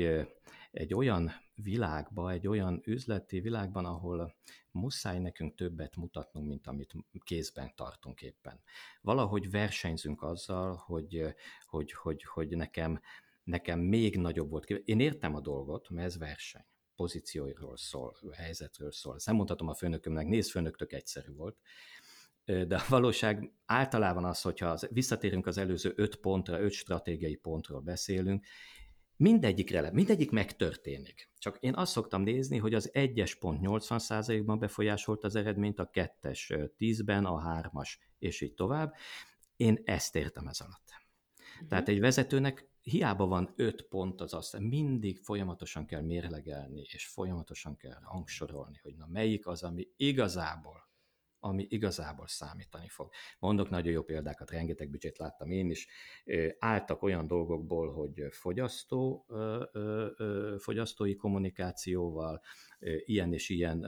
egy 0.71 0.93
olyan 0.93 1.31
világba, 1.55 2.31
egy 2.31 2.47
olyan 2.47 2.81
üzleti 2.85 3.39
világban, 3.39 3.85
ahol 3.85 4.35
muszáj 4.71 5.19
nekünk 5.19 5.55
többet 5.55 5.95
mutatnunk, 5.95 6.47
mint 6.47 6.67
amit 6.67 6.95
kézben 7.23 7.71
tartunk 7.75 8.21
éppen. 8.21 8.59
Valahogy 9.01 9.51
versenyzünk 9.51 10.23
azzal, 10.23 10.75
hogy, 10.75 11.35
hogy, 11.65 11.91
hogy, 11.91 12.23
hogy 12.23 12.55
nekem, 12.57 13.01
nekem 13.43 13.79
még 13.79 14.17
nagyobb 14.17 14.49
volt. 14.49 14.69
Én 14.69 14.99
értem 14.99 15.35
a 15.35 15.41
dolgot, 15.41 15.89
mert 15.89 16.07
ez 16.07 16.17
verseny 16.17 16.65
pozícióiról 16.95 17.77
szól, 17.77 18.15
helyzetről 18.33 18.91
szól. 18.91 19.15
Ezt 19.15 19.25
nem 19.25 19.35
mondhatom 19.35 19.67
a 19.67 19.73
főnökömnek, 19.73 20.27
nézd 20.27 20.49
főnök, 20.49 20.75
tök 20.75 20.93
egyszerű 20.93 21.33
volt, 21.33 21.57
de 22.45 22.75
a 22.75 22.85
valóság 22.89 23.53
általában 23.65 24.25
az, 24.25 24.41
hogyha 24.41 24.77
visszatérünk 24.89 25.47
az 25.47 25.57
előző 25.57 25.93
öt 25.95 26.15
pontra, 26.15 26.59
öt 26.59 26.71
stratégiai 26.71 27.35
pontról 27.35 27.79
beszélünk, 27.79 28.45
mindegyikre, 29.17 29.91
mindegyik 29.91 30.31
megtörténik. 30.31 31.31
Csak 31.37 31.57
én 31.59 31.73
azt 31.75 31.91
szoktam 31.91 32.21
nézni, 32.21 32.57
hogy 32.57 32.73
az 32.73 32.89
egyes 32.93 33.35
pont 33.35 33.59
80%-ban 33.63 34.59
befolyásolt 34.59 35.23
az 35.23 35.35
eredményt, 35.35 35.79
a 35.79 35.89
kettes 35.89 36.51
10-ben, 36.79 37.25
a 37.25 37.39
hármas, 37.39 37.99
és 38.19 38.41
így 38.41 38.53
tovább. 38.53 38.93
Én 39.55 39.81
ezt 39.85 40.15
értem 40.15 40.47
ez 40.47 40.61
alatt. 40.61 41.03
Tehát 41.67 41.87
egy 41.87 41.99
vezetőnek 41.99 42.69
hiába 42.85 43.25
van 43.25 43.53
öt 43.55 43.81
pont 43.81 44.21
az 44.21 44.33
azt, 44.33 44.59
mindig 44.59 45.17
folyamatosan 45.17 45.85
kell 45.85 46.01
mérlegelni, 46.01 46.81
és 46.81 47.07
folyamatosan 47.07 47.75
kell 47.75 47.99
rangsorolni, 48.11 48.79
hogy 48.83 48.95
na 48.95 49.07
melyik 49.07 49.47
az, 49.47 49.63
ami 49.63 49.87
igazából 49.97 50.84
ami 51.45 51.65
igazából 51.69 52.27
számítani 52.27 52.87
fog. 52.87 53.09
Mondok 53.39 53.69
nagyon 53.69 53.91
jó 53.91 54.03
példákat, 54.03 54.51
rengeteg 54.51 54.89
büdzsét 54.89 55.17
láttam 55.17 55.51
én 55.51 55.69
is. 55.69 55.87
Álltak 56.59 57.03
olyan 57.03 57.27
dolgokból, 57.27 57.93
hogy 57.93 58.23
fogyasztó, 58.29 59.25
fogyasztói 60.57 61.15
kommunikációval, 61.15 62.41
ilyen 63.05 63.33
és 63.33 63.49
ilyen 63.49 63.79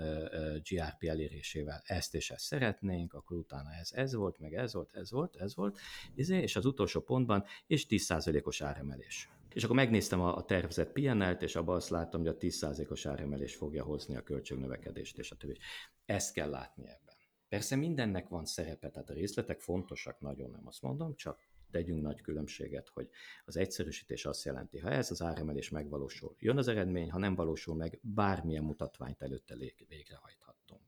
GRP 0.70 1.04
elérésével 1.04 1.82
ezt 1.86 2.15
és 2.15 2.32
ezt 2.32 2.46
szeretnénk, 2.46 3.13
akkor 3.13 3.38
utána 3.38 3.74
ez, 3.80 3.91
ez 3.91 4.13
volt, 4.13 4.39
meg 4.39 4.54
ez 4.54 4.74
volt, 4.74 4.89
ez 4.93 5.12
volt, 5.12 5.36
ez 5.36 5.56
volt, 5.56 5.78
izé, 6.15 6.41
és 6.41 6.56
az 6.56 6.65
utolsó 6.65 7.02
pontban, 7.02 7.43
és 7.67 7.86
10%-os 7.89 8.62
áremelés. 8.62 9.30
És 9.54 9.63
akkor 9.63 9.76
megnéztem 9.76 10.22
a, 10.22 10.46
tervezett 10.46 10.91
PNL-t, 10.91 11.41
és 11.41 11.56
abban 11.56 11.76
azt 11.76 11.89
láttam, 11.89 12.20
hogy 12.20 12.30
a 12.30 12.38
10%-os 12.38 13.06
áremelés 13.06 13.56
fogja 13.56 13.84
hozni 13.84 14.15
a 14.15 14.24
költségnövekedést, 14.24 15.17
és 15.17 15.32
a 15.32 15.36
többi. 15.36 15.58
Ezt 16.06 16.34
kell 16.34 16.50
látni 16.50 16.84
ebben. 16.88 17.07
Persze 17.49 17.75
mindennek 17.75 18.27
van 18.27 18.45
szerepe, 18.45 18.89
tehát 18.89 19.10
a 19.10 19.13
részletek 19.13 19.62
fontosak, 19.62 20.19
nagyon 20.19 20.49
nem 20.49 20.67
azt 20.67 20.81
mondom, 20.81 21.15
csak 21.15 21.39
tegyünk 21.71 22.01
nagy 22.01 22.21
különbséget, 22.21 22.89
hogy 22.89 23.10
az 23.45 23.57
egyszerűsítés 23.57 24.25
azt 24.25 24.43
jelenti, 24.45 24.79
ha 24.79 24.89
ez 24.89 25.12
az 25.12 25.21
áremelés 25.21 25.69
megvalósul, 25.69 26.36
jön 26.39 26.57
az 26.57 26.67
eredmény, 26.67 27.12
ha 27.12 27.17
nem 27.17 27.36
valósul 27.36 27.75
meg, 27.75 27.99
bármilyen 28.01 28.63
mutatványt 28.63 29.21
előtte 29.21 29.55
végrehajthatunk. 29.88 30.81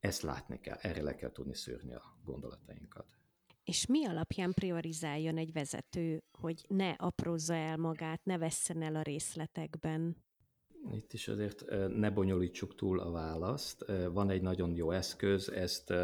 Ezt 0.00 0.22
látni 0.22 0.60
kell, 0.60 0.76
erre 0.80 1.02
le 1.02 1.14
kell 1.14 1.32
tudni 1.32 1.54
szűrni 1.54 1.94
a 1.94 2.18
gondolatainkat. 2.24 3.06
És 3.64 3.86
mi 3.86 4.06
alapján 4.06 4.52
priorizáljon 4.52 5.38
egy 5.38 5.52
vezető, 5.52 6.22
hogy 6.30 6.64
ne 6.68 6.90
aprózza 6.90 7.54
el 7.54 7.76
magát, 7.76 8.24
ne 8.24 8.38
vesszen 8.38 8.82
el 8.82 8.96
a 8.96 9.02
részletekben? 9.02 10.23
Itt 10.92 11.12
is 11.12 11.28
azért 11.28 11.64
ne 11.96 12.10
bonyolítsuk 12.10 12.74
túl 12.74 13.00
a 13.00 13.10
választ. 13.10 13.84
Van 14.12 14.30
egy 14.30 14.42
nagyon 14.42 14.74
jó 14.74 14.90
eszköz, 14.90 15.48
ezt 15.48 15.94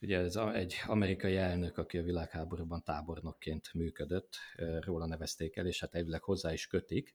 ugye 0.00 0.18
ez 0.18 0.36
egy 0.36 0.74
amerikai 0.86 1.36
elnök, 1.36 1.78
aki 1.78 1.98
a 1.98 2.02
világháborúban 2.02 2.82
tábornokként 2.84 3.74
működött, 3.74 4.36
róla 4.80 5.06
nevezték 5.06 5.56
el, 5.56 5.66
és 5.66 5.80
hát 5.80 5.94
elvileg 5.94 6.22
hozzá 6.22 6.52
is 6.52 6.66
kötik, 6.66 7.14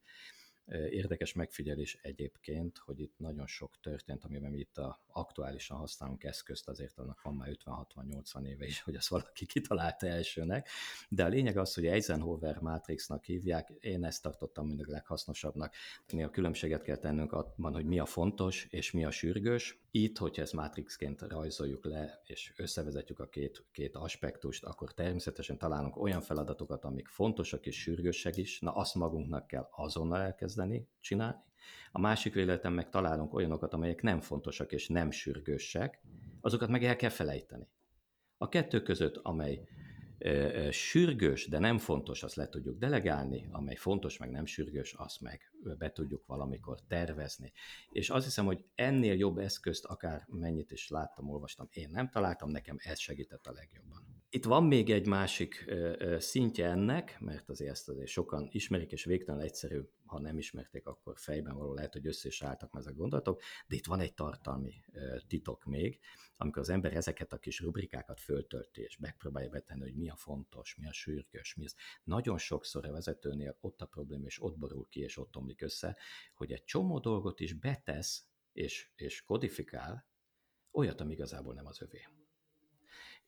Érdekes 0.71 1.33
megfigyelés 1.33 1.97
egyébként, 2.01 2.77
hogy 2.77 2.99
itt 2.99 3.13
nagyon 3.17 3.47
sok 3.47 3.79
történt, 3.81 4.23
amiben 4.23 4.51
mi 4.51 4.59
itt 4.59 4.77
a 4.77 5.03
aktuálisan 5.07 5.77
használunk 5.77 6.23
eszközt, 6.23 6.67
azért 6.67 6.99
annak 6.99 7.21
van 7.21 7.35
már 7.35 7.49
50-60-80 7.65 8.45
éve 8.45 8.65
is, 8.65 8.81
hogy 8.81 8.95
azt 8.95 9.07
valaki 9.07 9.45
kitalálta 9.45 10.07
elsőnek, 10.07 10.69
de 11.09 11.23
a 11.23 11.27
lényeg 11.27 11.57
az, 11.57 11.73
hogy 11.73 11.85
Eisenhower 11.85 12.59
Matrixnak 12.59 13.23
hívják, 13.23 13.69
én 13.79 14.03
ezt 14.03 14.21
tartottam 14.21 14.67
mindig 14.67 14.85
leghasznosabbnak. 14.85 15.73
A 16.07 16.29
különbséget 16.29 16.81
kell 16.81 16.97
tennünk 16.97 17.31
abban, 17.31 17.73
hogy 17.73 17.85
mi 17.85 17.99
a 17.99 18.05
fontos 18.05 18.67
és 18.69 18.91
mi 18.91 19.05
a 19.05 19.11
sürgős. 19.11 19.83
Itt, 19.91 20.17
hogyha 20.17 20.41
ezt 20.41 20.53
Matrixként 20.53 21.21
rajzoljuk 21.21 21.85
le, 21.85 22.21
és 22.25 22.53
összevezetjük 22.57 23.19
a 23.19 23.27
két, 23.27 23.65
két 23.71 23.95
aspektust, 23.95 24.63
akkor 24.63 24.93
természetesen 24.93 25.57
találunk 25.57 25.97
olyan 25.97 26.21
feladatokat, 26.21 26.83
amik 26.83 27.07
fontosak 27.07 27.65
és 27.65 27.81
sürgősek 27.81 28.37
is, 28.37 28.59
na 28.59 28.71
azt 28.71 28.95
magunknak 28.95 29.47
kell 29.47 29.67
azonnal 29.71 30.21
elkezdeni 30.21 30.53
csinálni, 30.99 31.43
a 31.91 31.99
másik 31.99 32.33
véletlen 32.33 32.73
meg 32.73 32.89
találunk 32.89 33.33
olyanokat, 33.33 33.73
amelyek 33.73 34.01
nem 34.01 34.21
fontosak 34.21 34.71
és 34.71 34.87
nem 34.87 35.11
sürgősek, 35.11 36.01
azokat 36.41 36.69
meg 36.69 36.83
el 36.83 36.95
kell 36.95 37.09
felejteni. 37.09 37.67
A 38.37 38.49
kettő 38.49 38.81
között, 38.81 39.15
amely 39.17 39.67
sürgős, 40.69 41.47
de 41.47 41.59
nem 41.59 41.77
fontos, 41.77 42.23
azt 42.23 42.35
le 42.35 42.49
tudjuk 42.49 42.77
delegálni, 42.77 43.47
amely 43.51 43.75
fontos, 43.75 44.17
meg 44.17 44.31
nem 44.31 44.45
sürgős, 44.45 44.93
azt 44.93 45.21
meg 45.21 45.51
be 45.77 45.91
tudjuk 45.91 46.25
valamikor 46.25 46.79
tervezni. 46.87 47.51
És 47.91 48.09
azt 48.09 48.25
hiszem, 48.25 48.45
hogy 48.45 48.63
ennél 48.75 49.15
jobb 49.15 49.37
eszközt, 49.37 49.85
akár 49.85 50.25
mennyit 50.27 50.71
is 50.71 50.89
láttam, 50.89 51.29
olvastam, 51.29 51.67
én 51.71 51.89
nem 51.89 52.09
találtam, 52.09 52.49
nekem 52.49 52.75
ez 52.79 52.99
segített 52.99 53.47
a 53.47 53.51
legjobban. 53.51 54.04
Itt 54.35 54.45
van 54.45 54.63
még 54.63 54.89
egy 54.89 55.07
másik 55.07 55.65
szintje 56.17 56.69
ennek, 56.69 57.19
mert 57.19 57.49
azért 57.49 57.71
ezt 57.71 57.89
azért 57.89 58.07
sokan 58.07 58.47
ismerik, 58.51 58.91
és 58.91 59.03
végtelen 59.03 59.41
egyszerű, 59.41 59.81
ha 60.05 60.19
nem 60.19 60.37
ismerték, 60.37 60.85
akkor 60.85 61.19
fejben 61.19 61.55
való 61.55 61.73
lehet, 61.73 61.93
hogy 61.93 62.07
össze 62.07 62.27
is 62.27 62.41
álltak 62.41 62.69
ezek 62.77 62.93
a 62.93 62.95
gondolatok, 62.95 63.41
de 63.67 63.75
itt 63.75 63.85
van 63.85 63.99
egy 63.99 64.13
tartalmi 64.13 64.73
titok 65.27 65.65
még, 65.65 65.99
amikor 66.37 66.61
az 66.61 66.69
ember 66.69 66.95
ezeket 66.95 67.33
a 67.33 67.37
kis 67.37 67.59
rubrikákat 67.59 68.19
föltölti, 68.19 68.81
és 68.81 68.97
megpróbálja 68.97 69.49
betenni, 69.49 69.81
hogy 69.81 69.95
mi 69.95 70.09
a 70.09 70.15
fontos, 70.15 70.75
mi 70.75 70.87
a 70.87 70.93
sürgős, 70.93 71.55
mi 71.55 71.65
az. 71.65 71.75
Nagyon 72.03 72.37
sokszor 72.37 72.85
a 72.85 72.91
vezetőnél 72.91 73.57
ott 73.61 73.81
a 73.81 73.85
probléma, 73.85 74.25
és 74.25 74.41
ott 74.41 74.57
borul 74.57 74.87
ki, 74.89 74.99
és 75.01 75.17
ott 75.17 75.35
omlik 75.35 75.61
össze, 75.61 75.97
hogy 76.33 76.51
egy 76.51 76.63
csomó 76.63 76.99
dolgot 76.99 77.39
is 77.39 77.53
betesz, 77.53 78.27
és, 78.51 78.89
és 78.95 79.23
kodifikál, 79.23 80.07
olyat, 80.71 81.01
ami 81.01 81.13
igazából 81.13 81.53
nem 81.53 81.65
az 81.65 81.81
övé. 81.81 82.07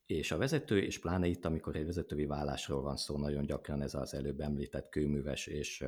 És 0.07 0.31
a 0.31 0.37
vezető, 0.37 0.81
és 0.81 0.99
pláne 0.99 1.27
itt, 1.27 1.45
amikor 1.45 1.75
egy 1.75 1.85
vezetői 1.85 2.25
vállásról 2.25 2.81
van 2.81 2.97
szó, 2.97 3.17
nagyon 3.17 3.45
gyakran 3.45 3.81
ez 3.81 3.93
az 3.93 4.13
előbb 4.13 4.39
említett 4.39 4.89
kőműves 4.89 5.47
és 5.47 5.85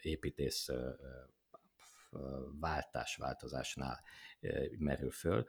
építész 0.00 0.68
váltás, 2.60 3.16
változásnál 3.16 4.02
merül 4.78 5.10
föl. 5.10 5.46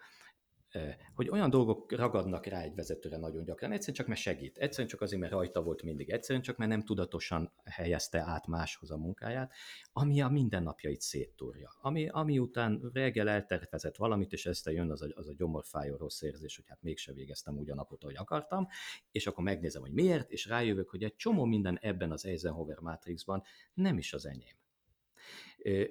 Hogy 1.15 1.29
olyan 1.29 1.49
dolgok 1.49 1.91
ragadnak 1.91 2.45
rá 2.45 2.61
egy 2.61 2.75
vezetőre 2.75 3.17
nagyon 3.17 3.43
gyakran, 3.43 3.71
egyszerűen 3.71 3.97
csak 3.97 4.07
mert 4.07 4.19
segít, 4.19 4.57
egyszerűen 4.57 4.87
csak 4.87 5.01
azért, 5.01 5.21
mert 5.21 5.33
rajta 5.33 5.63
volt 5.63 5.83
mindig, 5.83 6.09
egyszerűen 6.09 6.43
csak 6.43 6.57
mert 6.57 6.69
nem 6.69 6.81
tudatosan 6.81 7.51
helyezte 7.63 8.19
át 8.19 8.47
máshoz 8.47 8.91
a 8.91 8.97
munkáját, 8.97 9.51
ami 9.93 10.21
a 10.21 10.29
mindennapjait 10.29 11.01
széttúrja. 11.01 11.71
Ami, 11.81 12.07
ami 12.07 12.39
után 12.39 12.89
reggel 12.93 13.29
eltervezett 13.29 13.95
valamit, 13.95 14.31
és 14.31 14.45
ezt 14.45 14.69
jön 14.69 14.91
az 14.91 15.01
a, 15.01 15.07
az 15.13 15.27
a 15.27 15.33
gyomorfájó 15.33 15.95
rossz 15.95 16.21
érzés, 16.21 16.55
hogy 16.55 16.65
hát 16.67 16.81
mégse 16.81 17.13
végeztem 17.13 17.57
úgy 17.57 17.69
a 17.69 17.75
napot, 17.75 18.03
ahogy 18.03 18.17
akartam, 18.17 18.67
és 19.11 19.27
akkor 19.27 19.43
megnézem, 19.43 19.81
hogy 19.81 19.93
miért, 19.93 20.31
és 20.31 20.45
rájövök, 20.45 20.89
hogy 20.89 21.03
egy 21.03 21.15
csomó 21.15 21.45
minden 21.45 21.77
ebben 21.81 22.11
az 22.11 22.25
Eisenhower 22.25 22.79
Matrixban 22.79 23.43
nem 23.73 23.97
is 23.97 24.13
az 24.13 24.25
enyém. 24.25 24.63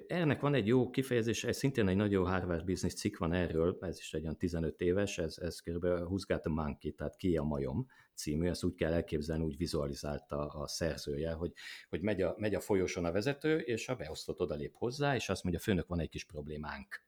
Ennek 0.07 0.39
van 0.39 0.53
egy 0.53 0.67
jó 0.67 0.89
kifejezés, 0.89 1.43
ez 1.43 1.57
szintén 1.57 1.87
egy 1.87 1.95
nagyon 1.95 2.27
Harvard 2.27 2.65
Business 2.65 2.93
cikk 2.93 3.17
van 3.17 3.33
erről, 3.33 3.77
ez 3.81 3.97
is 3.97 4.13
egy 4.13 4.21
olyan 4.21 4.37
15 4.37 4.81
éves, 4.81 5.17
ez, 5.17 5.37
ez 5.37 5.59
kb. 5.59 5.83
Who's 5.85 6.23
Got 6.27 6.45
a 6.45 6.49
Monkey, 6.49 6.91
tehát 6.91 7.15
ki 7.15 7.37
a 7.37 7.43
majom 7.43 7.87
című, 8.13 8.47
ezt 8.47 8.63
úgy 8.63 8.75
kell 8.75 8.93
elképzelni, 8.93 9.43
úgy 9.43 9.57
vizualizálta 9.57 10.47
a 10.47 10.67
szerzője, 10.67 11.31
hogy, 11.31 11.51
hogy 11.89 12.01
megy, 12.01 12.21
a, 12.21 12.35
megy 12.37 12.55
a 12.55 12.59
folyosón 12.59 13.05
a 13.05 13.11
vezető, 13.11 13.57
és 13.57 13.87
a 13.87 13.95
beosztott 13.95 14.39
odalép 14.39 14.75
hozzá, 14.75 15.15
és 15.15 15.29
azt 15.29 15.43
mondja, 15.43 15.61
főnök, 15.61 15.87
van 15.87 15.99
egy 15.99 16.09
kis 16.09 16.23
problémánk. 16.23 17.03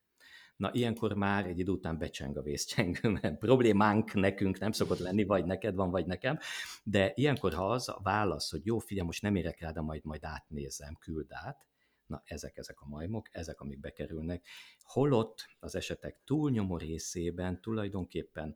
Na, 0.56 0.70
ilyenkor 0.74 1.14
már 1.14 1.46
egy 1.46 1.60
idő 1.60 1.72
után 1.72 1.98
becseng 1.98 2.38
a 2.38 2.42
vészcsengő, 2.42 3.10
mert 3.22 3.38
problémánk 3.38 4.14
nekünk 4.14 4.60
nem 4.60 4.72
szokott 4.72 5.00
lenni, 5.00 5.24
vagy 5.24 5.46
neked 5.46 5.76
van, 5.76 5.90
vagy 5.90 6.06
nekem, 6.06 6.38
de 6.84 7.12
ilyenkor, 7.16 7.54
ha 7.54 7.72
az 7.72 7.90
a 7.90 8.00
válasz, 8.04 8.52
hogy 8.52 8.66
jó, 8.66 8.80
figyelj, 8.80 9.06
most 9.06 9.22
nem 9.22 9.36
érek 9.36 9.60
rá, 9.60 9.72
de 9.72 9.82
majd, 9.82 10.06
majd 10.06 10.24
átnézem, 10.24 10.96
küld 11.00 11.28
át, 11.30 11.66
Na, 12.08 12.22
ezek, 12.26 12.58
ezek 12.58 12.82
a 12.82 12.88
majmok, 12.88 13.28
ezek, 13.32 13.62
amik 13.62 13.80
bekerülnek. 13.80 14.46
Holott 14.80 15.46
az 15.60 15.76
esetek 15.76 16.22
túlnyomó 16.24 16.78
részében 16.78 17.62
tulajdonképpen 17.62 18.56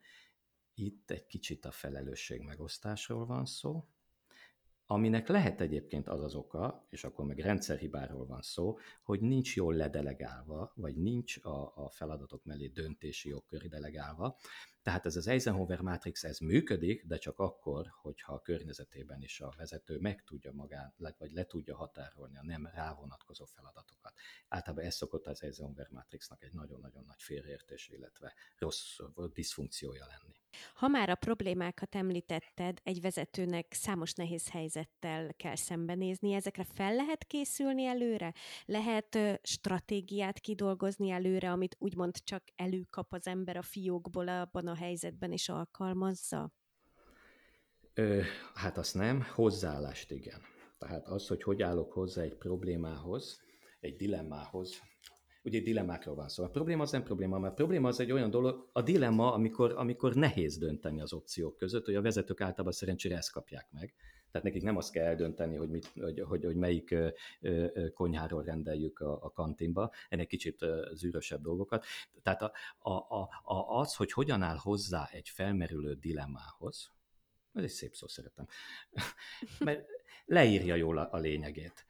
itt 0.73 1.11
egy 1.11 1.25
kicsit 1.25 1.65
a 1.65 1.71
felelősség 1.71 2.41
megosztásról 2.41 3.25
van 3.25 3.45
szó, 3.45 3.85
aminek 4.91 5.27
lehet 5.27 5.61
egyébként 5.61 6.07
az 6.07 6.23
az 6.23 6.35
oka, 6.35 6.85
és 6.89 7.03
akkor 7.03 7.25
meg 7.25 7.39
rendszerhibáról 7.39 8.25
van 8.25 8.41
szó, 8.41 8.77
hogy 9.03 9.21
nincs 9.21 9.55
jól 9.55 9.73
ledelegálva, 9.75 10.71
vagy 10.75 10.95
nincs 10.95 11.37
a, 11.37 11.71
a 11.75 11.89
feladatok 11.89 12.43
mellé 12.43 12.67
döntési 12.67 13.29
jogkör 13.29 13.67
delegálva. 13.67 14.37
Tehát 14.81 15.05
ez 15.05 15.15
az 15.15 15.27
Eisenhower 15.27 15.81
Matrix, 15.81 16.23
ez 16.23 16.39
működik, 16.39 17.05
de 17.05 17.17
csak 17.17 17.39
akkor, 17.39 17.87
hogyha 18.01 18.33
a 18.33 18.41
környezetében 18.41 19.21
is 19.21 19.41
a 19.41 19.53
vezető 19.57 19.99
meg 19.99 20.23
tudja 20.23 20.51
magát, 20.51 20.95
vagy 21.17 21.31
le 21.31 21.45
tudja 21.45 21.75
határolni 21.75 22.37
a 22.37 22.43
nem 22.43 22.65
rávonatkozó 22.73 23.45
feladatokat. 23.45 24.13
Általában 24.47 24.85
ez 24.85 24.95
szokott 24.95 25.25
az 25.25 25.43
Eisenhower 25.43 25.87
Matrixnak 25.89 26.43
egy 26.43 26.53
nagyon-nagyon 26.53 27.03
nagy 27.03 27.21
félreértés, 27.21 27.87
illetve 27.87 28.33
rossz 28.57 28.99
diszfunkciója 29.33 30.05
lenni. 30.05 30.40
Ha 30.73 30.87
már 30.87 31.09
a 31.09 31.15
problémákat 31.15 31.95
említetted, 31.95 32.79
egy 32.83 33.01
vezetőnek 33.01 33.73
számos 33.73 34.13
nehéz 34.13 34.49
helyzettel 34.49 35.33
kell 35.37 35.55
szembenézni. 35.55 36.33
Ezekre 36.33 36.65
fel 36.73 36.95
lehet 36.95 37.23
készülni 37.23 37.85
előre? 37.85 38.33
Lehet 38.65 39.17
stratégiát 39.43 40.39
kidolgozni 40.39 41.09
előre, 41.09 41.51
amit 41.51 41.75
úgymond 41.79 42.15
csak 42.23 42.43
előkap 42.55 43.13
az 43.13 43.27
ember 43.27 43.57
a 43.57 43.61
fiókból 43.61 44.27
abban 44.27 44.67
a 44.67 44.75
helyzetben 44.75 45.31
és 45.31 45.49
alkalmazza? 45.49 46.51
Ö, 47.93 48.21
hát 48.53 48.77
azt 48.77 48.93
nem, 48.93 49.21
hozzáállást 49.21 50.11
igen. 50.11 50.41
Tehát 50.77 51.07
az, 51.07 51.27
hogy 51.27 51.43
hogy 51.43 51.61
állok 51.61 51.91
hozzá 51.91 52.21
egy 52.21 52.35
problémához, 52.35 53.41
egy 53.79 53.95
dilemmához, 53.95 54.81
ugye 55.43 55.59
dilemmákról 55.59 56.15
van 56.15 56.29
szó. 56.29 56.43
A 56.43 56.49
probléma 56.49 56.83
az 56.83 56.91
nem 56.91 57.03
probléma, 57.03 57.39
mert 57.39 57.51
a 57.51 57.55
probléma 57.55 57.87
az 57.87 57.99
egy 57.99 58.11
olyan 58.11 58.29
dolog, 58.29 58.69
a 58.71 58.81
dilemma, 58.81 59.33
amikor, 59.33 59.73
amikor 59.77 60.15
nehéz 60.15 60.57
dönteni 60.57 61.01
az 61.01 61.13
opciók 61.13 61.57
között, 61.57 61.85
hogy 61.85 61.95
a 61.95 62.01
vezetők 62.01 62.41
általában 62.41 62.71
szerencsére 62.71 63.17
ezt 63.17 63.31
kapják 63.31 63.67
meg. 63.71 63.93
Tehát 64.31 64.47
nekik 64.47 64.63
nem 64.63 64.77
azt 64.77 64.91
kell 64.91 65.05
eldönteni, 65.05 65.55
hogy, 65.55 65.69
mit, 65.69 65.91
hogy, 65.99 66.21
hogy, 66.21 66.45
hogy 66.45 66.55
melyik 66.55 66.95
konyháról 67.93 68.43
rendeljük 68.43 68.99
a, 68.99 69.23
a 69.23 69.31
kantinba, 69.31 69.91
ennek 70.09 70.27
kicsit 70.27 70.65
zűrösebb 70.93 71.41
dolgokat. 71.41 71.85
Tehát 72.21 72.41
a, 72.41 72.51
a, 72.79 73.21
a, 73.43 73.79
az, 73.79 73.95
hogy 73.95 74.11
hogyan 74.11 74.41
áll 74.41 74.57
hozzá 74.57 75.09
egy 75.11 75.29
felmerülő 75.29 75.93
dilemmához, 75.93 76.91
ez 77.53 77.63
egy 77.63 77.69
szép 77.69 77.95
szó, 77.95 78.07
szeretem, 78.07 78.47
mert 79.59 79.85
leírja 80.25 80.75
jól 80.75 80.97
a, 80.97 81.07
a 81.11 81.17
lényegét. 81.17 81.85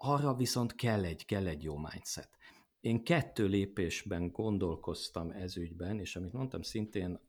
Arra 0.00 0.34
viszont 0.34 0.74
kell 0.74 1.04
egy, 1.04 1.24
kell 1.24 1.46
egy 1.46 1.62
jó 1.62 1.76
mindset. 1.76 2.30
Én 2.80 3.04
kettő 3.04 3.46
lépésben 3.46 4.30
gondolkoztam 4.30 5.30
ez 5.30 5.56
ügyben, 5.56 6.00
és 6.00 6.16
amit 6.16 6.32
mondtam, 6.32 6.62
szintén 6.62 7.20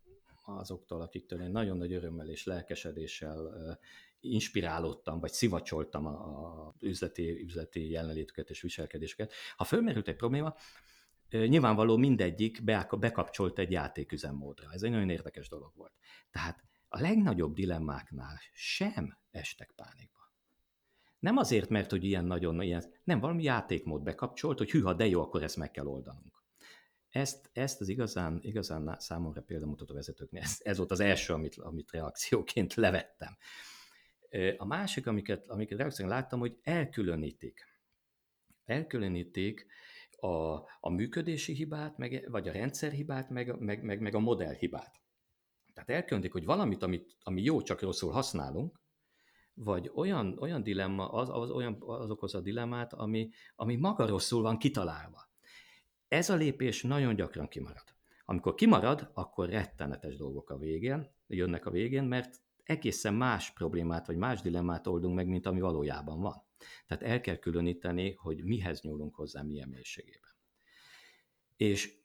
azoktól, 0.45 1.01
akiktől 1.01 1.41
én 1.41 1.51
nagyon 1.51 1.78
nagy 1.78 1.93
örömmel 1.93 2.30
és 2.30 2.43
lelkesedéssel 2.43 3.80
inspirálódtam, 4.20 5.20
vagy 5.20 5.32
szivacsoltam 5.32 6.05
a, 6.05 6.74
üzleti, 6.80 7.41
üzleti 7.41 7.89
jelenlétüket 7.89 8.49
és 8.49 8.61
viselkedéseket. 8.61 9.34
Ha 9.55 9.63
fölmerült 9.63 10.07
egy 10.07 10.15
probléma, 10.15 10.55
nyilvánvaló 11.30 11.97
mindegyik 11.97 12.63
bekapcsolt 12.99 13.59
egy 13.59 13.72
játéküzemmódra. 13.72 14.72
Ez 14.72 14.84
egy 14.84 14.91
nagyon 14.91 15.09
érdekes 15.09 15.49
dolog 15.49 15.72
volt. 15.76 15.93
Tehát 16.32 16.63
a 16.88 16.99
legnagyobb 16.99 17.53
dilemmáknál 17.53 18.39
sem 18.53 19.17
estek 19.32 19.72
pánikba. 19.76 20.18
Nem 21.20 21.38
azért, 21.38 21.70
mert 21.70 21.91
hogy 21.91 22.03
ilyen 22.03 22.26
nagyon, 22.26 22.61
ilyen, 22.61 22.84
nem, 23.03 23.20
valami 23.20 23.43
játékmód 23.43 24.03
bekapcsolt, 24.03 24.57
hogy 24.57 24.72
hűha, 24.72 24.93
de 24.93 25.05
jó, 25.05 25.22
akkor 25.22 25.43
ezt 25.43 25.57
meg 25.57 25.72
kell 25.72 25.86
oldanunk. 25.86 26.43
Ezt, 27.09 27.49
ezt 27.53 27.82
az 27.82 27.88
igazán, 27.88 28.39
igazán 28.41 28.95
számomra 28.99 29.41
példamutató 29.41 29.93
vezetőknél, 29.93 30.41
ez, 30.41 30.57
ez 30.63 30.78
volt 30.78 30.91
az 30.91 30.99
első, 30.99 31.34
amit, 31.34 31.55
amit 31.55 31.91
reakcióként 31.91 32.74
levettem. 32.86 33.38
A 34.57 34.65
másik, 34.65 35.07
amiket, 35.07 35.49
amiket 35.49 35.78
reakcióként 35.78 36.20
láttam, 36.20 36.39
hogy 36.39 36.59
elkülönítik. 36.63 37.67
Elkülönítik 38.65 39.65
a, 40.20 40.53
a 40.80 40.89
működési 40.89 41.53
hibát, 41.53 41.97
meg, 41.97 42.28
vagy 42.32 42.47
a 42.47 42.51
rendszerhibát, 42.51 43.30
meg, 43.30 43.59
meg, 43.59 43.84
meg, 43.84 43.99
meg 43.99 44.15
a 44.15 44.20
modellhibát. 44.20 45.01
Tehát 45.74 45.89
elkülönítik, 45.89 46.32
hogy 46.32 46.45
valamit, 46.45 46.84
amit, 46.84 47.15
ami 47.20 47.41
jó, 47.41 47.61
csak 47.61 47.82
rosszul 47.82 48.11
használunk, 48.11 48.80
vagy 49.54 49.91
olyan, 49.95 50.38
olyan 50.39 50.64
dilemma, 50.64 51.12
az, 51.12 51.30
az, 51.32 51.50
olyan, 51.50 51.78
az 51.80 52.10
okoz 52.10 52.36
a 52.36 52.41
dilemmát, 52.41 52.93
ami, 52.93 53.30
ami 53.56 53.76
maga 53.76 54.08
rosszul 54.08 54.41
van 54.41 54.58
kitalálva. 54.58 55.30
Ez 56.08 56.30
a 56.30 56.36
lépés 56.36 56.84
nagyon 56.84 57.16
gyakran 57.16 57.47
kimarad. 57.47 57.84
Amikor 58.26 58.56
kimarad, 58.56 59.12
akkor 59.14 59.50
rettenetes 59.50 60.18
dolgok 60.18 60.50
a 60.50 60.58
végén, 60.58 61.12
jönnek 61.28 61.66
a 61.66 61.72
végén, 61.72 62.04
mert 62.04 62.41
egészen 62.64 63.14
más 63.14 63.52
problémát 63.52 64.08
vagy 64.08 64.18
más 64.18 64.41
dilemmát 64.41 64.88
oldunk 64.88 65.16
meg, 65.16 65.28
mint 65.28 65.45
ami 65.45 65.60
valójában 65.60 66.22
van. 66.22 66.43
Tehát 66.88 67.04
el 67.04 67.22
kell 67.22 67.36
különíteni, 67.36 68.14
hogy 68.14 68.43
mihez 68.43 68.82
nyúlunk 68.82 69.16
hozzá, 69.16 69.41
milyen 69.41 69.70
mélységében. 69.70 70.32
És 71.58 71.99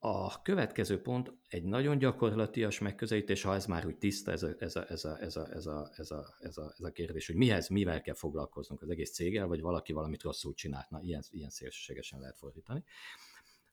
a 0.00 0.42
következő 0.42 1.02
pont 1.02 1.32
egy 1.48 1.64
nagyon 1.64 1.98
gyakorlatias 1.98 2.78
megközelítés, 2.78 3.42
ha 3.42 3.54
ez 3.54 3.66
már 3.66 3.86
úgy 3.86 3.98
tiszta, 3.98 4.32
ez 4.32 4.42
a, 4.42 4.54
ez 4.58 4.76
ez 4.76 5.04
ez 5.04 5.36
ez 5.36 5.66
ez 5.96 6.10
ez 6.48 6.56
a 6.84 6.90
kérdés, 6.92 7.26
hogy 7.26 7.36
mihez, 7.36 7.68
mivel 7.68 8.00
kell 8.00 8.14
foglalkoznunk 8.14 8.82
az 8.82 8.90
egész 8.90 9.12
céggel, 9.12 9.46
vagy 9.46 9.60
valaki 9.60 9.92
valamit 9.92 10.22
rosszul 10.22 10.54
csinált, 10.54 10.90
na 10.90 11.00
ilyen, 11.00 11.22
ilyen 11.30 11.50
szélsőségesen 11.50 12.20
lehet 12.20 12.36
fordítani. 12.36 12.84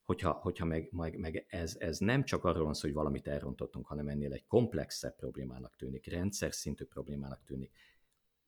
Hogyha, 0.04 0.32
hogyha 0.32 0.64
meg, 0.64 0.88
meg, 0.92 1.18
meg 1.18 1.46
ez, 1.48 1.76
ez 1.78 1.98
nem 1.98 2.24
csak 2.24 2.44
arról 2.44 2.64
van 2.64 2.74
szó, 2.74 2.80
hogy 2.80 2.96
valamit 2.96 3.28
elrontottunk, 3.28 3.86
hanem 3.86 4.08
ennél 4.08 4.32
egy 4.32 4.46
komplexebb 4.46 5.16
problémának 5.16 5.76
tűnik, 5.76 6.06
rendszer 6.06 6.54
szintű 6.54 6.84
problémának 6.84 7.44
tűnik, 7.44 7.72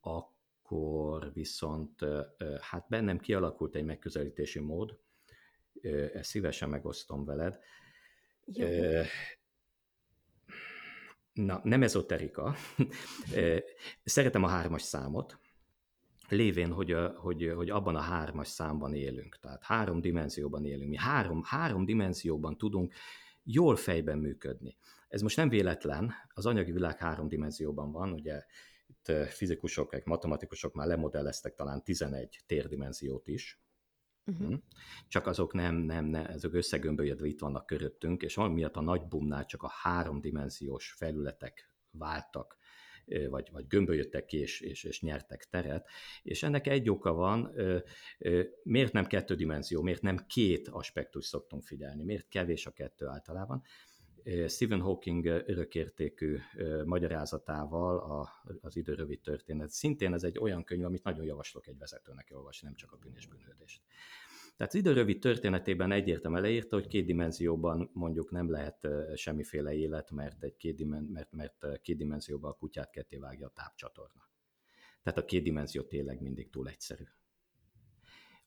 akkor 0.01 1.33
viszont 1.33 2.05
hát 2.61 2.89
bennem 2.89 3.19
kialakult 3.19 3.75
egy 3.75 3.85
megközelítési 3.85 4.59
mód, 4.59 4.99
ezt 6.13 6.31
szívesen 6.31 6.69
megosztom 6.69 7.25
veled. 7.25 7.59
Jó. 8.45 8.67
Na, 11.33 11.61
nem 11.65 11.83
ezoterika. 11.83 12.55
Szeretem 14.05 14.43
a 14.43 14.49
hármas 14.49 14.83
számot, 14.83 15.39
lévén, 16.29 16.73
hogy, 16.73 16.97
hogy, 17.17 17.53
hogy 17.57 17.71
abban 17.71 17.97
a 17.97 18.01
hármas 18.01 18.49
számban 18.49 18.95
élünk, 18.95 19.39
tehát 19.41 19.63
három 19.63 20.01
dimenzióban 20.01 20.65
élünk. 20.65 20.91
Mi 20.91 20.97
három, 20.97 21.43
három 21.45 21.85
dimenzióban 21.85 22.59
tudunk 22.59 22.95
jól 23.43 23.77
fejben 23.77 24.19
működni. 24.19 24.77
Ez 25.09 25.21
most 25.21 25.37
nem 25.37 25.49
véletlen, 25.49 26.13
az 26.35 26.47
anyagi 26.47 26.73
világ 26.73 26.99
három 26.99 27.29
dimenzióban 27.29 27.93
van, 27.93 28.13
ugye 28.13 28.45
itt 28.87 29.13
fizikusok, 29.29 30.05
matematikusok 30.05 30.75
már 30.75 30.87
lemodelleztek 30.87 31.55
talán 31.55 31.85
11 31.85 32.41
térdimenziót 32.47 33.29
is, 33.29 33.61
Uh-huh. 34.29 34.55
Csak 35.09 35.27
azok 35.27 35.53
nem, 35.53 35.75
nem, 35.75 36.05
nem, 36.05 36.25
ezek 36.25 36.53
összegömbölyedve 36.53 37.27
itt 37.27 37.41
vannak 37.41 37.67
köröttünk, 37.67 38.23
és 38.23 38.35
valamiatt 38.35 38.77
a 38.77 38.81
nagy 38.81 39.03
bumnál 39.03 39.45
csak 39.45 39.63
a 39.63 39.71
háromdimenziós 39.83 40.93
felületek 40.93 41.73
váltak 41.91 42.59
vagy, 43.29 43.49
vagy 43.53 43.67
gömbölyödtek 43.67 44.25
ki, 44.25 44.39
és, 44.39 44.61
és, 44.61 44.85
és 44.85 45.01
nyertek 45.01 45.49
teret. 45.51 45.89
És 46.23 46.43
ennek 46.43 46.67
egy 46.67 46.91
oka 46.91 47.13
van, 47.13 47.53
miért 48.63 48.93
nem 48.93 49.07
kettő 49.07 49.35
dimenzió, 49.35 49.83
miért 49.83 50.03
nem 50.03 50.17
két 50.27 50.69
aspektus 50.69 51.25
szoktunk 51.25 51.63
figyelni, 51.63 52.05
miért 52.05 52.29
kevés 52.29 52.67
a 52.67 52.71
kettő 52.71 53.07
általában. 53.07 53.63
Stephen 54.49 54.81
Hawking 54.81 55.25
örökértékű 55.25 56.39
magyarázatával 56.85 58.29
az 58.61 58.77
idő 58.77 58.95
rövid 58.95 59.21
történet. 59.21 59.71
Szintén 59.71 60.13
ez 60.13 60.23
egy 60.23 60.39
olyan 60.39 60.65
könyv, 60.65 60.85
amit 60.85 61.03
nagyon 61.03 61.25
javaslok 61.25 61.67
egy 61.67 61.79
vezetőnek 61.79 62.29
olvasni, 62.33 62.67
nem 62.67 62.77
csak 62.77 62.93
a 62.93 62.97
bűn 62.97 63.15
és. 63.15 63.29
Tehát 64.57 64.73
az 64.73 64.79
idő 64.79 64.93
rövid 64.93 65.19
történetében 65.19 65.93
egyértelműen 65.93 66.43
leírta, 66.43 66.77
hogy 66.77 66.87
két 66.87 67.07
dimenzióban 67.07 67.91
mondjuk 67.93 68.31
nem 68.31 68.51
lehet 68.51 68.89
semmiféle 69.15 69.75
élet, 69.75 70.11
mert, 70.11 70.43
egy 70.43 70.57
két, 70.57 70.77
dimen, 70.77 71.03
mert, 71.03 71.33
mert 71.33 71.81
két 71.81 71.97
dimenzióban 71.97 72.51
a 72.51 72.55
kutyát 72.55 72.91
ketté 72.91 73.17
vágja 73.17 73.47
a 73.47 73.53
tápcsatorna. 73.55 74.29
Tehát 75.03 75.19
a 75.19 75.25
két 75.25 75.43
dimenzió 75.43 75.83
tényleg 75.83 76.21
mindig 76.21 76.51
túl 76.51 76.69
egyszerű. 76.69 77.05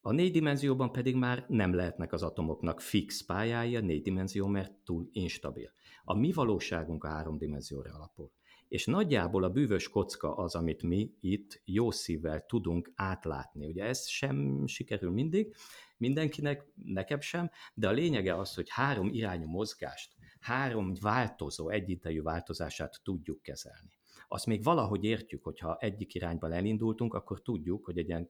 A 0.04 0.12
négy 0.12 0.32
dimenzióban 0.32 0.91
pedig 0.91 1.16
már 1.16 1.45
nem 1.47 1.74
lehetnek 1.74 2.14
az 2.14 2.24
atomoknak 2.24 2.82
fix 2.82 3.26
pályái, 3.26 3.76
a 3.76 3.82
négy 3.82 4.02
dimenzió, 4.02 4.47
mert 4.47 4.72
túl 4.84 5.10
instabil. 5.12 5.72
A 6.04 6.14
mi 6.14 6.32
valóságunk 6.32 7.04
a 7.04 7.08
három 7.08 7.38
dimenzióra 7.38 7.93
alapul. 7.93 8.32
És 8.68 8.86
nagyjából 8.86 9.43
a 9.43 9.49
bűvös 9.49 9.89
kocka 9.89 10.36
az, 10.36 10.56
amit 10.56 10.84
mi 10.84 11.14
itt 11.20 11.62
jó 11.66 11.91
szívvel 11.91 12.45
tudunk 12.45 12.91
átlátni. 12.95 13.66
Ugye 13.66 13.84
ez 13.84 14.08
sem 14.08 14.68
sikerül 14.68 15.12
mindig, 15.12 15.56
mindenkinek, 15.97 16.66
nekem 16.84 17.20
sem, 17.20 17.49
de 17.74 17.88
a 17.88 17.91
lényege 17.91 18.36
az, 18.36 18.54
hogy 18.56 18.70
három 18.70 19.10
irányú 19.14 19.47
mozgást, 19.47 20.16
három 20.39 20.93
változó, 21.02 21.70
egyidejű 21.70 22.22
változását 22.22 22.99
tudjuk 23.04 23.41
kezelni. 23.41 23.99
Azt 24.28 24.45
még 24.45 24.64
valahogy 24.64 25.04
értjük, 25.04 25.43
hogyha 25.43 25.78
egyik 25.80 26.14
irányban 26.14 26.52
elindultunk, 26.52 27.14
akkor 27.14 27.41
tudjuk, 27.41 27.86
hogy 27.86 27.97
egy 27.97 28.08
ilyen 28.08 28.30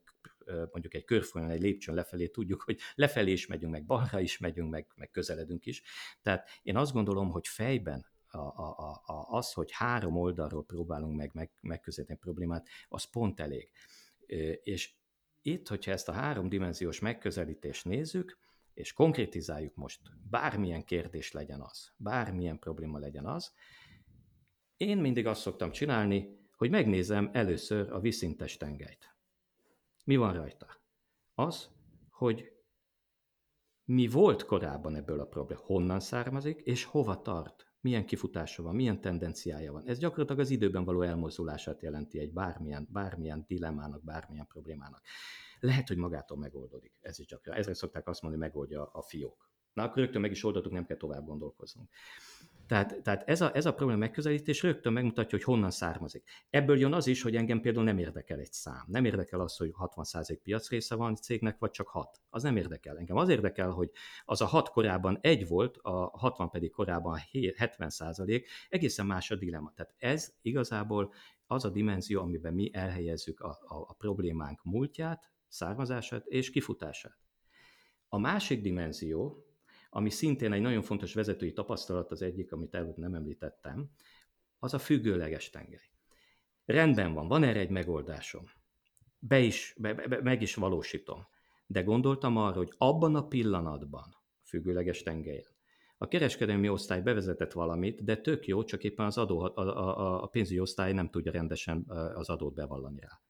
mondjuk 0.72 0.94
egy 0.94 1.04
körfolyon, 1.04 1.50
egy 1.50 1.62
lépcsőn 1.62 1.96
lefelé 1.96 2.28
tudjuk, 2.28 2.62
hogy 2.62 2.80
lefelé 2.96 3.32
is 3.32 3.48
megyünk, 3.48 3.72
meg 3.72 3.86
balra 3.86 4.20
is 4.20 4.38
megyünk, 4.38 4.70
meg, 4.70 4.88
meg 4.96 5.10
közeledünk 5.10 5.66
is. 5.66 5.82
Tehát 6.22 6.50
én 6.62 6.78
azt 6.78 6.94
gondolom, 6.94 7.30
hogy 7.30 7.48
fejben 7.48 8.06
a, 8.28 8.38
a, 8.38 9.02
a, 9.06 9.26
az, 9.30 9.54
hogy 9.54 9.72
három 9.72 10.18
oldalról 10.18 10.66
próbálunk 10.66 11.16
meg, 11.16 11.32
meg 11.34 11.52
megközelíteni 11.62 12.20
a 12.22 12.24
problémát, 12.24 12.68
az 12.88 13.04
pont 13.04 13.40
elég. 13.40 13.72
És 14.64 14.94
itt, 15.42 15.68
hogyha 15.68 15.92
ezt 15.92 16.10
a 16.10 16.12
háromdimenziós 16.12 17.00
megközelítést 17.00 17.86
nézzük, 17.86 18.38
és 18.74 18.94
konkrétizáljuk 18.94 19.76
most, 19.76 20.00
bármilyen 20.30 20.84
kérdés 20.84 21.32
legyen 21.32 21.62
az, 21.62 21.92
bármilyen 21.98 22.60
probléma 22.60 23.00
legyen 23.00 23.26
az, 23.26 23.54
én 24.78 24.98
mindig 24.98 25.26
azt 25.26 25.42
szoktam 25.42 25.72
csinálni, 25.72 26.40
hogy 26.58 26.70
megnézem 26.70 27.30
először 27.34 27.92
a 27.92 28.00
viszintes 28.00 28.58
tengelyt. 28.58 29.11
Mi 30.04 30.16
van 30.16 30.34
rajta? 30.34 30.68
Az, 31.34 31.70
hogy 32.10 32.52
mi 33.84 34.08
volt 34.08 34.46
korábban 34.46 34.96
ebből 34.96 35.20
a 35.20 35.26
probléma, 35.26 35.62
honnan 35.62 36.00
származik, 36.00 36.60
és 36.60 36.84
hova 36.84 37.22
tart, 37.22 37.72
milyen 37.80 38.06
kifutása 38.06 38.64
van, 38.64 38.76
milyen 38.76 39.02
tendenciája 39.02 39.72
van. 39.72 39.88
Ez 39.88 39.98
gyakorlatilag 39.98 40.42
az 40.42 40.50
időben 40.50 40.84
való 40.84 41.02
elmozdulását 41.02 41.82
jelenti 41.82 42.20
egy 42.20 42.34
bármilyen, 42.34 42.88
bármilyen 42.92 43.46
dilemmának, 43.48 44.04
bármilyen 44.04 44.48
problémának. 44.48 45.02
Lehet, 45.60 45.88
hogy 45.88 45.98
magától 45.98 46.38
megoldódik. 46.38 46.98
Ez 47.02 47.20
is 47.20 47.26
gyakran. 47.26 47.56
Ezre 47.56 47.74
szokták 47.74 48.08
azt 48.08 48.22
mondani, 48.22 48.44
megoldja 48.44 48.86
a 48.86 49.02
fiók. 49.02 49.51
Na, 49.74 49.84
akkor 49.84 49.98
rögtön 49.98 50.22
meg 50.22 50.32
is 50.32 50.44
oldottuk, 50.44 50.72
nem 50.72 50.86
kell 50.86 50.98
tovább 50.98 51.26
gondolkoznunk. 51.26 51.90
Tehát, 52.72 53.02
tehát 53.02 53.24
ez, 53.30 53.42
a, 53.42 53.56
ez 53.56 53.66
a 53.66 53.74
probléma 53.74 54.00
megközelítés 54.00 54.64
rögtön 54.64 54.94
megmutatja, 54.94 55.38
hogy 55.38 55.44
honnan 55.44 55.72
származik. 55.72 56.24
Ebből 56.50 56.80
jön 56.80 56.94
az 56.94 57.08
is, 57.08 57.22
hogy 57.22 57.36
engem 57.36 57.62
például 57.62 57.86
nem 57.86 57.98
érdekel 57.98 58.40
egy 58.40 58.54
szám. 58.54 58.84
Nem 58.88 59.06
érdekel 59.06 59.40
az, 59.40 59.58
hogy 59.58 59.74
60% 59.80 60.38
piacrésze 60.44 60.96
van 60.96 61.16
cégnek, 61.16 61.60
vagy 61.60 61.72
csak 61.72 61.88
6. 61.88 62.22
Az 62.30 62.44
nem 62.44 62.58
érdekel. 62.58 62.98
Engem 62.98 63.18
az 63.18 63.30
érdekel, 63.30 63.70
hogy 63.70 63.92
az 64.26 64.42
a 64.42 64.46
6 64.46 64.70
korábban 64.70 65.18
egy 65.22 65.48
volt, 65.48 65.78
a 65.78 66.18
60 66.18 66.50
pedig 66.50 66.72
korábban 66.72 67.20
70%, 67.32 68.44
egészen 68.70 69.06
más 69.06 69.32
a 69.32 69.36
dilemma. 69.36 69.72
Tehát 69.76 69.94
ez 69.98 70.34
igazából 70.42 71.14
az 71.48 71.66
a 71.66 71.70
dimenzió, 71.70 72.22
amiben 72.22 72.54
mi 72.54 72.70
elhelyezzük 72.74 73.40
a, 73.40 73.50
a, 73.50 73.76
a 73.76 73.94
problémánk 73.94 74.64
múltját, 74.64 75.32
származását 75.48 76.26
és 76.26 76.50
kifutását. 76.50 77.18
A 78.08 78.18
másik 78.18 78.62
dimenzió, 78.62 79.46
ami 79.94 80.10
szintén 80.10 80.52
egy 80.52 80.62
nagyon 80.62 80.82
fontos 80.82 81.14
vezetői 81.14 81.54
tapasztalat, 81.54 82.12
az 82.12 82.22
egyik, 82.22 82.52
amit 82.52 82.76
előbb 82.76 82.98
nem 82.98 83.14
említettem, 83.14 83.90
az 84.60 84.74
a 84.74 84.80
függőleges 84.80 85.50
tengely. 85.50 85.90
Rendben 86.66 87.14
van, 87.14 87.28
van 87.28 87.44
erre 87.44 87.60
egy 87.60 87.70
megoldásom. 87.70 88.46
Be 89.20 89.40
is, 89.40 89.76
be, 89.78 89.94
be, 89.94 90.22
meg 90.22 90.42
is 90.42 90.56
valósítom. 90.56 91.28
De 91.66 91.82
gondoltam 91.82 92.38
arra, 92.38 92.58
hogy 92.58 92.74
abban 92.78 93.16
a 93.16 93.28
pillanatban, 93.28 94.16
függőleges 94.44 95.04
tengelyen, 95.04 95.56
a 95.98 96.08
kereskedelmi 96.08 96.70
osztály 96.70 97.02
bevezetett 97.02 97.52
valamit, 97.52 98.04
de 98.04 98.18
tök 98.18 98.48
jó, 98.48 98.64
csak 98.64 98.84
éppen 98.84 99.06
az 99.06 99.18
adó, 99.18 99.40
a, 99.40 99.52
a, 99.56 100.24
a 100.24 100.28
pénzügyi 100.28 100.60
osztály 100.60 100.94
nem 100.94 101.10
tudja 101.10 101.32
rendesen 101.32 101.86
az 102.16 102.30
adót 102.30 102.54
bevallani 102.54 103.00
rá. 103.00 103.22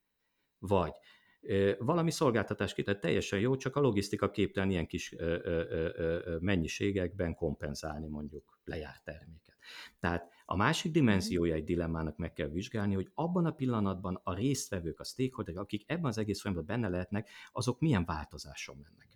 Vagy 0.59 0.93
valami 1.79 2.11
szolgáltatás 2.11 2.73
kitett 2.73 3.01
teljesen 3.01 3.39
jó, 3.39 3.55
csak 3.55 3.75
a 3.75 3.79
logisztika 3.79 4.31
képtelen 4.31 4.69
ilyen 4.69 4.87
kis 4.87 5.15
mennyiségekben 6.39 7.35
kompenzálni 7.35 8.07
mondjuk 8.07 8.59
lejárt 8.63 9.03
terméket. 9.03 9.55
Tehát 9.99 10.29
a 10.45 10.55
másik 10.55 10.91
dimenziója 10.91 11.53
egy 11.55 11.63
dilemmának 11.63 12.17
meg 12.17 12.33
kell 12.33 12.47
vizsgálni, 12.47 12.93
hogy 12.93 13.11
abban 13.13 13.45
a 13.45 13.51
pillanatban 13.51 14.21
a 14.23 14.33
résztvevők, 14.33 14.99
a 14.99 15.03
stakeholderek, 15.03 15.61
akik 15.61 15.83
ebben 15.85 16.05
az 16.05 16.17
egész 16.17 16.41
folyamatban 16.41 16.75
benne 16.75 16.89
lehetnek, 16.89 17.29
azok 17.51 17.79
milyen 17.79 18.05
változáson 18.05 18.77
mennek 18.83 19.10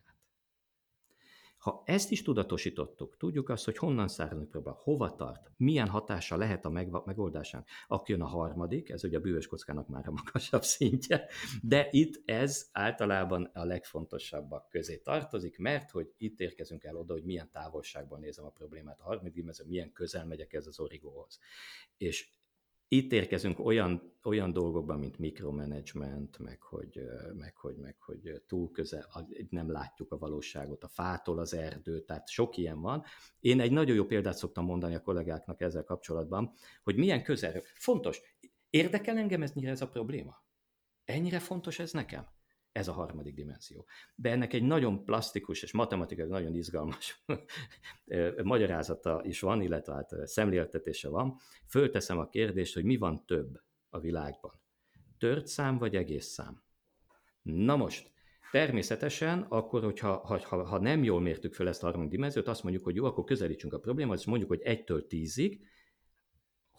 ha 1.65 1.83
ezt 1.85 2.11
is 2.11 2.21
tudatosítottuk, 2.21 3.17
tudjuk 3.17 3.49
azt, 3.49 3.65
hogy 3.65 3.77
honnan 3.77 4.07
származik 4.07 4.49
probléma, 4.49 4.77
hova 4.79 5.15
tart, 5.15 5.51
milyen 5.57 5.87
hatása 5.87 6.37
lehet 6.37 6.65
a 6.65 6.69
megoldásán, 7.05 7.65
akkor 7.87 8.09
jön 8.09 8.21
a 8.21 8.25
harmadik, 8.25 8.89
ez 8.89 9.03
ugye 9.03 9.17
a 9.17 9.19
bűvös 9.19 9.47
kockának 9.47 9.87
már 9.87 10.07
a 10.07 10.11
magasabb 10.11 10.63
szintje, 10.63 11.27
de 11.61 11.87
itt 11.91 12.29
ez 12.29 12.69
általában 12.71 13.43
a 13.53 13.63
legfontosabbak 13.63 14.69
közé 14.69 14.97
tartozik, 14.97 15.57
mert 15.57 15.91
hogy 15.91 16.13
itt 16.17 16.39
érkezünk 16.39 16.83
el 16.83 16.95
oda, 16.95 17.13
hogy 17.13 17.23
milyen 17.23 17.49
távolságban 17.51 18.19
nézem 18.19 18.45
a 18.45 18.49
problémát, 18.49 18.99
a 18.99 19.03
harmadik 19.03 19.33
dimenzió, 19.33 19.65
milyen 19.67 19.91
közel 19.91 20.25
megyek 20.25 20.53
ez 20.53 20.67
az 20.67 20.79
origóhoz. 20.79 21.39
És 21.97 22.29
itt 22.87 23.11
érkezünk 23.11 23.59
olyan, 23.59 24.13
olyan 24.23 24.51
dolgokban, 24.51 24.99
mint 24.99 25.19
mikromanagement, 25.19 26.37
meg 26.39 26.61
hogy, 26.61 27.01
meg, 27.33 27.55
hogy, 27.57 27.75
meg 27.75 27.95
hogy 27.99 28.41
túl 28.47 28.71
közel, 28.71 29.07
nem 29.49 29.71
látjuk 29.71 30.11
a 30.11 30.17
valóságot, 30.17 30.83
a 30.83 30.87
fától 30.87 31.39
az 31.39 31.53
erdő, 31.53 32.01
tehát 32.01 32.27
sok 32.27 32.57
ilyen 32.57 32.81
van. 32.81 33.03
Én 33.39 33.59
egy 33.59 33.71
nagyon 33.71 33.95
jó 33.95 34.05
példát 34.05 34.37
szoktam 34.37 34.65
mondani 34.65 34.95
a 34.95 35.01
kollégáknak 35.01 35.61
ezzel 35.61 35.83
kapcsolatban, 35.83 36.53
hogy 36.83 36.95
milyen 36.95 37.23
közel. 37.23 37.61
Fontos, 37.73 38.21
érdekel 38.69 39.17
engem 39.17 39.41
ez, 39.41 39.53
ez 39.55 39.81
a 39.81 39.87
probléma? 39.87 40.43
Ennyire 41.05 41.39
fontos 41.39 41.79
ez 41.79 41.91
nekem? 41.91 42.34
Ez 42.75 42.87
a 42.87 42.91
harmadik 42.91 43.35
dimenzió. 43.35 43.85
De 44.15 44.31
ennek 44.31 44.53
egy 44.53 44.63
nagyon 44.63 45.05
plastikus 45.05 45.63
és 45.63 45.71
matematikai 45.71 46.27
nagyon 46.27 46.55
izgalmas 46.55 47.23
magyarázata 48.43 49.21
is 49.23 49.39
van, 49.39 49.61
illetve 49.61 49.93
hát 49.93 50.27
szemléltetése 50.27 51.09
van. 51.09 51.37
Fölteszem 51.67 52.17
a 52.17 52.29
kérdést, 52.29 52.73
hogy 52.73 52.83
mi 52.83 52.97
van 52.97 53.25
több 53.25 53.61
a 53.89 53.99
világban. 53.99 54.61
Tört 55.17 55.47
szám 55.47 55.77
vagy 55.77 55.95
egész 55.95 56.25
szám? 56.25 56.63
Na 57.41 57.75
most, 57.75 58.13
Természetesen, 58.51 59.41
akkor, 59.41 59.83
hogyha 59.83 60.17
ha, 60.17 60.39
ha, 60.39 60.63
ha 60.63 60.79
nem 60.79 61.03
jól 61.03 61.21
mértük 61.21 61.53
fel 61.53 61.67
ezt 61.67 61.83
a 61.83 61.85
harmadik 61.85 62.11
dimenziót, 62.11 62.47
azt 62.47 62.63
mondjuk, 62.63 62.83
hogy 62.83 62.95
jó, 62.95 63.05
akkor 63.05 63.23
közelítsünk 63.23 63.73
a 63.73 63.79
problémához, 63.79 64.25
mondjuk, 64.25 64.49
hogy 64.49 64.61
1-től 64.63 65.03
10-ig, 65.09 65.59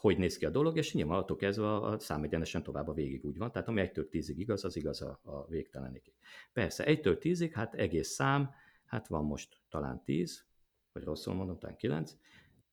hogy 0.06 0.18
néz 0.18 0.36
ki 0.36 0.44
a 0.44 0.50
dolog, 0.50 0.76
és 0.76 0.94
nyilván 0.94 1.18
attól 1.18 1.36
kezdve 1.36 1.74
a 1.74 1.98
szám 1.98 2.22
egyenesen 2.22 2.62
tovább 2.62 2.88
a 2.88 2.92
végig 2.92 3.24
úgy 3.24 3.36
van. 3.36 3.52
Tehát 3.52 3.68
ami 3.68 3.90
1-től 3.92 4.06
10-ig 4.10 4.34
igaz, 4.36 4.64
az 4.64 4.76
igaz 4.76 5.02
a, 5.02 5.20
a 5.22 5.46
végtelenig. 5.46 6.12
Persze, 6.52 6.84
1-től 6.86 7.18
10-ig, 7.20 7.50
hát 7.54 7.74
egész 7.74 8.08
szám, 8.08 8.50
hát 8.84 9.08
van 9.08 9.24
most 9.24 9.60
talán 9.68 10.02
10, 10.04 10.44
vagy 10.92 11.04
rosszul 11.04 11.34
mondom, 11.34 11.58
talán 11.58 11.76
9, 11.76 12.16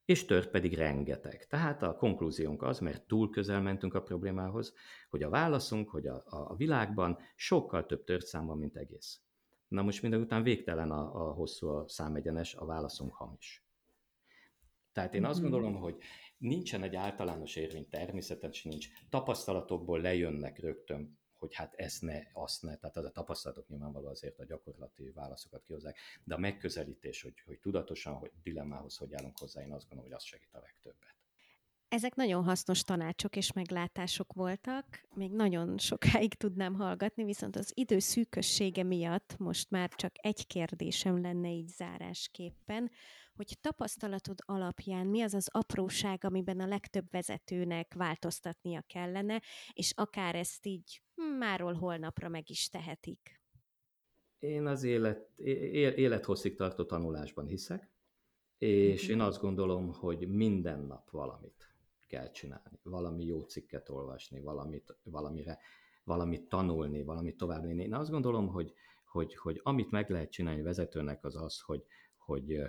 és 0.06 0.26
tört 0.26 0.50
pedig 0.50 0.74
rengeteg. 0.74 1.48
Tehát 1.48 1.84
a 1.84 1.96
konklúziónk 1.96 2.62
az, 2.62 2.80
mert 2.80 3.08
túl 3.08 3.30
közel 3.30 3.62
mentünk 3.62 3.94
a 3.94 4.02
problémához, 4.02 4.74
hogy 5.10 5.24
a 5.24 5.30
válaszunk, 5.30 5.90
hogy 5.90 6.08
a, 6.08 6.24
a 6.26 6.56
világban 6.56 7.18
sokkal 7.36 7.86
több 7.86 8.04
tört 8.04 8.26
szám 8.26 8.46
van, 8.46 8.58
mint 8.58 8.76
egész. 8.76 9.22
Na 9.68 9.82
most 9.82 10.02
minden 10.02 10.22
után 10.22 10.44
végtelen 10.44 10.92
a, 10.92 11.28
a 11.28 11.32
hosszú 11.32 11.68
a 11.68 11.88
számegyenes, 11.88 12.56
a 12.56 12.66
válaszunk 12.66 13.14
hamis. 13.14 13.64
Tehát 14.94 15.14
én 15.14 15.26
azt 15.26 15.42
mhm. 15.42 15.50
gondolom, 15.50 15.76
hogy 15.76 15.98
nincsen 16.44 16.84
egy 16.84 16.96
általános 16.96 17.56
érvény, 17.56 17.90
természetesen 17.90 18.72
nincs. 18.72 18.88
Tapasztalatokból 19.10 20.02
lejönnek 20.02 20.60
rögtön, 20.60 21.20
hogy 21.38 21.54
hát 21.54 21.74
ezt 21.74 22.02
ne, 22.02 22.22
azt 22.34 22.62
ne, 22.62 22.78
tehát 22.78 22.98
az 22.98 23.06
a 23.06 23.12
tapasztalatok 23.12 23.68
nyilvánvaló 23.68 24.08
azért 24.08 24.40
a 24.40 24.46
gyakorlati 24.46 25.12
válaszokat 25.12 25.64
kihozzák, 25.64 25.98
de 26.24 26.36
a 26.36 26.38
megközelítés, 26.38 27.22
hogy, 27.22 27.34
hogy 27.46 27.60
tudatosan, 27.60 28.14
hogy 28.14 28.32
dilemmához 28.44 28.98
hogy 28.98 29.14
állunk 29.14 29.38
hozzá, 29.40 29.62
én 29.62 29.72
azt 29.72 29.88
gondolom, 29.88 30.12
hogy 30.12 30.20
az 30.20 30.24
segít 30.24 30.54
a 30.54 30.60
legtöbbet. 30.60 31.13
Ezek 31.94 32.16
nagyon 32.16 32.44
hasznos 32.44 32.84
tanácsok 32.84 33.36
és 33.36 33.52
meglátások 33.52 34.34
voltak, 34.34 34.86
még 35.16 35.32
nagyon 35.32 35.78
sokáig 35.78 36.34
tudnám 36.34 36.74
hallgatni, 36.74 37.24
viszont 37.24 37.56
az 37.56 37.72
idő 37.76 38.00
szűkössége 38.00 38.84
miatt 38.84 39.38
most 39.38 39.70
már 39.70 39.90
csak 39.90 40.12
egy 40.14 40.48
kérdésem 40.48 41.22
lenne 41.22 41.50
így 41.50 41.68
zárásképpen, 41.68 42.92
hogy 43.36 43.58
tapasztalatod 43.62 44.40
alapján 44.46 45.08
mi 45.08 45.22
az 45.22 45.34
az 45.34 45.48
apróság, 45.52 46.24
amiben 46.24 46.60
a 46.60 46.68
legtöbb 46.68 47.12
vezetőnek 47.12 47.94
változtatnia 47.94 48.84
kellene, 48.88 49.42
és 49.74 49.92
akár 49.96 50.36
ezt 50.36 50.66
így 50.66 51.02
máról 51.40 51.74
holnapra 51.74 52.30
meg 52.30 52.50
is 52.50 52.70
tehetik. 52.70 53.42
Én 54.40 54.66
az 54.66 54.84
élet, 54.84 55.30
élethosszig 55.96 56.56
tartó 56.56 56.84
tanulásban 56.84 57.46
hiszek, 57.46 57.92
és 58.58 59.08
én 59.08 59.20
azt 59.20 59.42
gondolom, 59.42 59.94
hogy 59.94 60.28
minden 60.28 60.80
nap 60.80 61.10
valamit 61.10 61.73
kell 62.14 62.32
csinálni, 62.32 62.80
valami 62.84 63.26
jó 63.26 63.42
cikket 63.42 63.90
olvasni, 63.90 64.40
valamit, 64.40 64.98
valamire, 65.04 65.60
valamit 66.04 66.50
tanulni, 66.50 67.04
valamit 67.04 67.38
tovább 67.38 67.64
lépni. 67.64 67.84
Én 67.84 67.94
azt 67.94 68.10
gondolom, 68.10 68.48
hogy, 68.48 68.74
hogy, 69.06 69.36
hogy 69.36 69.60
amit 69.64 69.92
meg 69.92 70.10
lehet 70.10 70.32
csinálni 70.32 70.62
vezetőnek 70.62 71.24
az 71.26 71.36
az, 71.36 71.60
hogy, 71.60 71.86
hogy, 72.18 72.62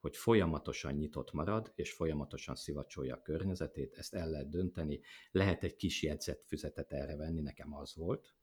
hogy 0.00 0.16
folyamatosan 0.16 0.92
nyitott 0.92 1.32
marad, 1.32 1.72
és 1.74 1.92
folyamatosan 1.92 2.54
szivacsolja 2.54 3.14
a 3.14 3.22
környezetét, 3.22 3.94
ezt 3.98 4.14
el 4.14 4.30
lehet 4.30 4.48
dönteni. 4.48 5.00
Lehet 5.30 5.62
egy 5.62 5.76
kis 5.76 6.02
jegyzetfüzetet 6.02 6.92
erre 6.92 7.16
venni, 7.16 7.40
nekem 7.40 7.74
az 7.74 7.94
volt, 7.96 8.34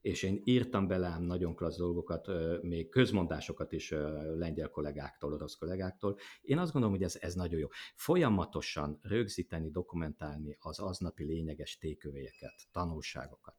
és 0.00 0.22
én 0.22 0.40
írtam 0.44 0.86
belám 0.86 1.22
nagyon 1.22 1.54
klassz 1.54 1.76
dolgokat, 1.76 2.28
még 2.62 2.88
közmondásokat 2.88 3.72
is 3.72 3.90
lengyel 4.36 4.68
kollégáktól, 4.68 5.32
orosz 5.32 5.54
kollégáktól. 5.54 6.16
Én 6.40 6.58
azt 6.58 6.72
gondolom, 6.72 6.96
hogy 6.96 7.04
ez, 7.04 7.16
ez 7.20 7.34
nagyon 7.34 7.58
jó. 7.58 7.68
Folyamatosan 7.94 8.98
rögzíteni, 9.02 9.70
dokumentálni 9.70 10.56
az 10.60 10.78
aznapi 10.78 11.24
lényeges 11.24 11.78
tékövélyeket, 11.78 12.54
tanulságokat. 12.72 13.54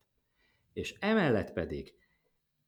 És 0.73 0.95
emellett 0.99 1.53
pedig, 1.53 1.93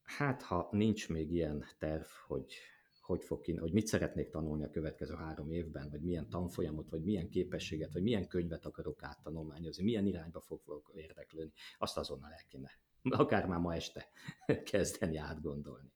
hát 0.02 0.42
ha 0.42 0.68
nincs 0.70 1.08
még 1.08 1.32
ilyen 1.32 1.64
terv, 1.78 2.06
hogy 2.26 2.54
hogy, 3.02 3.24
fog 3.24 3.40
ki, 3.40 3.54
hogy 3.56 3.72
mit 3.72 3.86
szeretnék 3.86 4.30
tanulni 4.30 4.64
a 4.64 4.70
következő 4.70 5.14
három 5.14 5.50
évben, 5.50 5.90
vagy 5.90 6.00
milyen 6.00 6.28
tanfolyamot, 6.28 6.88
vagy 6.90 7.02
milyen 7.02 7.28
képességet, 7.28 7.92
vagy 7.92 8.02
milyen 8.02 8.26
könyvet 8.26 8.66
akarok 8.66 9.02
áttanulmányozni, 9.02 9.84
milyen 9.84 10.06
irányba 10.06 10.40
fog 10.40 10.90
érdeklődni, 10.94 11.52
azt 11.78 11.98
azonnal 11.98 12.30
el 12.30 12.44
kéne 12.48 12.70
akár 13.10 13.46
már 13.46 13.58
ma 13.58 13.74
este 13.74 14.08
kezdeni 14.70 15.16
átgondolni. 15.16 15.92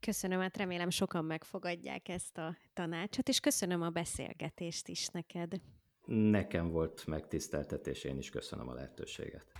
Köszönöm, 0.00 0.40
hát 0.40 0.56
remélem 0.56 0.90
sokan 0.90 1.24
megfogadják 1.24 2.08
ezt 2.08 2.38
a 2.38 2.56
tanácsot, 2.72 3.28
és 3.28 3.40
köszönöm 3.40 3.82
a 3.82 3.90
beszélgetést 3.90 4.88
is 4.88 5.08
neked. 5.08 5.60
Nekem 6.06 6.70
volt 6.70 7.06
megtiszteltetés, 7.06 8.04
én 8.04 8.18
is 8.18 8.30
köszönöm 8.30 8.68
a 8.68 8.74
lehetőséget. 8.74 9.52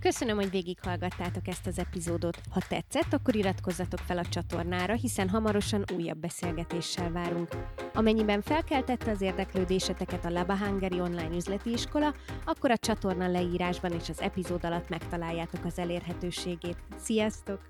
Köszönöm, 0.00 0.36
hogy 0.36 0.50
végighallgattátok 0.50 1.48
ezt 1.48 1.66
az 1.66 1.78
epizódot. 1.78 2.40
Ha 2.50 2.60
tetszett, 2.68 3.12
akkor 3.12 3.36
iratkozzatok 3.36 3.98
fel 3.98 4.18
a 4.18 4.24
csatornára, 4.24 4.94
hiszen 4.94 5.28
hamarosan 5.28 5.84
újabb 5.94 6.18
beszélgetéssel 6.18 7.10
várunk. 7.10 7.48
Amennyiben 7.94 8.42
felkeltette 8.42 9.10
az 9.10 9.20
érdeklődéseteket 9.20 10.24
a 10.24 10.30
Laba 10.30 10.56
Hungary 10.56 11.00
online 11.00 11.36
üzleti 11.36 11.72
iskola, 11.72 12.14
akkor 12.44 12.70
a 12.70 12.76
csatorna 12.76 13.28
leírásban 13.28 13.92
és 13.92 14.08
az 14.08 14.20
epizód 14.20 14.64
alatt 14.64 14.88
megtaláljátok 14.88 15.64
az 15.64 15.78
elérhetőségét. 15.78 16.76
Sziasztok! 16.96 17.60